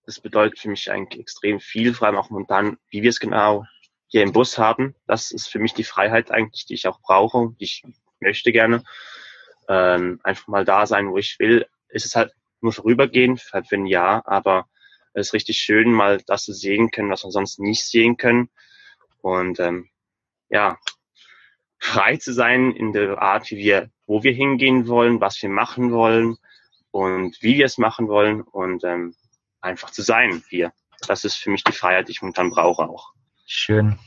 das 0.05 0.19
bedeutet 0.19 0.59
für 0.59 0.69
mich 0.69 0.91
eigentlich 0.91 1.21
extrem 1.21 1.59
viel, 1.59 1.93
vor 1.93 2.07
allem 2.07 2.17
auch 2.17 2.29
momentan, 2.29 2.77
wie 2.89 3.01
wir 3.01 3.09
es 3.09 3.19
genau 3.19 3.65
hier 4.07 4.23
im 4.23 4.33
Bus 4.33 4.57
haben. 4.57 4.95
Das 5.07 5.31
ist 5.31 5.47
für 5.47 5.59
mich 5.59 5.73
die 5.73 5.83
Freiheit 5.83 6.31
eigentlich, 6.31 6.65
die 6.65 6.73
ich 6.73 6.87
auch 6.87 6.99
brauche, 7.01 7.55
die 7.59 7.65
ich 7.65 7.83
möchte 8.19 8.51
gerne. 8.51 8.83
Ähm, 9.69 10.19
einfach 10.23 10.47
mal 10.47 10.65
da 10.65 10.85
sein, 10.85 11.09
wo 11.11 11.17
ich 11.17 11.37
will. 11.39 11.65
Ist 11.87 12.05
es 12.05 12.15
halt 12.15 12.33
nur 12.61 12.73
vorübergehen, 12.73 13.39
halt 13.53 13.67
für 13.67 13.75
ein 13.75 13.85
Jahr, 13.85 14.27
aber 14.27 14.67
es 15.13 15.27
ist 15.27 15.33
richtig 15.33 15.59
schön, 15.59 15.91
mal 15.91 16.21
das 16.25 16.43
zu 16.43 16.53
sehen 16.53 16.91
können, 16.91 17.09
was 17.09 17.23
wir 17.23 17.31
sonst 17.31 17.59
nicht 17.59 17.85
sehen 17.85 18.17
können. 18.17 18.49
Und 19.21 19.59
ähm, 19.59 19.89
ja, 20.49 20.77
frei 21.81 22.15
zu 22.17 22.31
sein 22.31 22.71
in 22.71 22.93
der 22.93 23.21
Art, 23.21 23.51
wie 23.51 23.57
wir, 23.57 23.89
wo 24.05 24.23
wir 24.23 24.31
hingehen 24.31 24.87
wollen, 24.87 25.19
was 25.19 25.41
wir 25.41 25.49
machen 25.49 25.91
wollen 25.91 26.37
und 26.91 27.41
wie 27.41 27.57
wir 27.57 27.65
es 27.65 27.77
machen 27.77 28.07
wollen. 28.07 28.41
Und 28.41 28.83
ähm, 28.83 29.15
einfach 29.59 29.89
zu 29.89 30.03
sein 30.03 30.43
hier. 30.49 30.71
Das 31.07 31.25
ist 31.25 31.35
für 31.35 31.49
mich 31.49 31.63
die 31.63 31.71
Freiheit, 31.71 32.07
die 32.07 32.11
ich 32.11 32.21
momentan 32.21 32.51
brauche 32.51 32.83
auch. 32.83 33.13
Schön. 33.45 33.97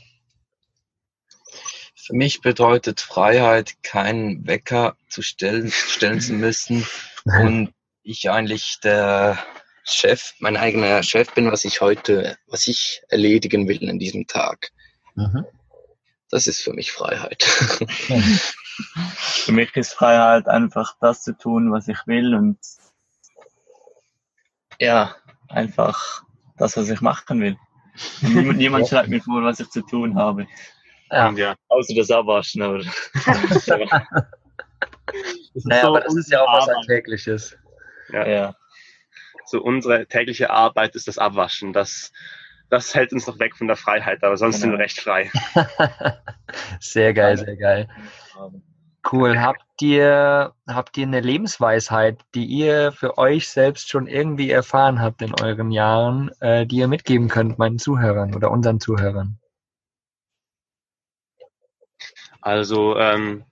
Für 1.95 2.15
mich 2.15 2.41
bedeutet 2.41 3.01
Freiheit, 3.01 3.73
keinen 3.83 4.47
Wecker 4.47 4.95
zu 5.09 5.21
stellen, 5.21 5.69
stellen 5.69 6.21
zu 6.21 6.33
müssen 6.33 6.87
und 7.25 7.73
ich 8.03 8.29
eigentlich 8.29 8.77
der 8.83 9.43
Chef, 9.83 10.33
mein 10.39 10.55
eigener 10.55 11.03
Chef 11.03 11.33
bin, 11.33 11.51
was 11.51 11.65
ich 11.65 11.81
heute, 11.81 12.37
was 12.47 12.67
ich 12.67 13.01
erledigen 13.09 13.67
will 13.67 13.89
an 13.89 13.99
diesem 13.99 14.27
Tag. 14.27 14.71
Mhm. 15.15 15.45
Das 16.29 16.47
ist 16.47 16.61
für 16.61 16.73
mich 16.73 16.91
Freiheit. 16.91 17.43
für 17.43 19.51
mich 19.51 19.75
ist 19.75 19.93
Freiheit 19.93 20.47
einfach 20.47 20.95
das 20.99 21.23
zu 21.23 21.37
tun, 21.37 21.71
was 21.71 21.87
ich 21.87 22.05
will 22.07 22.35
und 22.35 22.57
ja, 24.79 25.15
einfach 25.49 26.23
das, 26.57 26.77
was 26.77 26.89
ich 26.89 27.01
machen 27.01 27.41
will. 27.41 27.57
Niemand, 28.21 28.57
niemand 28.57 28.87
schreibt 28.87 29.09
mir 29.09 29.21
vor, 29.21 29.43
was 29.43 29.59
ich 29.59 29.69
zu 29.69 29.81
tun 29.81 30.15
habe. 30.15 30.47
Ja. 31.11 31.31
ja. 31.31 31.55
Außer 31.67 31.93
das 31.95 32.11
Abwaschen, 32.11 32.61
aber. 32.61 32.83
naja, 35.63 35.81
so 35.81 35.87
aber 35.87 36.01
das 36.01 36.15
ist 36.15 36.31
ja 36.31 36.41
auch 36.41 36.53
was 36.53 36.69
Alltägliches. 36.69 37.57
Ja. 38.11 38.27
ja. 38.27 38.55
So 39.45 39.61
unsere 39.61 40.07
tägliche 40.07 40.49
Arbeit 40.49 40.95
ist 40.95 41.07
das 41.07 41.17
Abwaschen. 41.17 41.73
Das, 41.73 42.11
das 42.69 42.93
hält 42.95 43.13
uns 43.13 43.27
noch 43.27 43.39
weg 43.39 43.55
von 43.55 43.67
der 43.67 43.75
Freiheit, 43.75 44.23
aber 44.23 44.37
sonst 44.37 44.61
genau. 44.61 44.63
sind 44.63 44.71
wir 44.71 44.79
recht 44.79 44.99
frei. 44.99 45.31
sehr 46.79 47.13
geil, 47.13 47.37
sehr 47.37 47.57
geil. 47.57 47.87
Cool. 49.11 49.39
Habt 49.39 49.61
ihr, 49.81 50.53
habt 50.67 50.97
ihr 50.97 51.05
eine 51.05 51.19
Lebensweisheit, 51.19 52.21
die 52.33 52.45
ihr 52.45 52.91
für 52.91 53.17
euch 53.19 53.49
selbst 53.49 53.89
schon 53.89 54.07
irgendwie 54.07 54.49
erfahren 54.49 54.99
habt 54.99 55.21
in 55.21 55.33
euren 55.39 55.69
Jahren, 55.71 56.31
äh, 56.39 56.65
die 56.65 56.77
ihr 56.77 56.87
mitgeben 56.87 57.27
könnt 57.27 57.59
meinen 57.59 57.77
Zuhörern 57.77 58.33
oder 58.33 58.49
unseren 58.49 58.79
Zuhörern? 58.79 59.37
Also 62.41 62.97
ähm, 62.97 63.43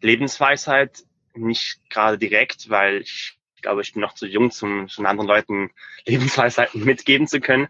Lebensweisheit 0.00 1.04
nicht 1.34 1.80
gerade 1.90 2.18
direkt, 2.18 2.68
weil 2.70 3.02
ich 3.02 3.38
glaube, 3.62 3.82
ich 3.82 3.92
bin 3.92 4.02
noch 4.02 4.14
zu 4.14 4.26
jung, 4.26 4.52
um 4.62 4.88
schon 4.88 5.06
anderen 5.06 5.28
Leuten 5.28 5.70
Lebensweisheiten 6.06 6.84
mitgeben 6.84 7.26
zu 7.26 7.40
können. 7.40 7.68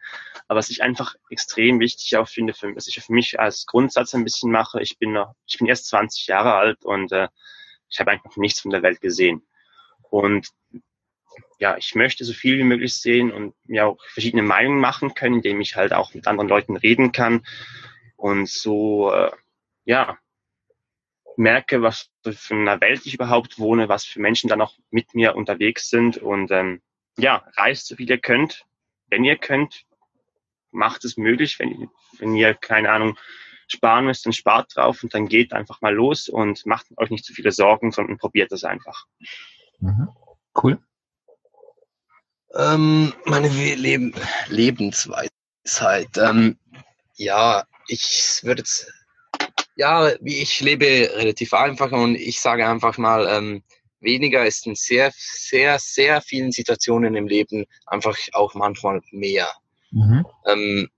Aber 0.49 0.59
was 0.59 0.71
ich 0.71 0.83
einfach 0.83 1.15
extrem 1.31 1.81
wichtig 1.81 2.17
auch 2.17 2.29
finde, 2.29 2.55
für, 2.55 2.75
was 2.77 2.87
ich 2.87 3.01
für 3.01 3.13
mich 3.13 3.41
als 3.41 3.67
Grundsatz 3.67 4.15
ein 4.15 4.25
bisschen 4.25 4.51
mache, 4.51 4.81
ich 4.81 4.99
bin 4.99 5.13
noch, 5.13 5.35
ich 5.47 5.59
bin 5.59 5.67
erst 5.67 5.87
20 5.89 6.27
Jahre 6.29 6.55
alt 6.55 6.85
und 6.85 7.13
äh, 7.13 7.29
ich 7.89 7.99
habe 7.99 8.13
einfach 8.13 8.37
nichts 8.37 8.61
von 8.61 8.71
der 8.71 8.83
Welt 8.83 9.01
gesehen. 9.01 9.47
Und 10.11 10.49
ja, 11.59 11.77
ich 11.77 11.95
möchte 11.95 12.25
so 12.25 12.33
viel 12.33 12.59
wie 12.59 12.65
möglich 12.65 12.95
sehen 12.95 13.33
und 13.33 13.55
mir 13.65 13.87
auch 13.87 13.99
verschiedene 14.13 14.43
Meinungen 14.43 14.81
machen 14.81 15.15
können, 15.15 15.37
indem 15.37 15.61
ich 15.61 15.77
halt 15.77 15.93
auch 15.93 16.15
mit 16.15 16.27
anderen 16.27 16.49
Leuten 16.49 16.77
reden 16.77 17.13
kann 17.13 17.45
und 18.17 18.49
so, 18.49 19.13
äh, 19.13 19.31
ja, 19.85 20.19
merke, 21.37 21.83
was 21.83 22.11
für 22.25 22.55
eine 22.55 22.81
Welt 22.81 23.05
ich 23.05 23.15
überhaupt 23.15 23.59
wohne, 23.59 23.89
was 23.89 24.05
für 24.05 24.21
Menschen 24.21 24.49
da 24.49 24.57
noch 24.57 24.75
mit 24.91 25.15
mir 25.15 25.37
unterwegs 25.37 25.91
sind 25.91 26.19
und 26.19 26.51
ähm, 26.51 26.83
ja, 27.19 27.47
reist 27.57 27.87
so 27.87 27.97
viel 27.97 28.09
ihr 28.09 28.19
könnt. 28.19 28.65
Wenn 29.09 29.25
ihr 29.25 29.37
könnt, 29.37 29.85
macht 30.77 31.05
es 31.05 31.17
möglich. 31.17 31.59
Wenn, 31.59 31.91
wenn 32.19 32.35
ihr, 32.35 32.55
keine 32.55 32.91
Ahnung, 32.91 33.19
sparen 33.69 34.05
müsst, 34.05 34.27
dann 34.27 34.33
spart 34.33 34.77
drauf 34.77 35.03
und 35.03 35.13
dann 35.13 35.29
geht 35.29 35.53
einfach 35.53 35.81
mal 35.81 35.95
los 35.95 36.29
und 36.29 36.65
macht 36.67 36.87
euch 36.97 37.11
nicht 37.11 37.25
zu 37.25 37.33
viele 37.33 37.53
Sorgen, 37.53 37.91
sondern 37.91 38.19
probiert 38.19 38.53
es 38.53 38.65
einfach. 38.65 39.07
Mhm. 39.81 40.09
Cool. 40.63 40.79
Ähm, 42.55 43.13
meine 43.25 43.49
Leben, 43.49 44.15
Lebensweisheit. 44.49 46.17
Ähm, 46.17 46.59
ja, 47.17 47.65
ich 47.89 48.41
würde 48.43 48.61
jetzt, 48.61 48.91
ja, 49.75 50.13
ich 50.23 50.61
lebe 50.61 51.11
relativ 51.15 51.53
einfach 51.53 51.91
und 51.93 52.15
ich 52.15 52.41
sage 52.41 52.67
einfach 52.67 52.97
mal, 52.99 53.27
ähm, 53.29 53.63
weniger 54.01 54.47
ist 54.47 54.67
in 54.67 54.75
sehr, 54.75 55.13
sehr, 55.15 55.79
sehr 55.79 56.21
vielen 56.21 56.53
Situationen 56.53 57.15
im 57.17 57.27
Leben 57.27 57.67
einfach 57.87 58.17
auch 58.33 58.55
manchmal 58.55 59.01
mehr. 59.11 59.51
Mhm. 59.97 60.27
Ähm, 60.45 60.89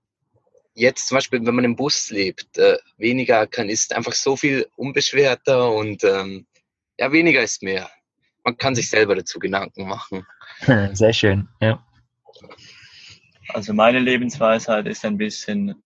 jetzt 0.73 1.07
zum 1.07 1.15
Beispiel, 1.15 1.45
wenn 1.45 1.55
man 1.55 1.63
im 1.63 1.77
Bus 1.77 2.09
lebt, 2.09 2.57
äh, 2.57 2.77
weniger 2.97 3.47
kann, 3.47 3.69
ist 3.69 3.95
einfach 3.95 4.11
so 4.11 4.35
viel 4.35 4.67
unbeschwerter 4.75 5.71
und 5.71 6.03
ähm, 6.03 6.45
ja, 6.97 7.09
weniger 7.13 7.41
ist 7.41 7.63
mehr. 7.63 7.89
Man 8.43 8.57
kann 8.57 8.75
sich 8.75 8.89
selber 8.89 9.15
dazu 9.15 9.39
Gedanken 9.39 9.87
machen. 9.87 10.27
Sehr 10.93 11.13
schön, 11.13 11.47
ja. 11.61 11.81
Also 13.49 13.73
meine 13.73 13.99
Lebensweisheit 13.99 14.85
ist 14.85 15.05
ein 15.05 15.17
bisschen, 15.17 15.81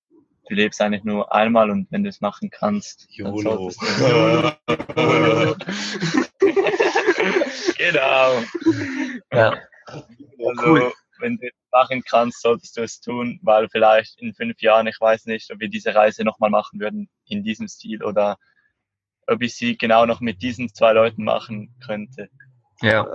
du 0.50 0.56
lebst 0.56 0.82
eigentlich 0.82 1.04
nur 1.04 1.32
einmal 1.32 1.70
und 1.70 1.92
wenn 1.92 2.04
du 2.04 2.10
es 2.10 2.20
machen 2.20 2.50
kannst, 2.50 3.08
YOLO. 3.12 3.68
genau. 7.78 8.44
Ja. 9.32 9.56
Also, 9.86 10.66
cool. 10.66 10.92
wenn 11.20 11.38
du 11.38 11.50
machen 11.74 12.04
kannst, 12.08 12.42
solltest 12.42 12.78
du 12.78 12.84
es 12.84 13.02
tun, 13.02 13.40
weil 13.42 13.68
vielleicht 13.70 14.20
in 14.22 14.34
fünf 14.34 14.62
Jahren, 14.62 14.88
ich 14.88 15.00
weiß 15.00 15.26
nicht, 15.26 15.52
ob 15.52 15.60
wir 15.60 15.70
diese 15.70 15.94
Reise 15.94 16.24
nochmal 16.24 16.50
machen 16.50 16.80
würden 16.80 17.10
in 17.26 17.44
diesem 17.44 17.68
Stil 17.68 18.04
oder 18.04 18.38
ob 19.28 19.42
ich 19.42 19.56
sie 19.56 19.78
genau 19.78 20.06
noch 20.06 20.22
mit 20.22 20.42
diesen 20.42 20.74
zwei 20.74 20.94
Leuten 20.94 21.24
machen 21.24 21.76
könnte. 21.86 22.30
Ja. 22.82 23.06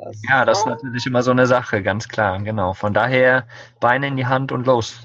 Also, 0.00 0.20
ja, 0.28 0.44
das 0.44 0.60
ist 0.60 0.66
natürlich 0.66 1.06
immer 1.06 1.22
so 1.22 1.32
eine 1.32 1.46
Sache, 1.46 1.82
ganz 1.82 2.08
klar, 2.08 2.38
genau. 2.40 2.72
Von 2.72 2.94
daher 2.94 3.48
Beine 3.80 4.06
in 4.06 4.16
die 4.16 4.26
Hand 4.26 4.52
und 4.52 4.66
los. 4.66 5.00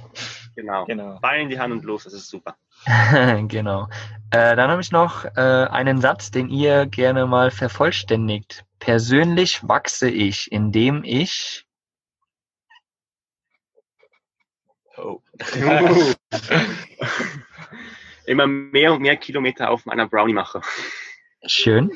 Genau. 0.55 0.85
genau. 0.85 1.19
Beine 1.19 1.43
in 1.43 1.49
die 1.49 1.59
Hand 1.59 1.73
und 1.73 1.83
los, 1.83 2.03
das 2.03 2.13
ist 2.13 2.29
super. 2.29 2.55
genau. 3.47 3.87
Äh, 4.29 4.55
dann 4.55 4.69
habe 4.69 4.81
ich 4.81 4.91
noch 4.91 5.25
äh, 5.25 5.39
einen 5.39 5.99
Satz, 5.99 6.29
den 6.29 6.49
ihr 6.49 6.85
gerne 6.85 7.25
mal 7.25 7.49
vervollständigt. 7.49 8.65
Persönlich 8.77 9.67
wachse 9.67 10.09
ich, 10.09 10.51
indem 10.51 11.03
ich 11.03 11.65
Oh. 15.03 15.21
Immer 18.25 18.47
mehr 18.47 18.93
und 18.93 19.01
mehr 19.01 19.17
Kilometer 19.17 19.69
auf 19.69 19.85
meiner 19.85 20.07
Brownie 20.07 20.33
mache. 20.33 20.61
Schön. 21.45 21.91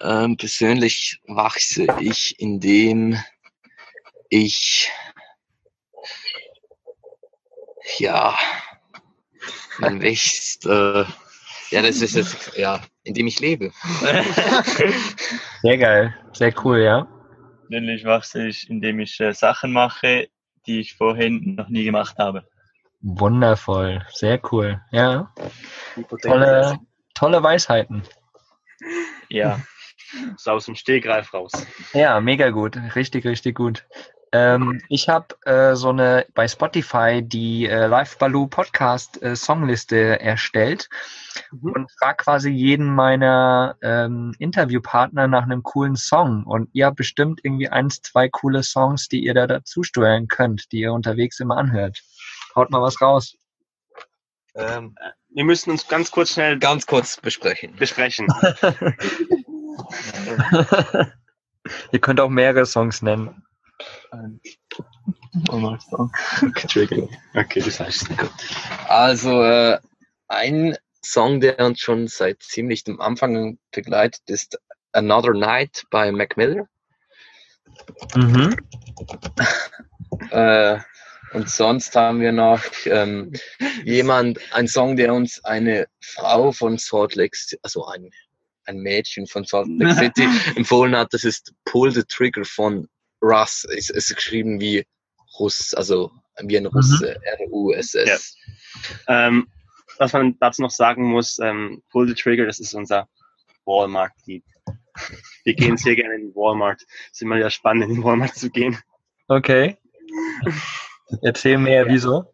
Ähm, 0.00 0.38
persönlich 0.38 1.20
wachse 1.26 1.86
ich, 2.00 2.40
indem 2.40 3.18
ich 4.30 4.90
ja 7.98 8.38
man 9.78 10.00
wächst 10.02 10.64
äh, 10.64 11.04
ja 11.70 11.82
das 11.82 12.00
ist 12.00 12.14
jetzt 12.14 12.56
ja 12.56 12.80
indem 13.04 13.26
ich 13.26 13.40
lebe. 13.40 13.72
Sehr 15.62 15.76
geil, 15.76 16.16
sehr 16.32 16.54
cool, 16.64 16.78
ja. 16.78 17.06
Persönlich 17.68 18.04
wachse 18.04 18.46
ich, 18.46 18.70
indem 18.70 19.00
ich 19.00 19.20
äh, 19.20 19.34
Sachen 19.34 19.72
mache, 19.72 20.30
die 20.66 20.80
ich 20.80 20.96
vorhin 20.96 21.54
noch 21.56 21.68
nie 21.68 21.84
gemacht 21.84 22.16
habe. 22.18 22.46
Wundervoll, 23.00 24.06
sehr 24.12 24.40
cool, 24.52 24.80
ja. 24.90 25.32
Tolle, 26.22 26.78
tolle 27.14 27.42
Weisheiten. 27.42 28.02
Ja. 29.28 29.60
So 30.36 30.50
aus 30.50 30.66
dem 30.66 30.74
Stehgreif 30.74 31.32
raus. 31.32 31.52
Ja, 31.92 32.20
mega 32.20 32.50
gut, 32.50 32.76
richtig, 32.96 33.24
richtig 33.24 33.56
gut. 33.56 33.86
Ähm, 34.32 34.80
ich 34.88 35.08
habe 35.08 35.34
äh, 35.44 35.74
so 35.74 35.88
eine 35.88 36.24
bei 36.34 36.46
Spotify 36.46 37.20
die 37.20 37.66
äh, 37.66 37.86
Live 37.86 38.16
Baloo 38.18 38.46
Podcast 38.46 39.20
äh, 39.22 39.34
Songliste 39.34 40.20
erstellt 40.20 40.88
mhm. 41.50 41.72
und 41.72 41.90
frage 41.98 42.22
quasi 42.22 42.50
jeden 42.50 42.94
meiner 42.94 43.76
ähm, 43.82 44.32
Interviewpartner 44.38 45.26
nach 45.26 45.42
einem 45.42 45.64
coolen 45.64 45.96
Song. 45.96 46.44
Und 46.44 46.68
ihr 46.72 46.86
habt 46.86 46.96
bestimmt 46.96 47.40
irgendwie 47.42 47.70
eins, 47.70 48.02
zwei 48.02 48.28
coole 48.28 48.62
Songs, 48.62 49.08
die 49.08 49.24
ihr 49.24 49.34
da 49.34 49.48
dazu 49.48 49.82
steuern 49.82 50.28
könnt, 50.28 50.70
die 50.70 50.82
ihr 50.82 50.92
unterwegs 50.92 51.40
immer 51.40 51.56
anhört. 51.56 52.00
Haut 52.54 52.70
mal 52.70 52.82
was 52.82 53.00
raus. 53.00 53.36
Ähm, 54.54 54.94
wir 55.30 55.44
müssen 55.44 55.72
uns 55.72 55.88
ganz 55.88 56.12
kurz 56.12 56.34
schnell 56.34 56.56
ganz 56.58 56.86
kurz 56.86 57.20
besprechen. 57.20 57.74
Besprechen. 57.76 58.26
ihr 61.92 62.00
könnt 62.00 62.20
auch 62.20 62.28
mehrere 62.28 62.66
Songs 62.66 63.02
nennen. 63.02 63.44
Okay, 67.34 67.60
das 67.60 67.80
heißt 67.80 68.08
gut. 68.08 68.30
Also 68.88 69.42
äh, 69.42 69.78
ein 70.28 70.76
Song, 71.02 71.40
der 71.40 71.58
uns 71.60 71.80
schon 71.80 72.08
seit 72.08 72.42
ziemlich 72.42 72.84
dem 72.84 73.00
Anfang 73.00 73.58
begleitet, 73.72 74.22
ist 74.26 74.58
Another 74.92 75.32
Night 75.32 75.84
bei 75.90 76.10
Mac 76.12 76.36
Miller. 76.36 76.66
Mhm. 78.14 78.56
äh, 80.30 80.78
und 81.32 81.48
sonst 81.48 81.94
haben 81.94 82.20
wir 82.20 82.32
noch 82.32 82.62
ähm, 82.86 83.32
jemand, 83.84 84.40
ein 84.52 84.66
Song, 84.66 84.96
der 84.96 85.14
uns 85.14 85.44
eine 85.44 85.86
Frau 86.00 86.50
von 86.50 86.76
Salt 86.76 87.14
Lake, 87.14 87.36
also 87.62 87.86
ein, 87.86 88.10
ein 88.64 88.78
Mädchen 88.78 89.26
von 89.26 89.44
Salt 89.44 89.68
Lake 89.68 89.94
City 90.14 90.28
empfohlen 90.56 90.96
hat. 90.96 91.14
Das 91.14 91.24
ist 91.24 91.52
Pull 91.64 91.92
the 91.92 92.02
Trigger 92.02 92.44
von 92.44 92.88
Russ. 93.22 93.64
Ist, 93.64 93.90
ist 93.90 94.14
geschrieben 94.14 94.60
wie 94.60 94.84
Russ, 95.38 95.74
also 95.74 96.10
wie 96.42 96.56
ein 96.56 96.66
Russe, 96.66 97.18
mhm. 97.18 97.44
R-U-S-S. 97.44 98.36
Ja. 99.06 99.26
Ähm, 99.26 99.48
was 99.98 100.12
man 100.12 100.36
dazu 100.40 100.62
noch 100.62 100.70
sagen 100.70 101.04
muss, 101.04 101.38
ähm, 101.38 101.82
Pull 101.90 102.08
the 102.08 102.14
Trigger, 102.14 102.46
das 102.46 102.58
ist 102.58 102.74
unser 102.74 103.08
Walmart-Lied. 103.66 104.44
Wir 105.44 105.54
gehen 105.54 105.76
sehr 105.76 105.96
gerne 105.96 106.14
in 106.14 106.34
Walmart. 106.34 106.82
Es 106.82 107.12
ist 107.12 107.22
immer 107.22 107.36
ja 107.36 107.50
spannend, 107.50 107.90
in 107.90 108.02
Walmart 108.02 108.34
zu 108.34 108.50
gehen. 108.50 108.78
Okay. 109.28 109.76
Erzähl 111.22 111.58
mir, 111.58 111.86
wieso? 111.88 112.32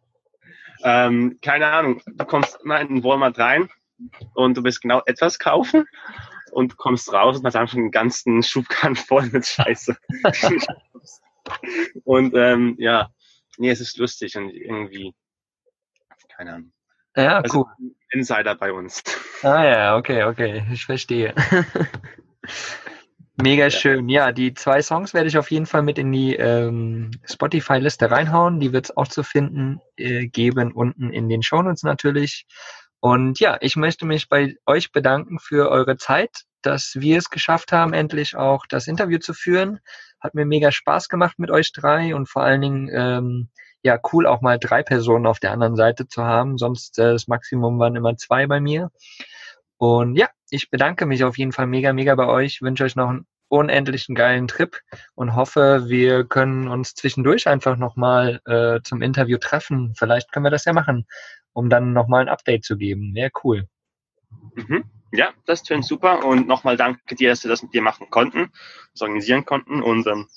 Ähm, 0.85 1.39
keine 1.43 1.67
Ahnung, 1.67 2.03
du 2.07 2.25
kommst 2.25 2.59
immer 2.63 2.81
in 2.81 2.89
den 2.89 3.05
Walmart 3.05 3.39
rein 3.39 3.69
und 4.35 4.57
du 4.57 4.65
willst 4.65 4.83
genau 4.83 5.03
etwas 5.07 5.39
kaufen 5.39 5.87
und 6.53 6.73
du 6.73 6.77
kommst 6.77 7.13
raus 7.13 7.39
und 7.39 7.45
hast 7.45 7.57
einfach 7.57 7.77
einen 7.77 7.91
ganzen 7.91 8.43
Schubkarren 8.43 8.97
voll 8.97 9.27
mit 9.27 9.47
Scheiße. 9.47 9.97
und 12.05 12.35
ähm, 12.35 12.77
ja, 12.79 13.11
nee, 13.59 13.71
es 13.71 13.81
ist 13.81 13.99
lustig 13.99 14.37
und 14.37 14.51
irgendwie, 14.51 15.15
keine 16.37 16.55
Ahnung. 16.55 16.73
Ja, 17.17 17.41
Also 17.41 17.61
cool. 17.61 17.93
Insider 18.11 18.55
bei 18.55 18.73
uns. 18.73 19.03
Ah 19.43 19.65
ja, 19.65 19.97
okay, 19.97 20.25
okay, 20.25 20.65
ich 20.73 20.85
verstehe. 20.85 21.35
Mega 23.39 23.69
schön. 23.69 24.09
Ja, 24.09 24.33
die 24.33 24.55
zwei 24.55 24.81
Songs 24.81 25.13
werde 25.13 25.29
ich 25.29 25.37
auf 25.37 25.51
jeden 25.51 25.67
Fall 25.67 25.83
mit 25.83 25.99
in 25.99 26.11
die 26.11 26.37
ähm, 26.37 27.11
Spotify-Liste 27.25 28.11
reinhauen. 28.11 28.61
Die 28.61 28.73
wird 28.73 28.87
es 28.87 28.97
auch 28.97 29.09
zu 29.09 29.23
finden 29.23 29.81
äh, 29.97 30.27
geben 30.27 30.73
unten 30.73 31.13
in 31.13 31.29
den 31.29 31.43
Shownotes 31.43 31.83
natürlich. 31.83 32.47
Und 33.01 33.41
ja, 33.41 33.59
ich 33.61 33.77
möchte 33.77 34.07
mich 34.07 34.29
bei 34.29 34.57
euch 34.67 34.93
bedanken 34.93 35.39
für 35.39 35.71
eure 35.71 35.97
Zeit, 35.97 36.45
dass 36.63 36.97
wir 36.97 37.19
es 37.19 37.31
geschafft 37.31 37.73
haben, 37.73 37.93
endlich 37.93 38.37
auch 38.37 38.67
das 38.69 38.89
Interview 38.89 39.19
zu 39.19 39.35
führen. 39.35 39.81
Hat 40.21 40.35
mir 40.35 40.47
mega 40.47 40.73
Spaß 40.73 41.09
gemacht 41.09 41.39
mit 41.39 41.51
euch 41.51 41.73
drei 41.73 42.15
und 42.15 42.29
vor 42.29 42.43
allen 42.43 42.61
Dingen 42.61 42.91
ähm, 42.93 43.49
ja 43.83 43.99
cool 44.13 44.27
auch 44.27 44.41
mal 44.41 44.59
drei 44.59 44.83
Personen 44.83 45.27
auf 45.27 45.39
der 45.39 45.53
anderen 45.53 45.77
Seite 45.77 46.09
zu 46.09 46.25
haben. 46.25 46.59
Sonst 46.59 46.99
äh, 46.99 47.13
das 47.13 47.29
Maximum 47.29 47.79
waren 47.79 47.97
immer 47.97 48.17
zwei 48.17 48.47
bei 48.47 48.61
mir. 48.61 48.91
Und 49.79 50.17
ja, 50.17 50.29
ich 50.51 50.71
bedanke 50.71 51.07
mich 51.07 51.23
auf 51.25 51.39
jeden 51.39 51.53
Fall 51.53 51.67
mega, 51.67 51.93
mega 51.93 52.15
bei 52.15 52.27
euch. 52.27 52.63
Wünsche 52.63 52.85
euch 52.85 52.97
noch 52.97 53.11
einen 53.11 53.27
unendlichen 53.49 54.15
geilen 54.15 54.49
Trip 54.49 54.81
und 55.15 55.37
hoffe, 55.37 55.85
wir 55.89 56.25
können 56.25 56.69
uns 56.69 56.95
zwischendurch 56.95 57.47
einfach 57.47 57.77
nochmal 57.77 58.41
äh, 58.47 58.81
zum 58.83 59.03
Interview 59.03 59.39
treffen. 59.39 59.95
Vielleicht 59.97 60.33
können 60.33 60.45
wir 60.45 60.51
das 60.51 60.65
ja 60.65 60.73
machen, 60.73 61.07
um 61.57 61.71
dann 61.71 61.95
nochmal 61.95 62.21
ein 62.21 62.29
Update 62.29 62.65
zu 62.65 62.77
geben. 62.77 63.15
Wäre 63.15 63.31
cool. 63.43 63.67
Mhm. 64.55 64.85
Ja, 65.13 65.33
das 65.47 65.63
tönt 65.63 65.87
super 65.87 66.23
und 66.25 66.47
nochmal 66.47 66.77
danke 66.77 67.15
dir, 67.15 67.31
dass 67.31 67.45
wir 67.45 67.49
das 67.49 67.63
mit 67.63 67.73
dir 67.73 67.81
machen 67.81 68.11
konnten, 68.11 68.53
das 68.93 69.01
organisieren 69.01 69.47
konnten 69.47 69.83
und 69.83 70.07
ähm, 70.07 70.29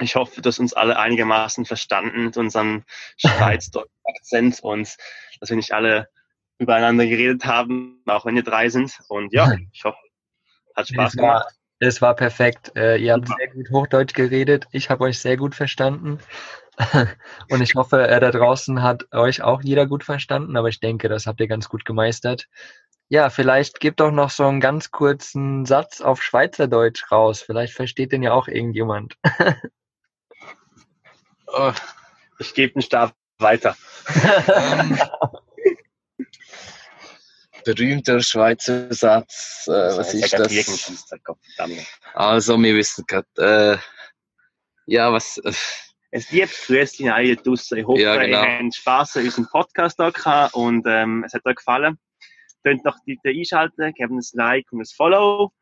ich 0.00 0.16
hoffe, 0.16 0.42
dass 0.42 0.58
uns 0.58 0.74
alle 0.74 0.98
einigermaßen 0.98 1.64
verstanden 1.64 2.24
mit 2.24 2.36
unserem 2.36 2.82
schweizdeutschen 3.16 3.94
Akzent 4.04 4.60
und 4.60 4.96
dass 5.38 5.50
wir 5.50 5.56
nicht 5.56 5.72
alle 5.72 6.08
übereinander 6.58 7.06
geredet 7.06 7.44
haben, 7.44 8.02
auch 8.06 8.26
wenn 8.26 8.34
wir 8.34 8.42
drei 8.42 8.68
sind. 8.68 8.98
Und 9.08 9.32
ja, 9.32 9.54
ich 9.72 9.84
hoffe, 9.84 9.98
hat 10.74 10.88
Spaß 10.88 11.14
Es 11.14 11.20
war, 11.20 11.38
gemacht. 11.38 11.54
es 11.78 12.02
war 12.02 12.16
perfekt. 12.16 12.72
Äh, 12.74 12.96
ihr 12.96 13.12
habt 13.12 13.28
Super. 13.28 13.38
sehr 13.38 13.54
gut 13.54 13.70
Hochdeutsch 13.70 14.14
geredet. 14.14 14.66
Ich 14.72 14.90
habe 14.90 15.04
euch 15.04 15.20
sehr 15.20 15.36
gut 15.36 15.54
verstanden. 15.54 16.18
Und 17.50 17.60
ich 17.60 17.74
hoffe, 17.74 18.06
äh, 18.06 18.20
da 18.20 18.30
draußen 18.30 18.82
hat 18.82 19.12
euch 19.12 19.42
auch 19.42 19.62
jeder 19.62 19.86
gut 19.86 20.04
verstanden. 20.04 20.56
Aber 20.56 20.68
ich 20.68 20.80
denke, 20.80 21.08
das 21.08 21.26
habt 21.26 21.40
ihr 21.40 21.48
ganz 21.48 21.68
gut 21.68 21.84
gemeistert. 21.84 22.48
Ja, 23.08 23.30
vielleicht 23.30 23.80
gebt 23.80 24.00
doch 24.00 24.10
noch 24.10 24.30
so 24.30 24.46
einen 24.46 24.60
ganz 24.60 24.90
kurzen 24.90 25.64
Satz 25.64 26.00
auf 26.00 26.22
Schweizerdeutsch 26.22 27.10
raus. 27.10 27.40
Vielleicht 27.40 27.72
versteht 27.72 28.12
den 28.12 28.22
ja 28.22 28.32
auch 28.32 28.48
irgendjemand. 28.48 29.16
Oh, 31.50 31.72
ich 32.38 32.52
gebe 32.52 32.74
den 32.74 32.82
Stab 32.82 33.14
weiter. 33.38 33.74
Ähm, 34.54 34.98
berühmter 37.64 38.20
Schweizer 38.20 38.92
Satz. 38.92 39.64
Äh, 39.66 39.96
was 39.96 40.14
ist 40.14 40.32
das? 40.32 40.52
Also, 42.14 42.58
wir 42.58 42.74
wissen 42.74 43.04
gerade, 43.06 43.26
äh, 43.38 43.78
ja, 44.86 45.12
was, 45.12 45.40
Es 46.10 46.28
gibt 46.28 46.52
Grüßchen 46.66 47.10
alle 47.10 47.36
draussen. 47.36 47.78
Ich 47.78 47.86
hoffe, 47.86 48.00
Ja, 48.00 48.16
genau. 48.16 48.42
ihr 48.42 48.58
habt 48.58 48.74
Spass 48.74 49.16
an 49.16 49.24
unserem 49.24 49.48
Podcast 49.50 49.98
da 49.98 50.10
gehabt 50.10 50.54
und 50.54 50.86
ähm, 50.86 51.24
es 51.26 51.34
hat 51.34 51.44
euch 51.44 51.56
gefallen. 51.56 51.98
Könnt 52.64 52.84
noch 52.84 52.96
bitte 53.04 53.28
einschalten, 53.28 53.92
gebt 53.94 54.10
uns 54.10 54.34
ein 54.34 54.38
Like 54.38 54.66
und 54.72 54.80
ein 54.80 54.86
Follow. 54.96 55.52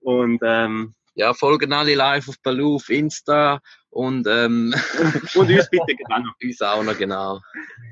Und, 0.00 0.40
ähm, 0.42 0.94
ja, 1.14 1.34
folgen 1.34 1.72
alle 1.72 1.94
live 1.94 2.28
auf 2.28 2.36
Baloo, 2.42 2.76
auf 2.76 2.88
Insta 2.88 3.60
und 3.90 4.26
ähm, 4.26 4.74
und 5.34 5.50
uns 5.50 5.68
bitte 5.70 5.94
gerne 5.94 6.24
noch. 6.24 6.34
uns 6.42 6.62
auch 6.62 6.82
noch, 6.82 6.96
genau. 6.96 7.40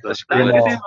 Das 0.03 0.21
ist 0.21 0.27
Danke 0.29 0.53
gut. 0.53 0.65
Genau. 0.65 0.81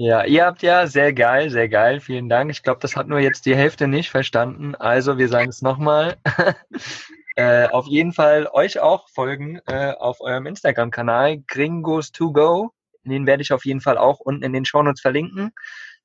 Ja, 0.00 0.24
ihr 0.24 0.46
habt 0.46 0.62
ja 0.62 0.86
sehr 0.86 1.12
geil, 1.12 1.50
sehr 1.50 1.68
geil. 1.68 2.00
Vielen 2.00 2.28
Dank. 2.28 2.52
Ich 2.52 2.62
glaube, 2.62 2.78
das 2.80 2.94
hat 2.94 3.08
nur 3.08 3.18
jetzt 3.18 3.46
die 3.46 3.56
Hälfte 3.56 3.88
nicht 3.88 4.10
verstanden. 4.10 4.76
Also, 4.76 5.18
wir 5.18 5.28
sagen 5.28 5.48
es 5.48 5.60
nochmal. 5.60 6.16
äh, 7.38 7.68
auf 7.68 7.86
jeden 7.86 8.12
Fall 8.12 8.48
euch 8.52 8.80
auch 8.80 9.08
folgen 9.10 9.60
äh, 9.66 9.92
auf 9.92 10.20
eurem 10.20 10.46
Instagram-Kanal 10.46 11.44
Gringos2Go. 11.48 12.70
Den 13.04 13.26
werde 13.26 13.42
ich 13.42 13.52
auf 13.52 13.64
jeden 13.64 13.80
Fall 13.80 13.96
auch 13.96 14.18
unten 14.18 14.42
in 14.42 14.52
den 14.52 14.64
Shownotes 14.64 15.00
verlinken, 15.00 15.52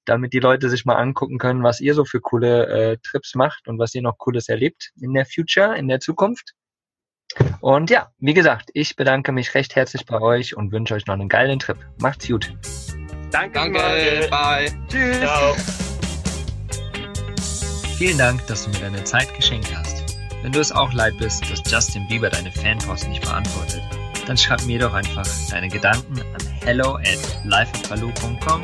damit 0.06 0.34
die 0.34 0.40
Leute 0.40 0.70
sich 0.70 0.86
mal 0.86 0.94
angucken 0.94 1.40
können, 1.40 1.64
was 1.64 1.82
ihr 1.82 1.96
so 1.96 2.06
für 2.06 2.22
coole 2.22 2.68
äh, 2.68 2.98
Trips 3.02 3.34
macht 3.34 3.68
und 3.68 3.80
was 3.80 3.96
ihr 3.96 4.04
noch 4.04 4.20
Cooles 4.20 4.48
erlebt 4.48 4.92
in 5.02 5.16
der 5.16 5.26
Future, 5.26 5.76
in 5.76 5.88
der 5.88 6.00
Zukunft. 6.00 6.54
Und 7.62 7.90
ja, 7.90 8.12
wie 8.20 8.36
gesagt, 8.36 8.70
ich 8.76 8.96
bedanke 8.96 9.32
mich 9.32 9.56
recht 9.56 9.76
herzlich 9.76 10.06
bei 10.06 10.22
euch 10.22 10.56
und 10.56 10.72
wünsche 10.72 10.94
euch 10.94 11.08
noch 11.08 11.16
einen 11.16 11.30
geilen 11.30 11.58
Trip. 11.58 11.80
Macht's 12.00 12.28
gut. 12.28 12.54
Danke, 13.32 13.54
Danke, 13.54 14.28
bye. 14.30 14.68
Tschüss. 14.88 15.18
Ciao. 15.18 15.56
Vielen 17.98 18.20
Dank, 18.20 18.46
dass 18.46 18.66
du 18.66 18.70
mir 18.70 18.82
deine 18.82 19.04
Zeit 19.04 19.34
geschenkt 19.34 19.76
hast. 19.76 19.93
Wenn 20.44 20.52
du 20.52 20.60
es 20.60 20.74
auch 20.74 20.92
leid 20.92 21.18
bist, 21.18 21.50
dass 21.50 21.64
Justin 21.72 22.06
Bieber 22.08 22.30
deine 22.30 22.52
Fanpost 22.52 23.08
nicht 23.08 23.22
beantwortet, 23.22 23.82
dann 24.28 24.38
schreib 24.38 24.64
mir 24.66 24.78
doch 24.78 24.94
einfach 24.94 25.26
deine 25.50 25.70
Gedanken 25.70 26.20
an 26.20 26.48
hello 26.66 26.96
at 26.98 27.46
lifeofbaloo.com 27.46 28.62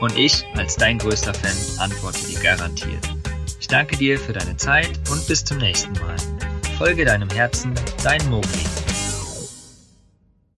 und 0.00 0.18
ich 0.18 0.44
als 0.56 0.76
dein 0.76 0.98
größter 0.98 1.32
Fan 1.32 1.56
antworte 1.78 2.26
dir 2.26 2.40
garantiert. 2.40 3.08
Ich 3.60 3.68
danke 3.68 3.96
dir 3.96 4.18
für 4.18 4.32
deine 4.32 4.56
Zeit 4.56 4.98
und 5.12 5.24
bis 5.28 5.44
zum 5.44 5.58
nächsten 5.58 5.92
Mal. 5.92 6.16
Folge 6.76 7.04
deinem 7.04 7.30
Herzen, 7.30 7.72
dein 8.02 8.28
Mogli. 8.28 8.91